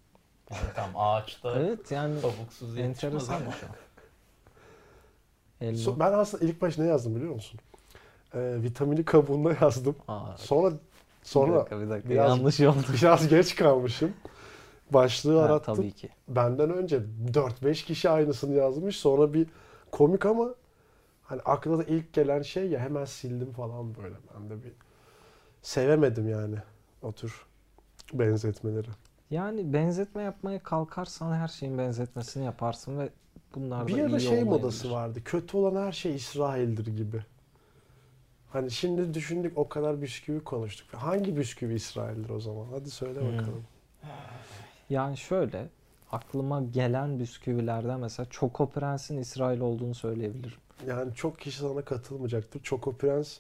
Tam 0.76 0.90
ağaçta 0.96 1.58
Evet 1.60 1.90
yani 1.90 2.20
kabuksuz 2.20 2.76
yetişmez 2.76 3.04
enteresan 3.04 3.34
ama. 3.34 3.46
bir 3.46 3.52
şey. 3.52 3.68
So- 5.84 6.00
ben 6.00 6.12
aslında 6.12 6.44
ilk 6.44 6.60
başta 6.62 6.82
ne 6.82 6.88
yazdım 6.88 7.14
biliyor 7.16 7.34
musun? 7.34 7.60
Ee, 8.34 8.54
vitamini 8.62 9.04
kabuğunda 9.04 9.56
yazdım. 9.60 9.96
Aa, 10.08 10.36
Sonra 10.36 10.70
bir 10.70 10.78
sonra 11.22 11.56
dakika, 11.56 11.80
bir 11.80 11.90
dakika. 11.90 12.10
biraz- 12.10 12.38
yanlış 12.38 12.60
oldu. 12.60 12.76
biraz 13.02 13.28
geç 13.28 13.56
kalmışım. 13.56 14.12
Başlığı 14.90 15.38
Ha, 15.38 15.44
arattım. 15.46 15.74
tabii 15.76 15.92
ki. 15.92 16.08
Benden 16.28 16.70
önce 16.70 17.00
4-5 17.32 17.84
kişi 17.84 18.10
aynısını 18.10 18.54
yazmış. 18.54 18.96
Sonra 18.98 19.34
bir 19.34 19.46
komik 19.92 20.26
ama 20.26 20.54
hani 21.22 21.40
aklına 21.44 21.78
da 21.78 21.84
ilk 21.84 22.12
gelen 22.12 22.42
şey 22.42 22.68
ya 22.70 22.80
hemen 22.80 23.04
sildim 23.04 23.52
falan 23.52 23.94
böyle. 23.96 24.14
Ben 24.34 24.50
de 24.50 24.62
bir 24.64 24.72
sevemedim 25.62 26.28
yani 26.28 26.56
o 27.02 27.12
tür 27.12 27.44
benzetmeleri. 28.12 28.88
Yani 29.30 29.72
benzetme 29.72 30.22
yapmaya 30.22 30.58
kalkarsan 30.62 31.32
her 31.36 31.48
şeyin 31.48 31.78
benzetmesini 31.78 32.44
yaparsın 32.44 32.98
ve 32.98 33.08
bunlar 33.54 33.84
da 33.84 33.88
bir 33.88 34.02
ara 34.02 34.08
iyi 34.08 34.20
şey 34.20 34.28
olmayabilir. 34.28 34.50
modası 34.50 34.90
vardı. 34.90 35.20
Kötü 35.24 35.56
olan 35.56 35.86
her 35.86 35.92
şey 35.92 36.14
İsrail'dir 36.14 36.86
gibi. 36.96 37.24
Hani 38.52 38.70
şimdi 38.70 39.14
düşündük 39.14 39.58
o 39.58 39.68
kadar 39.68 40.02
bisküvi 40.02 40.44
konuştuk. 40.44 40.94
Hangi 40.94 41.36
bisküvi 41.36 41.74
İsrail'dir 41.74 42.30
o 42.30 42.40
zaman? 42.40 42.66
Hadi 42.70 42.90
söyle 42.90 43.20
Hmm. 43.20 43.32
bakalım. 43.38 43.64
Yani 44.90 45.16
şöyle 45.16 45.68
aklıma 46.12 46.62
gelen 46.62 47.18
bisküvilerden 47.18 48.00
mesela 48.00 48.26
Choco 48.30 48.70
Prens'in 48.70 49.18
İsrail 49.18 49.60
olduğunu 49.60 49.94
söyleyebilirim. 49.94 50.56
Yani 50.86 51.14
çok 51.14 51.38
kişi 51.40 51.58
sana 51.58 51.82
katılmayacaktır. 51.82 52.62
Choco 52.62 52.92
Prens 52.96 53.38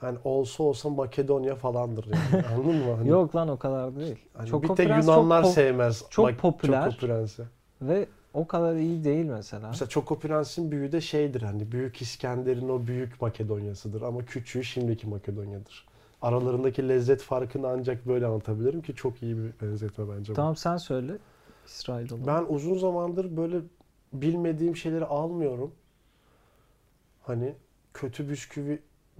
hani 0.00 0.18
olsa 0.24 0.62
olsa 0.62 0.88
Makedonya 0.88 1.54
falandır 1.56 2.04
yani. 2.06 2.46
Anladın 2.54 2.74
mı? 2.74 2.94
Hani, 2.96 3.08
Yok 3.08 3.36
lan 3.36 3.48
o 3.48 3.58
kadar 3.58 3.96
değil. 3.96 4.18
hani 4.34 4.48
Choco 4.48 4.62
bir 4.62 4.76
tek 4.76 4.88
Yunanlar 4.88 5.42
çok, 5.42 5.52
sevmez 5.52 6.04
çok 6.10 6.30
Mak- 6.30 6.36
popüler. 6.36 6.90
Choco 6.90 7.06
Prens'i. 7.06 7.42
ve 7.82 8.06
o 8.34 8.46
kadar 8.46 8.74
iyi 8.76 9.04
değil 9.04 9.24
mesela. 9.24 9.68
Mesela 9.68 9.88
Choco 9.88 10.18
Prens'in 10.18 10.70
büyüğü 10.70 10.92
de 10.92 11.00
şeydir 11.00 11.42
hani 11.42 11.72
Büyük 11.72 12.02
İskender'in 12.02 12.68
o 12.68 12.86
büyük 12.86 13.22
Makedonya'sıdır 13.22 14.02
ama 14.02 14.24
küçüğü 14.24 14.64
şimdiki 14.64 15.06
Makedonya'dır. 15.08 15.86
Aralarındaki 16.22 16.88
lezzet 16.88 17.22
farkını 17.22 17.68
ancak 17.68 18.06
böyle 18.06 18.26
anlatabilirim 18.26 18.82
ki 18.82 18.94
çok 18.94 19.22
iyi 19.22 19.36
bir 19.36 19.66
benzetme 19.66 20.04
bence 20.16 20.32
bu. 20.32 20.36
Tamam 20.36 20.56
sen 20.56 20.76
söyle. 20.76 21.12
İsrail 21.66 22.12
olan. 22.12 22.26
Ben 22.26 22.54
uzun 22.54 22.78
zamandır 22.78 23.36
böyle 23.36 23.56
bilmediğim 24.12 24.76
şeyleri 24.76 25.04
almıyorum. 25.04 25.72
Hani 27.22 27.54
kötü 27.94 28.28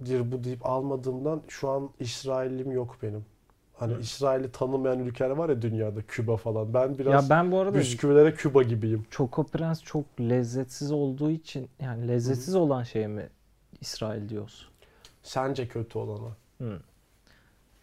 bisküvidir 0.01 0.31
bu 0.31 0.43
deyip 0.43 0.65
almadığımdan 0.65 1.41
şu 1.47 1.69
an 1.69 1.89
İsrail'im 1.99 2.71
yok 2.71 2.97
benim. 3.03 3.25
Hani 3.73 3.93
Evet. 3.93 4.03
İsrail'i 4.03 4.51
tanımayan 4.51 4.99
ülkeler 4.99 5.29
var 5.29 5.49
ya 5.49 5.61
dünyada 5.61 6.01
Küba 6.01 6.37
falan. 6.37 6.73
Ben 6.73 6.97
biraz 6.97 7.13
ya 7.23 7.29
ben 7.37 7.51
bu 7.51 7.59
arada 7.59 7.79
bisküvilere 7.79 8.33
Küba 8.33 8.63
gibiyim. 8.63 9.05
Choco 9.11 9.43
Prens 9.43 9.83
çok 9.83 10.05
lezzetsiz 10.19 10.91
olduğu 10.91 11.31
için 11.31 11.69
yani 11.79 12.07
lezzetsiz 12.07 12.55
olan 12.55 12.83
şeye 12.83 13.07
mi 13.07 13.29
İsrail 13.81 14.29
diyoruz? 14.29 14.69
Sence 15.23 15.67
kötü 15.67 15.97
olana. 15.97 16.35
Hı. 16.57 16.79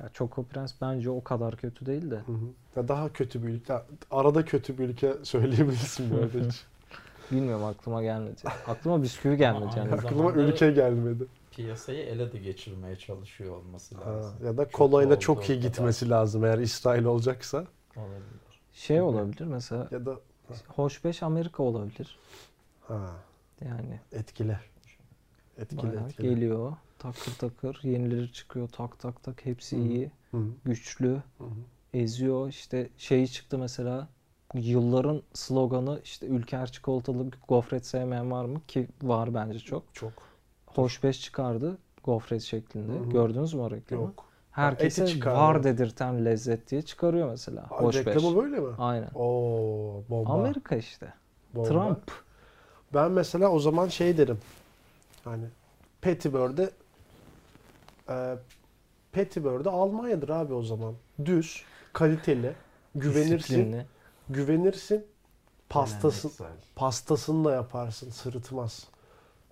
Ya 0.00 0.10
Choco 0.14 0.42
Prens 0.44 0.74
bence 0.80 1.10
o 1.10 1.24
kadar 1.24 1.56
kötü 1.56 1.86
değil 1.86 2.10
de. 2.10 2.16
Hı 2.16 2.32
hı. 2.32 2.46
Ya 2.76 2.88
daha 2.88 3.12
kötü 3.12 3.42
bir 3.42 3.48
ülke. 3.48 3.74
Arada 4.10 4.44
kötü 4.44 4.78
bir 4.78 4.88
ülke 4.88 5.14
söyleyebilirsin 5.22 6.10
bu 6.10 6.16
arada 6.16 6.48
hiç. 6.48 6.64
Bilmiyorum 7.32 7.64
aklıma 7.64 8.02
gelmedi. 8.02 8.40
Aklıma 8.66 9.02
bisküvi 9.02 9.36
gelmedi 9.36 9.70
yani. 9.76 9.92
Aklıma 9.94 10.30
zamanda- 10.30 10.40
ülke 10.40 10.70
gelmedi. 10.70 11.26
Piyasayı 11.58 11.98
ele 11.98 12.32
de 12.32 12.38
geçirmeye 12.38 12.96
çalışıyor 12.96 13.56
olması 13.56 13.94
Ha, 13.94 14.10
lazım. 14.10 14.46
ya 14.46 14.56
da 14.56 14.70
kolayla 14.70 15.14
olduğu 15.14 15.20
çok 15.20 15.50
iyi 15.50 15.56
kadar 15.56 15.70
gitmesi 15.70 16.10
lazım 16.10 16.44
eğer 16.44 16.58
İsrail 16.58 17.04
olacaksa. 17.04 17.66
Olabilir. 17.96 18.60
Şey 18.72 19.00
olabilir 19.00 19.44
mesela 19.44 19.88
Ya 19.90 20.06
da 20.06 20.20
Hoşbeş 20.68 21.22
Amerika 21.22 21.62
olabilir. 21.62 22.18
ha, 22.88 23.14
Yani 23.60 24.00
etkile. 24.12 24.60
Etkile 25.58 25.82
bayağı 25.82 26.08
etkile. 26.08 26.28
geliyor 26.28 26.76
takır 26.98 27.32
takır 27.34 27.80
yenileri 27.82 28.32
çıkıyor 28.32 28.68
tak 28.68 28.98
tak 29.00 29.22
tak 29.22 29.46
hepsi 29.46 29.76
Hı. 29.76 29.80
iyi 29.80 30.10
Hı 30.30 30.36
hı, 30.36 30.46
güçlü 30.64 31.22
hı 31.38 31.44
hı. 31.44 31.48
eziyor 31.94 32.48
işte 32.48 32.90
şeyi 32.98 33.28
çıktı 33.28 33.58
mesela 33.58 34.08
yılların 34.54 35.22
sloganı 35.34 36.00
işte 36.04 36.26
Ülker 36.26 36.72
çikolatalı 36.72 37.30
gofret 37.48 37.86
sevmeyen 37.86 38.30
var 38.30 38.44
mı? 38.44 38.60
Ki 38.68 38.88
var 39.02 39.34
bence 39.34 39.58
çok. 39.58 39.84
Çok. 39.94 40.27
Hoşbeş 40.78 41.20
çıkardı 41.20 41.78
gofret 42.04 42.42
şeklinde. 42.42 42.92
Hı 42.92 43.04
hı. 43.04 43.10
Gördünüz 43.10 43.54
mü 43.54 43.60
o 43.60 43.70
reklamı? 43.70 44.02
Yok. 44.02 44.24
Herkese 44.50 45.04
var 45.24 45.64
dedirten 45.64 46.24
lezzet 46.24 46.70
diye 46.70 46.82
çıkarıyor 46.82 47.30
mesela. 47.30 47.62
Aa, 47.62 47.82
Hoşbeş. 47.82 48.06
Reklamı 48.06 48.36
böyle 48.36 48.60
mi? 48.60 48.74
Aynen. 48.78 49.10
Oo 49.14 50.02
bomba. 50.08 50.32
Amerika 50.32 50.76
işte. 50.76 51.12
bomba. 51.54 51.68
Trump. 51.68 52.12
Ben 52.94 53.10
mesela 53.10 53.48
o 53.48 53.58
zaman 53.58 53.88
şey 53.88 54.18
derim. 54.18 54.38
Hani 55.24 55.44
Petibör'de 56.00 56.70
e, 58.08 58.36
Petibör'de 59.12 59.70
Almanya'dır 59.70 60.28
abi 60.28 60.54
o 60.54 60.62
zaman. 60.62 60.94
Düz, 61.24 61.62
kaliteli, 61.92 62.52
güvenirsin, 62.94 63.38
disiplinli. 63.38 63.86
güvenirsin. 64.28 65.06
Pastasın, 65.68 66.32
pastasını 66.76 67.44
da 67.44 67.52
yaparsın, 67.52 68.10
sırıtmaz. 68.10 68.86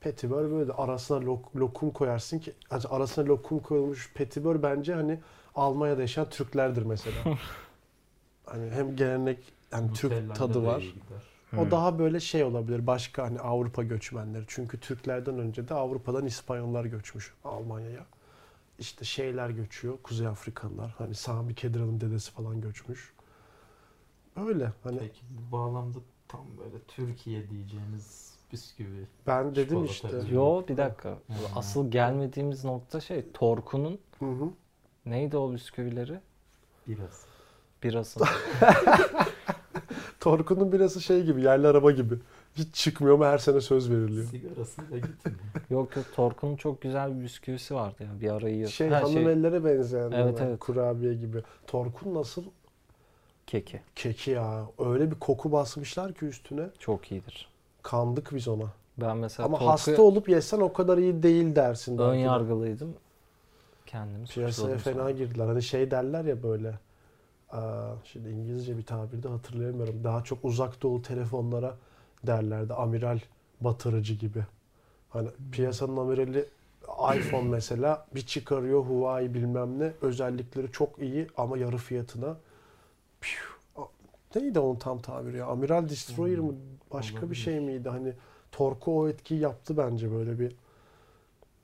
Petibör 0.06 0.50
böyle 0.50 0.72
arasına 0.72 1.18
lok- 1.18 1.56
lokum 1.56 1.90
koyarsın 1.90 2.38
ki 2.38 2.52
yani 2.70 2.82
arasına 2.90 3.26
lokum 3.26 3.58
koyulmuş 3.58 4.12
petibör 4.14 4.62
bence 4.62 4.94
hani 4.94 5.20
Almanya'da 5.54 6.00
yaşayan 6.00 6.30
Türklerdir 6.30 6.82
mesela. 6.82 7.16
hani 8.46 8.70
hem 8.70 8.96
gelenek 8.96 9.38
yani 9.72 9.92
Türk 9.92 10.34
tadı 10.34 10.64
var. 10.64 10.94
Hmm. 11.50 11.58
O 11.58 11.70
daha 11.70 11.98
böyle 11.98 12.20
şey 12.20 12.44
olabilir. 12.44 12.86
Başka 12.86 13.22
hani 13.22 13.40
Avrupa 13.40 13.82
göçmenleri. 13.82 14.44
Çünkü 14.48 14.80
Türklerden 14.80 15.38
önce 15.38 15.68
de 15.68 15.74
Avrupa'dan 15.74 16.26
İspanyollar 16.26 16.84
göçmüş 16.84 17.34
Almanya'ya. 17.44 18.06
İşte 18.78 19.04
şeyler 19.04 19.50
göçüyor. 19.50 19.94
Kuzey 20.02 20.26
Afrikalılar. 20.26 20.94
Hani 20.98 21.14
Sami 21.14 21.54
Kedira'nın 21.54 22.00
dedesi 22.00 22.32
falan 22.32 22.60
göçmüş. 22.60 23.12
Öyle. 24.36 24.72
Hani 24.82 24.98
Peki 24.98 25.20
bu 25.30 25.52
bağlamda 25.52 25.98
tam 26.28 26.46
böyle 26.58 26.82
Türkiye 26.88 27.50
diyeceğiniz 27.50 28.35
bisküvi. 28.52 29.06
ben 29.26 29.54
dedim 29.54 29.84
işte. 29.84 30.08
Yo 30.30 30.64
bir 30.68 30.76
dakika. 30.76 31.08
Hı. 31.08 31.16
Asıl 31.56 31.90
gelmediğimiz 31.90 32.64
nokta 32.64 33.00
şey 33.00 33.24
Torku'nun 33.34 33.98
Hı 34.18 34.24
hı. 34.24 34.50
neydi 35.06 35.36
o 35.36 35.52
bisküvileri? 35.52 36.20
Biraz. 36.86 37.24
Birası. 37.82 38.20
Torku'nun 40.20 40.72
birası 40.72 41.00
şey 41.00 41.24
gibi. 41.24 41.42
Yerli 41.42 41.66
araba 41.66 41.90
gibi. 41.90 42.14
Hiç 42.54 42.74
çıkmıyor 42.74 43.14
ama 43.14 43.26
her 43.26 43.38
sene 43.38 43.60
söz 43.60 43.90
veriliyor. 43.90 44.24
Sigarasını 44.24 44.90
da 44.90 44.98
gitmiyor. 44.98 45.38
yok 45.70 45.96
yok 45.96 46.06
Torku'nun 46.14 46.56
çok 46.56 46.82
güzel 46.82 47.18
bir 47.18 47.24
bisküvisi 47.24 47.74
vardı 47.74 48.02
ya. 48.02 48.20
Bir 48.20 48.30
ara 48.30 48.48
yiyor. 48.48 48.68
Şey 48.68 48.88
Ha, 48.88 49.02
hanım 49.02 49.28
ellere 49.28 49.64
benzeyen. 49.64 50.10
Evet, 50.10 50.40
evet. 50.40 50.58
Kurabiye 50.58 51.14
gibi. 51.14 51.42
Torkun 51.66 52.14
nasıl? 52.14 52.44
keki. 53.46 53.80
Keki 53.94 54.30
ya. 54.30 54.66
Öyle 54.78 55.10
bir 55.10 55.16
koku 55.16 55.52
basmışlar 55.52 56.14
ki 56.14 56.24
üstüne. 56.24 56.66
Çok 56.78 57.12
iyidir. 57.12 57.48
Kandık 57.86 58.34
biz 58.34 58.48
ona. 58.48 58.72
Ben 58.98 59.16
mesela 59.16 59.46
Ama 59.46 59.58
Torku'ya 59.58 59.72
hasta 59.72 60.02
olup 60.02 60.28
yesen 60.28 60.60
o 60.60 60.72
kadar 60.72 60.98
iyi 60.98 61.22
değil 61.22 61.56
dersin. 61.56 61.98
ön 61.98 62.14
yargılıydım. 62.14 62.94
Kendimi 63.86 64.24
Piyasaya 64.24 64.78
fena 64.78 64.94
sonra. 64.96 65.10
girdiler. 65.10 65.46
Hani 65.46 65.62
şey 65.62 65.90
derler 65.90 66.24
ya 66.24 66.42
böyle. 66.42 66.78
Aa, 67.50 67.90
şimdi 68.04 68.28
İngilizce 68.28 68.78
bir 68.78 68.84
tabirde 68.84 69.28
hatırlayamıyorum. 69.28 70.04
Daha 70.04 70.24
çok 70.24 70.44
uzak 70.44 70.82
doğu 70.82 71.02
telefonlara 71.02 71.74
derlerdi. 72.26 72.74
Amiral 72.74 73.18
batırıcı 73.60 74.14
gibi. 74.14 74.44
Hani 75.10 75.28
piyasanın 75.52 75.96
amirali 75.96 76.48
iPhone 77.16 77.48
mesela 77.48 78.06
bir 78.14 78.26
çıkarıyor 78.26 78.84
Huawei 78.84 79.34
bilmem 79.34 79.78
ne. 79.78 79.92
Özellikleri 80.02 80.72
çok 80.72 80.98
iyi 80.98 81.26
ama 81.36 81.58
yarı 81.58 81.76
fiyatına. 81.76 82.36
Piu. 83.20 83.55
Neydi 84.34 84.58
onun 84.58 84.76
tam 84.76 84.98
tabiri 84.98 85.36
ya? 85.36 85.46
Amiral 85.46 85.88
Destroyer 85.88 86.38
mı? 86.38 86.54
Başka 86.92 87.16
bir 87.16 87.22
Olabilir. 87.22 87.40
şey 87.40 87.60
miydi? 87.60 87.88
Hani 87.88 88.12
Torku 88.52 89.00
o 89.00 89.08
etkiyi 89.08 89.40
yaptı 89.40 89.76
bence 89.76 90.12
böyle 90.12 90.38
bir. 90.38 90.56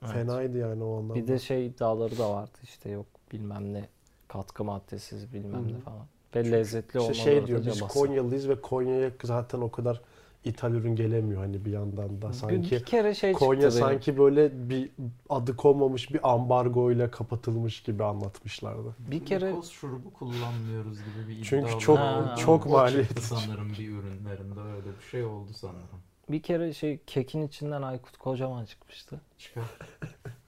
Evet. 0.03 0.13
Fenaydı 0.13 0.57
yani 0.57 0.83
o 0.83 0.93
anlamda. 0.97 1.15
Bir 1.15 1.27
de 1.27 1.39
şey 1.39 1.65
iddiaları 1.65 2.17
da 2.17 2.29
vardı 2.29 2.57
işte 2.63 2.89
yok 2.89 3.05
bilmem 3.31 3.73
ne 3.73 3.87
katkı 4.27 4.63
maddesiz 4.63 5.33
bilmem 5.33 5.69
Hı 5.69 5.73
ne 5.73 5.79
falan. 5.79 6.05
Ve 6.35 6.43
Çünkü 6.43 6.51
lezzetli 6.51 6.87
İşte 6.87 6.99
olmaları 6.99 7.15
şey 7.15 7.47
diyor 7.47 7.65
biz. 7.65 7.81
Konyalıyız 7.81 8.49
ve 8.49 8.61
Konya'ya 8.61 9.11
zaten 9.23 9.61
o 9.61 9.71
kadar 9.71 10.01
ithal 10.45 10.71
ürün 10.73 10.95
gelemiyor 10.95 11.41
hani 11.41 11.65
bir 11.65 11.71
yandan 11.71 12.21
da 12.21 12.33
sanki 12.33 12.71
bir 12.71 12.83
kere 12.85 13.15
şey 13.15 13.33
Konya 13.33 13.61
çıktı 13.61 13.77
benim. 13.85 13.93
sanki 13.93 14.17
böyle 14.17 14.69
bir 14.69 14.89
adı 15.29 15.55
konmamış 15.55 16.13
bir 16.13 16.33
ambargoyla 16.33 17.11
kapatılmış 17.11 17.83
gibi 17.83 18.03
anlatmışlardı. 18.03 18.95
Bir 19.11 19.25
kere 19.25 19.45
Glikoz 19.51 19.69
şurubu 19.69 20.13
kullanmıyoruz 20.13 20.97
gibi 20.99 21.27
bir 21.27 21.33
iddia 21.33 21.43
Çünkü 21.43 21.79
çok 21.79 21.97
Ha. 21.97 22.35
çok 22.39 22.65
maliyetli. 22.65 23.21
sanırım 23.21 23.69
bir 23.79 23.89
ürünlerinde 23.89 24.59
öyle 24.59 24.97
bir 24.99 25.05
şey 25.11 25.23
oldu 25.23 25.51
sanırım. 25.53 25.99
bir 26.29 26.41
kere 26.41 26.73
şey 26.73 26.99
kekin 27.07 27.47
içinden 27.47 27.81
Aykut 27.81 28.17
Kocaman 28.17 28.65
çıkmıştı. 28.65 29.21
Çıkar. 29.37 29.63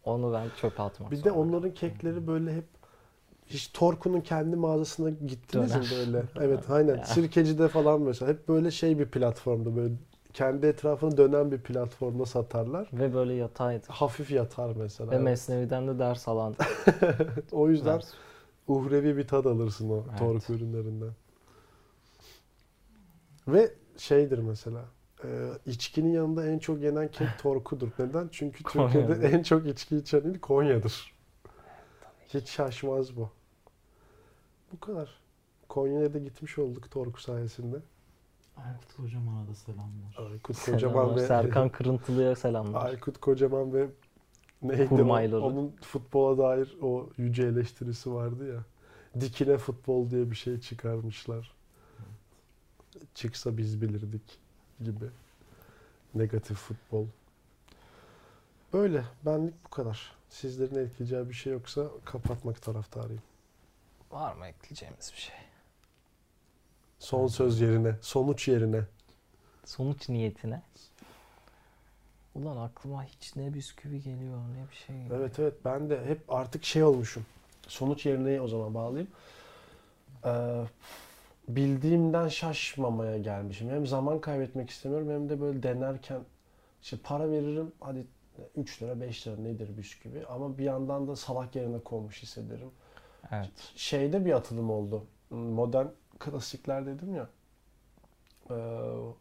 Onu 0.03 0.33
ben 0.33 0.47
çöpe 0.61 0.83
atmak 0.83 1.11
Bir 1.11 1.23
de 1.23 1.31
onların 1.31 1.73
kekleri 1.73 2.27
böyle 2.27 2.55
hep 2.55 2.65
hiç 3.47 3.71
Torku'nun 3.73 4.21
kendi 4.21 4.55
mağazasına 4.55 5.09
gittiniz 5.09 5.75
mi 5.75 5.81
böyle? 5.91 6.23
Evet 6.39 6.59
aynen. 6.69 6.97
Ya. 6.97 7.03
Sirkeci'de 7.03 7.67
falan 7.67 8.01
mesela 8.01 8.31
hep 8.31 8.47
böyle 8.47 8.71
şey 8.71 8.99
bir 8.99 9.05
platformda 9.05 9.75
böyle 9.75 9.93
kendi 10.33 10.65
etrafını 10.65 11.17
dönen 11.17 11.51
bir 11.51 11.57
platformda 11.61 12.25
satarlar. 12.25 12.89
Ve 12.93 13.13
böyle 13.13 13.33
yataydı. 13.33 13.85
Hafif 13.89 14.31
yatar 14.31 14.75
mesela. 14.75 15.11
Ve 15.11 15.15
Evet. 15.15 15.23
Mesnevi'den 15.23 15.87
de 15.87 15.99
ders 15.99 16.27
alan. 16.27 16.55
O 17.51 17.69
yüzden 17.69 17.97
ders. 17.97 18.13
uhrevi 18.67 19.17
bir 19.17 19.27
tad 19.27 19.45
alırsın 19.45 19.89
o 19.89 20.03
Evet. 20.09 20.19
torku 20.19 20.53
ürünlerinden. 20.53 21.11
Ve 23.47 23.73
şeydir 23.97 24.37
mesela 24.39 24.85
e, 25.23 25.27
içkinin 25.65 26.11
yanında 26.13 26.47
en 26.47 26.59
çok 26.59 26.81
yenen 26.81 27.07
kek 27.11 27.27
torkudur. 27.43 27.87
Neden? 27.99 28.29
Çünkü 28.31 28.63
Türkiye'de 28.63 29.27
en 29.27 29.43
çok 29.43 29.67
içki 29.67 29.97
içen 29.97 30.21
il 30.21 30.39
Konya'dır. 30.39 31.15
Hiç 32.33 32.49
şaşmaz 32.49 33.15
bu. 33.17 33.29
Bu 34.75 34.79
kadar. 34.79 35.09
Konya'ya 35.69 36.13
da 36.13 36.17
gitmiş 36.19 36.57
olduk 36.59 36.91
Torku 36.91 37.21
sayesinde. 37.21 37.77
Aykut 38.57 38.93
Kocaman'a 38.97 39.47
da 39.47 39.55
selamlar. 39.55 40.31
Aykut 40.31 40.65
Kocaman 40.65 40.93
Selamlar. 40.93 41.15
ve 41.15 41.27
Serkan 41.27 41.69
Kırıntılı'ya 41.69 42.35
selamlar. 42.35 42.85
Aykut 42.85 43.17
Kocaman 43.17 43.73
ve 43.73 43.87
neydi 44.61 44.83
o? 44.83 44.89
Kurmayları. 44.89 45.41
Onun 45.41 45.75
futbola 45.81 46.37
dair 46.37 46.77
o 46.81 47.09
yüce 47.17 47.43
eleştirisi 47.43 48.13
vardı 48.13 48.53
ya. 48.53 48.63
Dikine 49.21 49.57
futbol 49.57 50.09
diye 50.09 50.31
bir 50.31 50.35
şey 50.35 50.59
çıkarmışlar. 50.59 51.53
Çıksa 53.13 53.57
biz 53.57 53.81
bilirdik 53.81 54.39
gibi. 54.79 55.05
Negatif 56.15 56.57
futbol. 56.57 57.05
Böyle. 58.73 59.03
Benlik 59.25 59.65
bu 59.65 59.69
kadar. 59.69 60.11
Sizlerin 60.29 60.75
etkileyeceği 60.75 61.29
bir 61.29 61.33
şey 61.33 61.53
yoksa 61.53 61.87
kapatmak 62.05 62.61
taraftarıyım. 62.61 63.21
Var 64.15 64.33
mı 64.33 64.47
ekleyeceğimiz 64.47 65.11
bir 65.15 65.17
şey? 65.17 65.35
Son 66.99 67.27
söz 67.27 67.61
yerine, 67.61 67.95
sonuç 68.01 68.47
yerine. 68.47 68.81
Sonuç 69.65 70.09
niyetine. 70.09 70.61
Ulan 72.35 72.57
aklıma 72.57 73.03
hiç 73.03 73.35
ne 73.35 73.53
bisküvi 73.53 74.03
geliyor 74.03 74.37
ne 74.37 74.69
bir 74.71 74.75
şey 74.75 74.95
geliyor. 74.95 75.19
Evet 75.19 75.39
evet 75.39 75.53
ben 75.65 75.89
de 75.89 76.05
hep 76.05 76.33
artık 76.33 76.63
şey 76.63 76.83
olmuşum. 76.83 77.25
Sonuç 77.67 78.05
yerine 78.05 78.41
o 78.41 78.47
zaman 78.47 78.73
bağlayayım. 78.73 79.11
Ee, 80.25 80.63
bildiğimden 81.47 82.27
şaşmamaya 82.27 83.17
gelmişim. 83.17 83.69
Hem 83.69 83.87
zaman 83.87 84.21
kaybetmek 84.21 84.69
istemiyorum 84.69 85.09
hem 85.09 85.29
de 85.29 85.41
böyle 85.41 85.63
denerken 85.63 86.21
işte 86.81 86.97
para 87.03 87.31
veririm 87.31 87.71
hadi 87.79 88.07
3 88.55 88.81
lira 88.81 89.01
5 89.01 89.27
lira 89.27 89.35
nedir 89.37 89.77
bisküvi 89.77 90.25
ama 90.25 90.57
bir 90.57 90.63
yandan 90.63 91.07
da 91.07 91.15
salak 91.15 91.55
yerine 91.55 91.79
konmuş 91.79 92.23
hissederim. 92.23 92.71
Evet. 93.31 93.73
Şeyde 93.75 94.25
bir 94.25 94.33
atılım 94.33 94.69
oldu. 94.69 95.03
Modern 95.29 95.87
klasikler 96.19 96.85
dedim 96.85 97.15
ya. 97.15 97.29
Ee, 98.49 98.55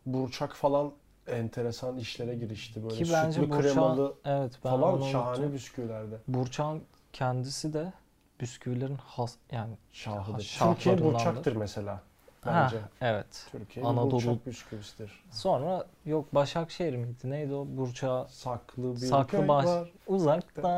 Burçak 0.06 0.52
falan 0.56 0.92
enteresan 1.26 1.96
işlere 1.98 2.34
girişti. 2.34 2.82
Böyle 2.82 2.94
Ki 2.94 3.12
bence 3.12 3.32
sütlü 3.32 3.48
Burçak'ın 3.50 3.62
kremalı 3.74 4.14
evet 4.24 4.52
ben 4.64 4.70
falan 4.70 5.00
şahane 5.00 5.38
unuttum. 5.38 5.52
bisküvilerde. 5.54 6.16
Burçak'ın 6.28 6.82
kendisi 7.12 7.72
de 7.72 7.92
bisküvilerin 8.40 8.96
has 8.96 9.36
yani 9.52 9.74
Şahıdır. 9.92 10.42
şahlarındandır. 10.42 10.76
Türkiye 10.76 11.04
burçaktır 11.14 11.56
mesela. 11.56 12.02
Ha, 12.44 12.62
Bence. 12.64 12.80
evet. 13.00 13.46
Türkiye 13.52 13.86
Anadolu- 13.86 14.12
burçak 14.12 14.46
bisküvisidir. 14.46 15.24
Sonra 15.30 15.86
yok 16.04 16.34
Başakşehir 16.34 16.96
miydi? 16.96 17.30
Neydi 17.30 17.54
o? 17.54 17.66
Burçak 17.68 18.30
Saklı 18.30 18.92
bir 18.92 18.96
saklı 19.06 19.38
köy 19.38 19.48
baş 19.48 19.66
var. 19.66 19.92
uzakta. 20.06 20.68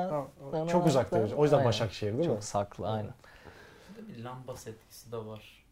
Ha, 0.51 0.67
Çok 0.69 0.87
uzakta. 0.87 1.19
O 1.37 1.43
yüzden 1.43 1.57
Aynen. 1.57 1.69
Başakşehir 1.69 2.13
değil 2.13 2.29
mi? 2.29 2.35
Çok 2.35 2.45
saklı 2.45 2.89
aynen. 2.89 3.15
Bir 4.09 4.25
lambas 4.25 4.67
etkisi 4.67 5.13
de 5.13 5.17
var. 5.17 5.65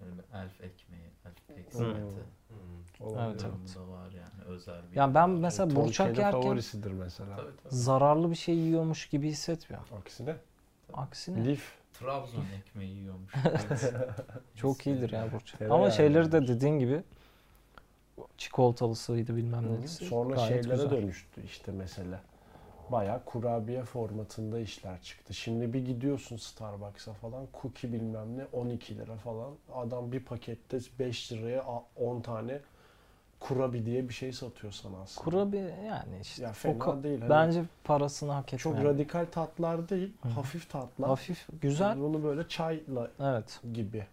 Böyle 0.00 0.12
bir 0.18 0.24
elf 0.34 0.60
ekmeği, 0.60 1.10
elf 1.26 1.72
Hmm. 1.72 1.78
simeti. 1.78 2.00
Olabilir. 3.00 3.28
Evet, 3.28 3.44
evet. 3.44 3.54
Durumda 3.76 3.92
var 3.92 4.10
yani 4.10 4.44
özel 4.46 4.90
bir. 4.90 4.96
Yani 4.96 5.14
ben 5.14 5.30
mesela 5.30 5.68
Tolkien'in 5.68 5.86
burçak 5.88 6.06
yerken 6.18 6.30
favorisidir 6.42 6.90
mesela. 6.90 7.36
Tabii 7.36 7.56
tabii. 7.62 7.74
zararlı 7.74 8.30
bir 8.30 8.36
şey 8.36 8.54
yiyormuş 8.56 9.08
gibi 9.08 9.28
hissetmiyorum. 9.28 9.88
Aksine 9.98 10.36
Aksine 10.94 11.44
lif 11.44 11.74
Trabzon 11.98 12.44
ekmeği 12.58 12.96
yiyormuş. 12.96 13.32
Çok 14.56 14.86
iyidir 14.86 15.12
ya 15.12 15.32
Burç. 15.32 15.52
Tereyağı 15.52 15.76
Ama 15.78 15.90
şeyleri 15.90 16.32
de 16.32 16.48
dediğin 16.48 16.78
gibi 16.78 17.02
çikolatalısıydı 18.38 19.36
bilmem 19.36 19.72
nelisi. 19.72 20.04
Sonra 20.04 20.34
Gayet 20.34 20.48
şeylere 20.64 20.84
güzel. 20.84 20.90
dönüştü 20.90 21.42
işte 21.44 21.72
mesela. 21.72 22.20
Bayağı 22.88 23.24
kurabiye 23.24 23.84
formatında 23.84 24.58
işler 24.60 25.02
çıktı. 25.02 25.34
Şimdi 25.34 25.72
bir 25.72 25.86
gidiyorsun 25.86 26.36
Starbucks'a 26.36 27.12
falan 27.12 27.46
cookie 27.62 27.92
bilmem 27.92 28.38
ne 28.38 28.44
12 28.52 28.98
lira 28.98 29.16
falan. 29.16 29.54
Adam 29.74 30.12
bir 30.12 30.20
pakette 30.20 30.78
5 30.98 31.32
liraya 31.32 31.62
a- 31.62 31.84
10 31.96 32.20
tane 32.20 32.60
kurabi 33.40 33.86
diye 33.86 34.08
bir 34.08 34.14
şey 34.14 34.32
satıyor 34.32 34.72
sana 34.72 34.96
aslında. 35.02 35.24
Kurabiye 35.24 35.62
yani 35.86 36.20
işte. 36.22 36.42
Ya 36.42 36.50
o 36.50 36.52
fena 36.52 36.78
ka- 36.78 37.02
değil. 37.02 37.20
Hani 37.20 37.30
Bence 37.30 37.64
parasını 37.84 38.32
hak 38.32 38.52
etmeyen. 38.54 38.58
çok 38.76 38.84
radikal 38.84 39.26
tatlar 39.32 39.88
değil, 39.88 40.12
Hı. 40.22 40.28
hafif 40.28 40.70
tatlar. 40.70 41.08
Hafif, 41.08 41.46
güzel. 41.60 42.00
Bunu 42.00 42.22
böyle 42.24 42.48
çayla 42.48 43.10
Evet. 43.20 43.60
gibi. 43.72 44.06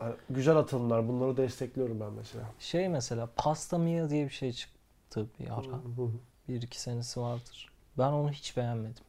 Yani 0.00 0.14
güzel 0.30 0.56
atılımlar. 0.56 1.08
Bunları 1.08 1.36
destekliyorum 1.36 2.00
ben 2.00 2.12
mesela. 2.12 2.44
Şey 2.58 2.88
mesela 2.88 3.28
pasta 3.36 3.78
mia 3.78 4.10
diye 4.10 4.24
bir 4.24 4.30
şey 4.30 4.52
çıktı 4.52 5.26
bir 5.40 5.46
ara. 5.50 5.66
Hı 5.66 5.72
hı. 6.02 6.10
Bir 6.48 6.62
iki 6.62 6.80
senesi 6.80 7.20
vardır. 7.20 7.70
Ben 7.98 8.12
onu 8.12 8.30
hiç 8.32 8.56
beğenmedim. 8.56 9.04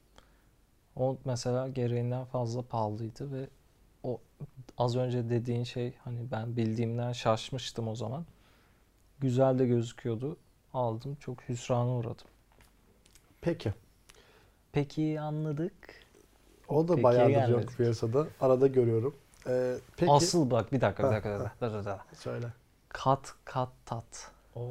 O 0.96 1.18
mesela 1.26 1.68
gereğinden 1.68 2.26
fazla 2.26 2.62
pahalıydı 2.62 3.32
ve 3.32 3.48
o 4.04 4.20
az 4.78 4.96
önce 4.96 5.30
dediğin 5.30 5.64
şey 5.64 5.94
hani 6.04 6.32
ben 6.32 6.58
bildiğimden 6.58 7.12
şaşmıştım 7.12 7.88
o 7.88 7.96
zaman. 7.96 8.26
Güzel 9.22 9.60
de 9.60 9.68
gözüküyordu. 9.68 10.38
Aldım. 10.74 11.16
Çok 11.20 11.42
hüsrana 11.50 11.90
uğradım. 11.98 12.28
Peki. 13.42 13.74
Peki 14.72 15.20
anladık. 15.22 15.74
O 16.68 16.88
da 16.88 16.92
Peki, 16.94 17.04
bayağıdır 17.04 17.30
gelmedik. 17.34 17.70
yok 17.70 17.78
piyasada. 17.78 18.28
Arada 18.42 18.68
görüyorum. 18.68 19.16
Ee, 19.48 19.76
peki. 19.98 20.12
Asıl 20.12 20.52
bak 20.52 20.72
bir 20.72 20.82
dakika 20.82 21.04
bir 21.04 21.08
Ha, 21.08 21.14
dakika. 21.14 21.36
bir 21.36 21.40
dakika. 21.44 21.68
Dur, 21.68 21.74
dur, 21.74 21.86
dur. 21.86 22.18
Söyle. 22.18 22.48
Kat 22.90 23.34
kat 23.46 23.70
tat. 23.86 24.32
Oo. 24.56 24.62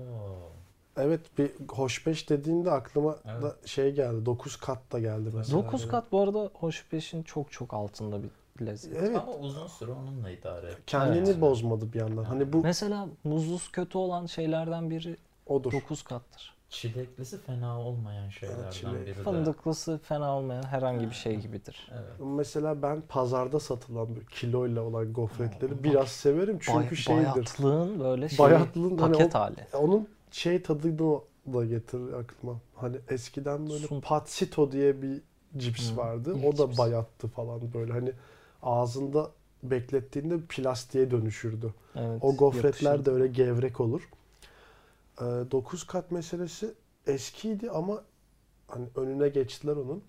Evet 0.96 1.38
bir 1.38 1.50
hoşbeş 1.68 2.30
dediğinde 2.30 2.70
aklıma 2.70 3.16
Evet. 3.26 3.42
da 3.42 3.56
şey 3.66 3.92
geldi. 3.94 4.26
9 4.26 4.56
kat 4.56 4.92
da 4.92 4.98
geldi 4.98 5.30
mesela. 5.34 5.58
9 5.64 5.80
benim. 5.80 5.90
kat 5.90 6.12
bu 6.12 6.20
arada 6.20 6.50
hoşbeşin 6.54 7.22
çok 7.22 7.52
çok 7.52 7.74
altında 7.74 8.22
bir 8.22 8.30
lezzet. 8.66 8.96
Evet. 8.96 9.16
Ama 9.16 9.32
uzun 9.36 9.66
süre 9.66 9.92
onunla 9.92 10.30
idare 10.30 10.66
et. 10.66 10.78
Kendini 10.86 11.28
Evet. 11.28 11.40
bozmadı 11.40 11.92
bir 11.92 11.98
yandan. 12.00 12.24
Hani 12.24 12.52
bu 12.52 12.62
Mesela 12.62 13.08
muzlusu 13.24 13.72
kötü 13.72 13.98
olan 13.98 14.26
şeylerden 14.26 14.90
biri 14.90 15.16
odur. 15.46 15.72
9 15.72 16.02
kattır. 16.02 16.54
Çileklisi 16.70 17.38
fena 17.40 17.80
olmayan 17.80 18.28
şeylerden 18.28 18.70
çilek. 18.70 18.94
biri 18.94 19.06
de. 19.06 19.22
Fındıklısı 19.22 20.00
fena 20.02 20.36
olmayan 20.36 20.62
herhangi 20.62 21.06
bir 21.10 21.14
şey 21.14 21.36
gibidir. 21.36 21.90
Evet. 21.94 22.10
Mesela 22.20 22.82
ben 22.82 23.00
pazarda 23.08 23.60
satılan 23.60 24.08
böyle 24.14 24.26
kiloyla 24.26 24.82
olan 24.82 25.12
gofretleri 25.12 25.74
Aa, 25.74 25.84
biraz 25.84 26.08
severim 26.08 26.58
çünkü 26.60 26.78
Bay- 26.90 26.96
şeydir. 26.96 27.22
bayatlığın 27.22 28.00
böyle 28.00 28.28
şey, 28.28 28.38
Bayatlığın 28.38 28.98
hani 28.98 29.12
paket 29.12 29.36
o- 29.36 29.38
hali. 29.38 29.66
Onun 29.78 30.08
şey 30.30 30.62
tadını 30.62 31.20
da 31.52 31.64
getirir 31.64 32.12
aklıma. 32.12 32.54
Hani 32.76 32.96
eskiden 33.08 33.70
böyle 33.70 33.86
Sun- 33.86 34.00
patsito 34.00 34.72
diye 34.72 35.02
bir 35.02 35.20
cips 35.56 35.92
Hı, 35.92 35.96
vardı. 35.96 36.36
O 36.48 36.52
da 36.58 36.66
cips. 36.66 36.78
bayattı 36.78 37.28
falan 37.28 37.60
böyle 37.74 37.92
hani 37.92 38.12
ağzında 38.62 39.30
beklettiğinde 39.62 40.40
plastiğe 40.48 41.10
dönüşürdü. 41.10 41.74
Evet, 41.96 42.18
O 42.24 42.36
gofretler 42.36 42.90
yapışır. 42.90 43.04
de 43.04 43.10
öyle 43.10 43.26
gevrek 43.26 43.80
olur. 43.80 44.08
9 45.20 45.84
kat 45.86 46.10
meselesi 46.10 46.74
eskiydi 47.06 47.70
ama 47.70 48.02
hani 48.68 48.86
önüne 48.96 49.28
geçtiler 49.28 49.72
onun. 49.76 50.02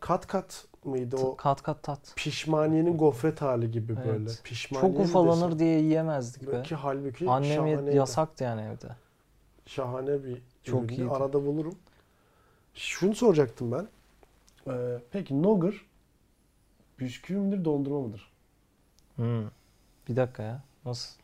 Kat 0.00 0.26
kat 0.26 0.66
mıydı 0.84 1.16
o 1.16 1.36
kat 1.36 1.62
kat 1.62 1.82
tat. 1.82 2.12
pişmaniyenin 2.16 2.98
gofret 2.98 3.42
hali 3.42 3.70
gibi 3.70 3.92
Evet. 3.96 4.06
böyle. 4.06 4.30
Pişmaniye 4.44 4.92
Çok 4.92 5.00
ufalanır 5.00 5.46
desem? 5.46 5.58
diye 5.58 5.78
yiyemezdik 5.80 6.52
be. 6.52 6.62
Ki 6.62 6.74
halbuki 6.74 7.30
Annem 7.30 7.56
şahaneydi. 7.56 7.96
yasaktı 7.96 8.44
yani 8.44 8.60
evde. 8.62 8.88
Şahane 9.66 10.24
bir 10.24 10.42
Çok 10.64 10.90
iyiydi. 10.92 11.10
Arada 11.10 11.46
bulurum. 11.46 11.74
Şunu 12.74 13.14
soracaktım 13.14 13.72
ben. 13.72 13.88
Ee, 14.72 14.98
peki 15.10 15.42
Nogger 15.42 15.74
bisküvi 17.00 17.38
midir 17.38 17.64
dondurma 17.64 18.00
mıdır? 18.00 18.30
Hmm. 19.16 19.44
Bir 20.08 20.16
dakika 20.16 20.42
ya. 20.42 20.62
Nasıl? 20.84 21.18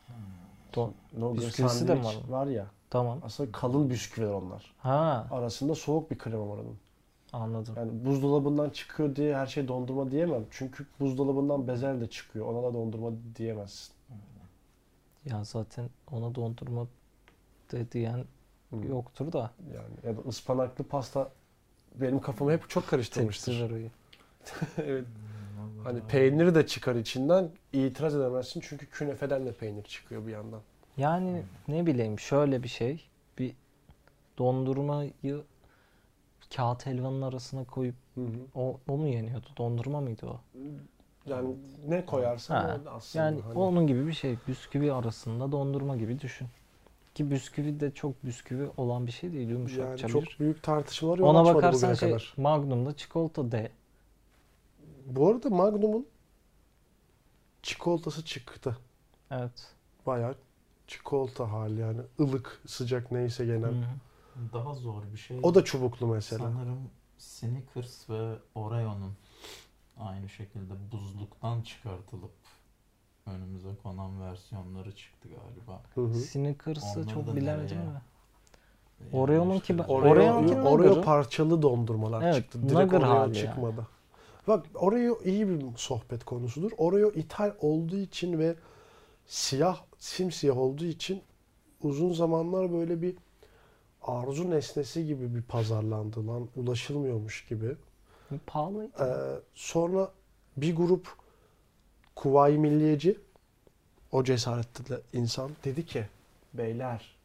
Do- 0.73 0.91
Nogger 1.17 1.47
Bisküvisi 1.47 1.87
de 1.87 1.95
mi 1.95 2.05
var? 2.05 2.15
var 2.29 2.47
ya. 2.47 2.65
Tamam. 2.89 3.19
Aslında 3.23 3.51
kalın 3.51 3.89
bisküviler 3.89 4.31
onlar. 4.31 4.73
Ha, 4.77 5.27
Arasında 5.31 5.75
soğuk 5.75 6.11
bir 6.11 6.17
krema 6.17 6.49
var 6.49 6.57
onun. 6.57 6.77
anladım. 7.33 7.73
Yani 7.77 8.05
buzdolabından 8.05 8.69
çıkıyor 8.69 9.15
diye 9.15 9.37
her 9.37 9.45
şey 9.47 9.67
dondurma 9.67 10.11
diyemem. 10.11 10.45
Çünkü 10.51 10.85
buzdolabından 10.99 11.67
bezel 11.67 12.01
de 12.01 12.09
çıkıyor. 12.09 12.45
Ona 12.45 12.63
da 12.63 12.73
dondurma 12.73 13.11
diyemezsin. 13.35 13.93
Ya 15.25 15.43
zaten 15.43 15.89
ona 16.11 16.35
dondurma 16.35 16.87
de 17.71 17.91
diyen 17.91 18.25
yoktur 18.89 19.31
da. 19.31 19.51
Yani 19.75 19.93
ya 20.03 20.17
da 20.17 20.21
ıspanaklı 20.29 20.83
pasta 20.83 21.31
benim 21.95 22.21
kafamı 22.21 22.51
hep 22.51 22.69
çok 22.69 22.87
karıştırmıştır. 22.87 23.71
Evet. 24.77 25.05
Hani 25.85 25.99
peyniri 26.07 26.55
de 26.55 26.67
çıkar 26.67 26.95
içinden 26.95 27.49
itiraz 27.73 28.15
edemezsin 28.15 28.59
çünkü 28.59 28.85
künefeden 28.85 29.45
de 29.45 29.51
peynir 29.51 29.83
çıkıyor 29.83 30.27
bir 30.27 30.31
yandan. 30.31 30.61
Yani 30.97 31.43
ne 31.67 31.85
bileyim 31.85 32.19
şöyle 32.19 32.63
bir 32.63 32.67
şey. 32.67 33.05
Bir 33.39 33.53
dondurmayı 34.37 35.13
kağıt 36.55 36.85
helvanın 36.85 37.21
arasına 37.21 37.63
koyup 37.63 37.95
o, 38.55 38.77
o 38.87 38.97
mu 38.97 39.07
yeniyordu? 39.07 39.47
Dondurma 39.57 40.01
mıydı 40.01 40.25
o? 40.27 40.39
Yani 41.25 41.55
ne 41.87 42.05
koyarsan 42.05 42.55
Ha, 42.55 42.79
o 42.85 42.89
aslında. 42.89 43.25
Yani 43.25 43.41
hani. 43.41 43.57
onun 43.57 43.87
gibi 43.87 44.07
bir 44.07 44.13
şey. 44.13 44.37
Bisküvi 44.47 44.93
arasında 44.93 45.51
dondurma 45.51 45.97
gibi 45.97 46.19
düşün. 46.19 46.47
Ki 47.15 47.31
bisküvi 47.31 47.79
de 47.79 47.91
çok 47.91 48.25
bisküvi 48.25 48.69
olan 48.77 49.07
bir 49.07 49.11
şey 49.11 49.31
değil. 49.33 49.41
yani 49.41 49.51
Yumuşakça 49.51 50.07
çok 50.07 50.23
büyük 50.39 50.63
tartışmalar 50.63 51.17
yol 51.17 51.27
Ona 51.27 51.45
bakarsan 51.45 51.93
şey 51.93 52.09
kadar. 52.09 52.33
Magnum'da 52.37 52.95
çikolata 52.97 53.51
de. 53.51 53.71
Bu 55.05 55.29
arada 55.29 55.49
Magnum'un 55.49 56.07
çikolatası 57.63 58.25
çıktı. 58.25 58.77
Evet. 59.31 59.73
Bayağı 60.05 60.35
çikolata 60.87 61.51
hali 61.51 61.79
yani 61.79 62.01
ılık, 62.19 62.61
sıcak 62.67 63.11
neyse 63.11 63.45
gene. 63.45 63.65
Hı 63.65 63.69
hı. 63.69 63.85
Daha 64.53 64.73
zor 64.73 65.03
bir 65.13 65.17
şey. 65.17 65.39
O 65.43 65.55
da 65.55 65.63
çubuklu 65.63 66.07
mesela. 66.07 66.43
Sanırım 66.43 66.89
Snickers 67.17 68.09
ve 68.09 68.35
Oreo'nun 68.55 69.13
aynı 69.99 70.29
şekilde 70.29 70.73
buzluktan 70.91 71.61
çıkartılıp 71.61 72.31
önümüze 73.25 73.69
konan 73.83 74.21
versiyonları 74.21 74.95
çıktı 74.95 75.29
galiba. 75.29 75.81
Hı 75.95 76.01
hı. 76.01 76.13
Snickers'ı 76.13 76.85
Onları 76.99 77.07
da 77.07 77.13
çok 77.13 77.35
bilemedim 77.35 77.77
nereye? 77.77 77.89
ama. 77.89 78.01
Yani 78.99 79.15
Oreo'nun 79.23 79.55
işte 79.55 79.77
ki 79.77 79.83
Oreo, 79.83 80.35
Oreo, 80.45 80.77
Nugget'ı. 80.77 81.01
parçalı 81.01 81.61
dondurmalar 81.61 82.21
Evet, 82.21 82.35
çıktı. 82.35 82.61
Direkt 82.61 82.73
Nugget 82.73 82.93
Oreo 82.93 83.09
hali 83.09 83.37
yani. 83.37 83.47
çıkmadı. 83.47 83.87
Bak 84.47 84.65
Oreo 84.75 85.19
iyi 85.23 85.49
bir 85.49 85.65
sohbet 85.75 86.23
konusudur. 86.23 86.71
Oreo 86.77 87.11
ithal 87.11 87.53
olduğu 87.61 87.97
için 87.97 88.39
ve 88.39 88.55
siyah, 89.25 89.81
simsiyah 89.97 90.57
olduğu 90.57 90.85
için 90.85 91.21
uzun 91.81 92.13
zamanlar 92.13 92.73
böyle 92.73 93.01
bir 93.01 93.15
arzu 94.01 94.49
nesnesi 94.49 95.05
gibi 95.07 95.35
bir 95.35 95.41
pazarlandı 95.41 96.27
lan. 96.27 96.47
Ulaşılmıyormuş 96.55 97.45
gibi. 97.45 97.75
Pahalıydı. 98.47 98.91
Ee, 98.99 99.39
sonra 99.53 100.11
bir 100.57 100.75
grup 100.75 101.07
Kuvayi 102.15 102.57
Milliyeci 102.57 103.19
o 104.11 104.23
cesaretli 104.23 104.95
insan 105.13 105.51
dedi 105.63 105.85
ki 105.85 106.05
beyler 106.53 107.15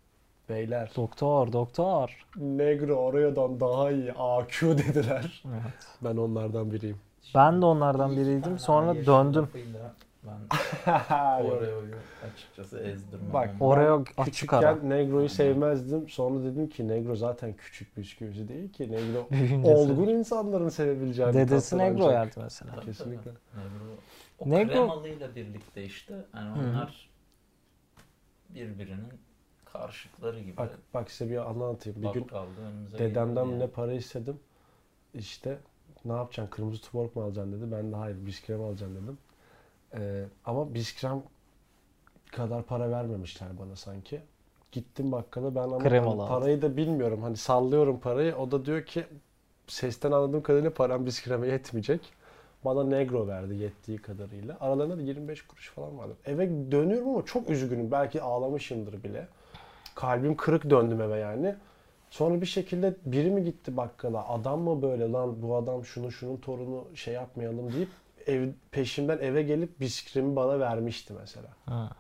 beyler 0.49 0.93
Doktor, 0.97 1.53
doktor. 1.53 2.27
Negro 2.37 2.95
Oreo'dan 2.95 3.61
daha 3.61 3.91
iyi 3.91 4.13
AQ 4.13 4.79
dediler. 4.79 5.43
Evet. 5.47 5.75
Ben 6.03 6.17
onlardan 6.17 6.73
biriyim. 6.73 6.97
Ben 7.35 7.63
de 7.63 7.67
onlardan 7.67 8.17
biriydim. 8.17 8.59
Sonra 8.59 9.07
döndüm. 9.07 9.49
Oreo'yu 11.43 11.95
açıkçası 12.33 12.79
ezdirmem. 12.79 13.33
Bak, 13.33 13.51
Oreo 13.61 14.05
açık 14.17 14.53
ara. 14.53 14.73
Küçükken 14.75 14.91
Negro'yu 14.91 15.29
sevmezdim. 15.29 16.09
Sonra 16.09 16.45
dedim 16.45 16.69
ki 16.69 16.89
Negro 16.89 17.17
zaten 17.17 17.53
küçük 17.53 17.97
bisküvisi 17.97 18.49
değil 18.49 18.73
ki. 18.73 18.93
Negro 18.93 19.29
olgun 19.69 20.09
insanların 20.09 20.69
sevebileceği 20.69 21.29
bir 21.29 21.35
Dedesi 21.35 21.79
Negro 21.79 22.05
ancak. 22.05 22.13
yerdi 22.13 22.41
mesela. 22.43 22.75
Tabii, 22.75 22.85
Kesinlikle. 22.85 23.23
tabii. 23.31 23.65
Negro. 23.65 23.97
O 24.39 24.45
Negro- 24.49 24.69
kremalıyla 24.69 25.35
birlikte 25.35 25.85
işte 25.85 26.15
hı. 26.15 26.39
onlar 26.41 27.11
birbirinin 28.49 29.13
karşıtları 29.65 30.41
gibi. 30.41 30.57
Bak, 30.57 30.79
bak 30.95 31.11
size 31.11 31.31
bir 31.31 31.51
anlatayım. 31.51 32.03
Bir 32.03 32.09
gün 32.09 32.27
dedemden 32.99 33.59
ne 33.59 33.67
para 33.67 33.93
istedim. 33.93 34.41
İşte 35.15 35.59
ne 36.05 36.13
yapacaksın? 36.13 36.51
Kırmızı 36.51 36.83
tuborg 36.83 37.17
mu 37.17 37.23
alacaksın 37.23 37.53
dedi. 37.53 37.73
Ben 37.73 37.93
de 37.93 37.97
hayır 37.97 38.27
biskrem 38.27 38.63
alacağım 38.63 38.95
dedim. 38.95 39.19
Ee, 39.95 40.25
ama 40.45 40.75
biskrem 40.75 41.23
kadar 42.33 42.63
para 42.63 42.91
vermemişler 42.91 43.49
bana 43.59 43.77
sanki. 43.77 44.21
Gittim 44.73 45.13
bakkala 45.13 45.55
ben 45.55 45.61
ama 45.61 45.79
Kremalı 45.79 46.23
hani 46.23 46.29
parayı 46.29 46.63
da 46.63 46.77
bilmiyorum. 46.77 47.23
Hani 47.23 47.37
sallıyorum 47.37 48.01
parayı. 48.01 48.37
O 48.37 48.51
da 48.51 48.65
diyor 48.65 48.87
ki 48.87 49.05
sesten 49.67 50.13
anladığım 50.13 50.43
kadarıyla 50.43 50.75
param 50.75 51.07
biskreme 51.07 51.49
yetmeyecek. 51.49 52.01
Bana 52.65 52.85
negro 52.85 53.27
verdi 53.27 53.55
yettiği 53.55 53.99
kadarıyla. 53.99 54.57
Aralarında 54.61 54.99
da 54.99 55.03
25 55.03 55.47
kuruş 55.47 55.71
falan 55.71 55.99
vardı. 55.99 56.17
Eve 56.25 56.49
dönüyorum 56.49 57.09
ama 57.09 57.25
çok 57.25 57.51
üzgünüm. 57.51 57.91
Belki 57.91 58.23
ağlamışımdır 58.23 59.03
bile. 59.05 59.29
Kalbim 59.95 60.37
kırık 60.37 60.71
döndüm 60.71 61.01
eve 61.01 61.19
yani. 61.19 61.55
Sonra 62.11 62.41
bir 62.41 62.47
şekilde 62.47 62.97
biri 63.07 63.31
mi 63.31 63.45
gitti 63.45 63.77
bakkala? 63.77 64.29
Adam 64.29 64.61
mı 64.61 64.83
böyle 64.83 65.13
lan 65.13 65.43
bu 65.43 65.57
adam 65.57 65.85
şunu 65.85 66.13
şunun 66.13 66.37
torunu 66.37 66.85
şey 66.95 67.15
yapmayalım 67.15 67.73
deyip 67.73 67.89
ev, 68.27 68.49
peşimden 68.71 69.19
eve 69.19 69.43
gelip 69.43 69.81
biskrimi 69.81 70.37
bana 70.37 70.61
vermişti 70.61 71.15
mesela. 71.21 71.49
Ha. 71.67 71.91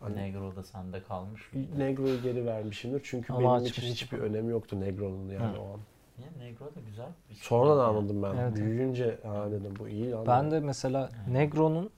Hani 0.00 0.16
Negro 0.16 0.56
da 0.56 0.62
sende 0.62 1.02
kalmış 1.02 1.52
mı? 1.52 1.60
Negro'yu 1.78 2.22
geri 2.22 2.46
vermişimdir. 2.46 3.00
Çünkü 3.04 3.32
Ama 3.32 3.54
benim 3.56 3.66
için 3.66 3.82
hiçbir 3.82 4.18
önemi 4.18 4.50
yoktu 4.50 4.80
Negro'nun 4.80 5.28
yani 5.28 5.56
Hı. 5.56 5.60
o 5.60 5.64
an. 5.74 5.80
Niye 6.18 6.30
Negro 6.50 6.64
da 6.64 6.80
güzel 6.86 7.08
bir 7.30 7.34
şey. 7.34 7.42
Sonradan 7.44 7.88
Yani. 7.88 7.96
anladım 7.98 8.22
ben. 8.22 8.36
Evet. 8.36 8.56
Büyüyünce 8.56 9.18
ha 9.22 9.50
dedim 9.50 9.74
bu 9.78 9.88
iyi 9.88 10.10
lan. 10.10 10.26
Ben 10.26 10.50
de 10.50 10.60
mesela 10.60 11.10
Negro'nun 11.28 11.90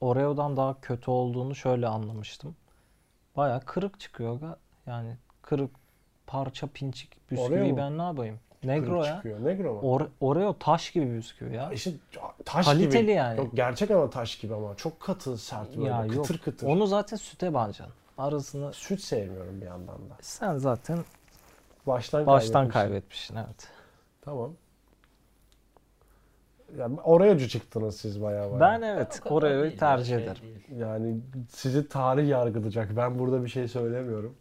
Oreo'dan 0.00 0.56
daha 0.56 0.80
kötü 0.80 1.10
olduğunu 1.10 1.54
şöyle 1.54 1.86
anlamıştım. 1.88 2.56
Baya 3.36 3.60
kırık 3.60 4.00
çıkıyor. 4.00 4.40
Yani 4.86 5.16
kırık 5.42 5.70
parça 6.30 6.66
pinçik 6.74 7.30
bisküviyi 7.30 7.76
ben 7.76 7.98
ne 7.98 8.02
yapayım? 8.02 8.38
Negro 8.64 9.04
ya. 9.04 9.16
çıkıyor. 9.16 9.44
Negro 9.44 9.74
mu? 9.74 9.80
Ore- 9.82 10.08
Oreo 10.20 10.56
taş 10.58 10.90
gibi 10.90 11.16
bisküvi 11.16 11.56
ya. 11.56 11.72
İşte 11.72 11.90
taş 12.44 12.66
Kaliteli 12.66 13.02
gibi. 13.02 13.12
yani. 13.12 13.38
Yok 13.38 13.48
gerçek 13.54 13.90
ama 13.90 14.10
taş 14.10 14.38
gibi 14.38 14.54
ama. 14.54 14.74
Çok 14.76 15.00
katı 15.00 15.38
sert 15.38 15.76
böyle. 15.76 15.88
Ya 15.88 16.04
yok. 16.04 16.14
kıtır 16.26 16.38
kıtır. 16.38 16.66
Onu 16.66 16.86
zaten 16.86 17.16
süte 17.16 17.54
banacaksın. 17.54 17.94
Arasını 18.18 18.72
Süt 18.72 19.00
sevmiyorum 19.00 19.60
bir 19.60 19.66
yandan 19.66 19.96
da. 20.10 20.16
sen 20.20 20.56
zaten 20.56 20.98
Baştan, 21.86 22.26
baştan 22.26 22.52
kaybetmişim. 22.68 22.72
kaybetmişsin 22.72 23.36
evet. 23.36 23.68
Tamam. 24.22 24.52
Yani 26.78 27.00
Oreo'cu 27.00 27.48
çıktınız 27.48 27.96
siz 27.96 28.22
bayağı 28.22 28.46
bayağı. 28.52 28.60
Ben 28.60 28.82
evet 28.82 29.20
Oreo'yu 29.30 29.76
tercih 29.76 30.14
şey 30.16 30.24
ederim. 30.24 30.42
değil. 30.42 30.64
Yani 30.80 31.20
sizi 31.48 31.88
tarih 31.88 32.28
yargılayacak. 32.28 32.96
Ben 32.96 33.18
burada 33.18 33.44
bir 33.44 33.48
şey 33.48 33.68
söylemiyorum. 33.68 34.34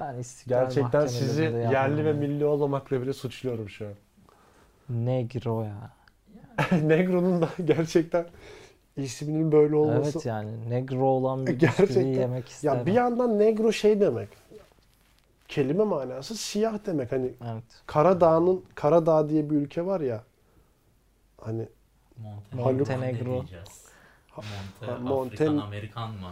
Ben 0.00 0.14
istiklal 0.18 0.60
Gerçekten 0.60 1.06
sizi 1.06 1.42
yerli 1.42 2.04
ve 2.04 2.12
milli 2.12 2.44
olmamakla 2.44 3.02
bile 3.02 3.12
suçluyorum 3.12 3.68
şu 3.68 3.86
an. 3.86 3.92
Negro 4.88 5.62
ya. 5.64 5.90
Negro'nun 6.82 7.42
da 7.42 7.48
gerçekten 7.64 8.26
isminin 8.96 9.52
böyle 9.52 9.76
olması. 9.76 10.10
Evet 10.18 10.26
yani 10.26 10.70
negro 10.70 11.04
olan 11.06 11.46
bir 11.46 11.52
Gerçekten. 11.58 11.86
bisküvi 11.86 12.08
yemek 12.16 12.48
isterim. 12.48 12.78
Ya 12.78 12.86
bir 12.86 12.92
yandan 12.92 13.38
negro 13.38 13.72
şey 13.72 14.00
demek. 14.00 14.28
Kelime 15.48 15.84
manası 15.84 16.34
siyah 16.36 16.78
demek. 16.86 17.12
Hani 17.12 17.32
Evet. 17.52 17.64
Karadağ'ın 17.86 18.64
Karadağ 18.74 19.28
diye 19.28 19.50
bir 19.50 19.56
ülke 19.56 19.86
var 19.86 20.00
ya. 20.00 20.24
Hani 21.40 21.68
Montenegro. 22.52 22.78
Montenegro. 22.78 23.30
Ne 23.30 23.38
diyeceğiz? 23.40 23.84
Monte, 24.36 25.02
Monten- 25.02 25.26
Afrikan 25.26 25.56
Amerikan 25.58 26.10
mı? 26.10 26.30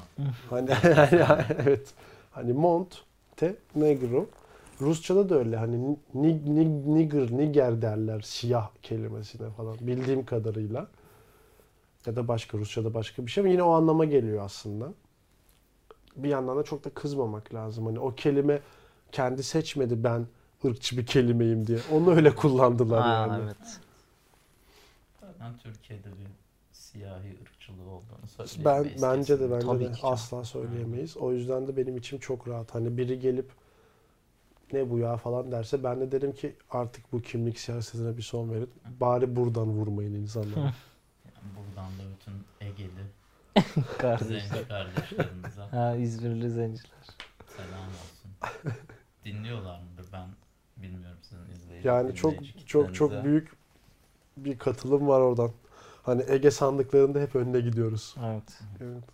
hani 0.51 0.71
evet. 1.65 1.95
Hani 2.31 2.53
Mont 2.53 2.95
te 3.43 3.57
Negro. 3.75 4.27
Rusçada 4.81 5.29
da 5.29 5.35
öyle. 5.39 5.57
Hani 5.57 5.97
ni, 6.15 6.55
ni, 6.55 6.95
nigger, 6.95 7.33
niger 7.33 7.83
derler 7.83 8.21
siyah 8.21 8.71
kelimesine 8.83 9.51
falan. 9.51 9.77
Bildiğim 9.81 10.25
kadarıyla. 10.25 10.87
Ya 12.07 12.17
da 12.17 12.29
başka 12.29 12.59
Rusçada 12.59 12.95
başka 12.95 13.27
bir 13.27 13.31
şey 13.31 13.43
ama 13.43 13.53
yine 13.53 13.63
o 13.63 13.71
anlama 13.71 14.05
geliyor 14.05 14.45
aslında. 14.45 14.93
Bir 16.17 16.29
yandan 16.29 16.59
da 16.59 16.63
çok 16.63 16.85
da 16.85 16.91
kızmamak 16.91 17.55
lazım. 17.55 17.87
Hani 17.87 17.99
o 17.99 18.15
kelime 18.15 18.61
kendi 19.13 19.43
seçmedi 19.43 20.05
ben 20.05 20.27
ırkçı 20.65 20.99
bir 20.99 21.07
kelimeyim 21.07 21.67
diye. 21.67 21.79
Onu 21.93 22.15
öyle 22.15 22.35
kullandılar 22.35 23.03
Aa, 23.03 23.13
yani. 23.13 23.43
evet. 23.45 23.81
Ben 25.41 25.57
Türkiye'de 25.59 26.09
bir 26.09 26.42
siyahi 26.93 27.39
ırkçılığı 27.43 27.91
olduğunu 27.91 28.19
Ben 28.23 28.47
söyleyemeyiz. 28.47 29.03
bence 29.03 29.41
de 29.41 29.49
kesin. 29.49 29.51
bence 29.51 29.67
Tabii 29.67 29.85
de 29.85 29.93
asla 30.03 30.45
söyleyemeyiz. 30.45 31.17
O 31.17 31.33
yüzden 31.33 31.67
de 31.69 31.77
benim 31.77 31.97
içim 31.97 32.19
çok 32.19 32.49
rahat. 32.49 32.75
Hani 32.75 32.97
biri 32.99 33.19
gelip 33.21 33.51
ne 34.73 34.91
bu 34.91 34.99
ya 34.99 35.17
falan 35.17 35.53
derse 35.53 35.85
ben 35.85 36.01
de 36.01 36.13
derim 36.13 36.33
ki 36.33 36.57
artık 36.71 37.13
bu 37.13 37.23
kimlik 37.23 37.59
siyasetine 37.59 38.17
bir 38.17 38.23
son 38.23 38.51
verin. 38.51 38.71
Bari 39.01 39.37
buradan 39.37 39.69
vurmayın 39.69 40.15
insanları. 40.15 40.73
Yani 41.25 41.55
buradan 41.57 41.91
da 41.99 42.03
bütün 42.17 42.67
Egeli 42.67 42.91
zenci 44.25 44.69
kardeşlerimize 44.69 45.61
Ha, 45.71 45.97
İzmirli 45.97 46.51
zenciler. 46.51 46.91
selam 47.57 47.89
olsun. 47.89 48.31
Dinliyorlar 49.25 49.81
mıdır 49.81 50.07
ben 50.13 50.29
bilmiyorum 50.77 51.19
sizin 51.23 51.51
izleyici 51.55 51.89
Yani 51.89 52.15
çok 52.15 52.35
çok 52.67 52.95
çok 52.95 53.25
büyük 53.25 53.53
bir 54.37 54.59
katılım 54.59 55.09
var 55.09 55.21
oradan. 55.21 55.51
Hani 56.03 56.25
Ege 56.29 56.51
sandıklarında 56.51 57.21
hep 57.21 57.37
önüne 57.37 57.61
gidiyoruz. 57.61 58.17
Evet. 58.25 58.61
Evet. 58.81 59.05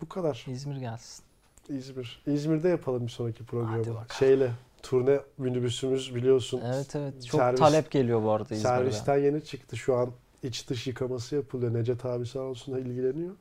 Bu 0.00 0.08
kadar. 0.08 0.44
İzmir 0.48 0.76
gelsin. 0.76 1.24
İzmir. 1.68 2.22
İzmir'de 2.26 2.68
yapalım 2.68 3.06
bir 3.06 3.10
sonraki 3.12 3.44
programı. 3.44 4.04
Şeyle 4.18 4.50
turne 4.82 5.20
minibüsümüz 5.38 6.14
biliyorsun. 6.14 6.60
Evet 6.64 6.96
evet. 6.96 7.26
Çok 7.26 7.40
Servis- 7.40 7.58
talep 7.58 7.90
geliyor 7.90 8.22
bu 8.22 8.30
arada 8.30 8.54
İzmir'de. 8.54 8.68
Servisten 8.68 9.18
yeni 9.18 9.44
çıktı. 9.44 9.76
Şu 9.76 9.96
an 9.96 10.10
iç 10.42 10.68
dış 10.68 10.86
yıkaması 10.86 11.34
yapılıyor. 11.36 11.74
Necet 11.74 12.04
abi 12.04 12.26
sağ 12.26 12.40
olsun 12.40 12.76
ilgileniyor. 12.76 13.34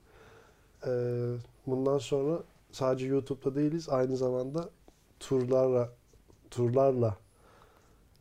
Ee, 0.87 0.89
bundan 1.67 1.97
sonra 1.97 2.39
sadece 2.71 3.05
YouTube'da 3.07 3.55
değiliz. 3.55 3.89
Aynı 3.89 4.17
zamanda 4.17 4.69
turlarla 5.19 5.89
turlarla 6.51 7.15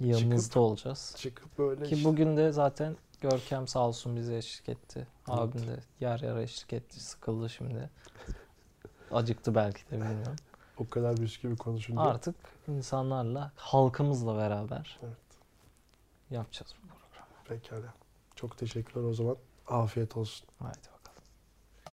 Yanınızda 0.00 0.60
olacağız. 0.60 1.14
çıkıp 1.18 1.58
böyle 1.58 1.84
Ki 1.84 1.94
işte- 1.94 2.08
bugün 2.08 2.36
de 2.36 2.52
zaten 2.52 2.96
Görkem 3.20 3.68
sağ 3.68 3.80
olsun 3.88 4.16
bize 4.16 4.36
eşlik 4.36 4.68
etti. 4.68 5.06
Abim 5.28 5.66
de 5.66 5.80
yer 6.00 6.20
yer 6.20 6.36
eşlik 6.36 6.72
etti. 6.72 7.00
Sıkıldı 7.00 7.50
şimdi. 7.50 7.90
Acıktı 9.12 9.54
belki 9.54 9.86
de 9.90 9.92
bilmiyorum. 9.92 10.36
o 10.78 10.88
kadar 10.88 11.16
bisküvi 11.16 11.56
konuşunca. 11.56 12.00
Artık 12.00 12.34
insanlarla, 12.68 13.52
halkımızla 13.56 14.36
beraber 14.36 14.98
Evet. 15.02 15.16
yapacağız 16.30 16.74
bu 16.82 16.88
programı. 16.88 17.26
Pekala. 17.48 17.94
Çok 18.36 18.58
teşekkürler 18.58 19.04
o 19.08 19.14
zaman. 19.14 19.36
Afiyet 19.68 20.16
olsun. 20.16 20.48
Haydi. 20.58 20.89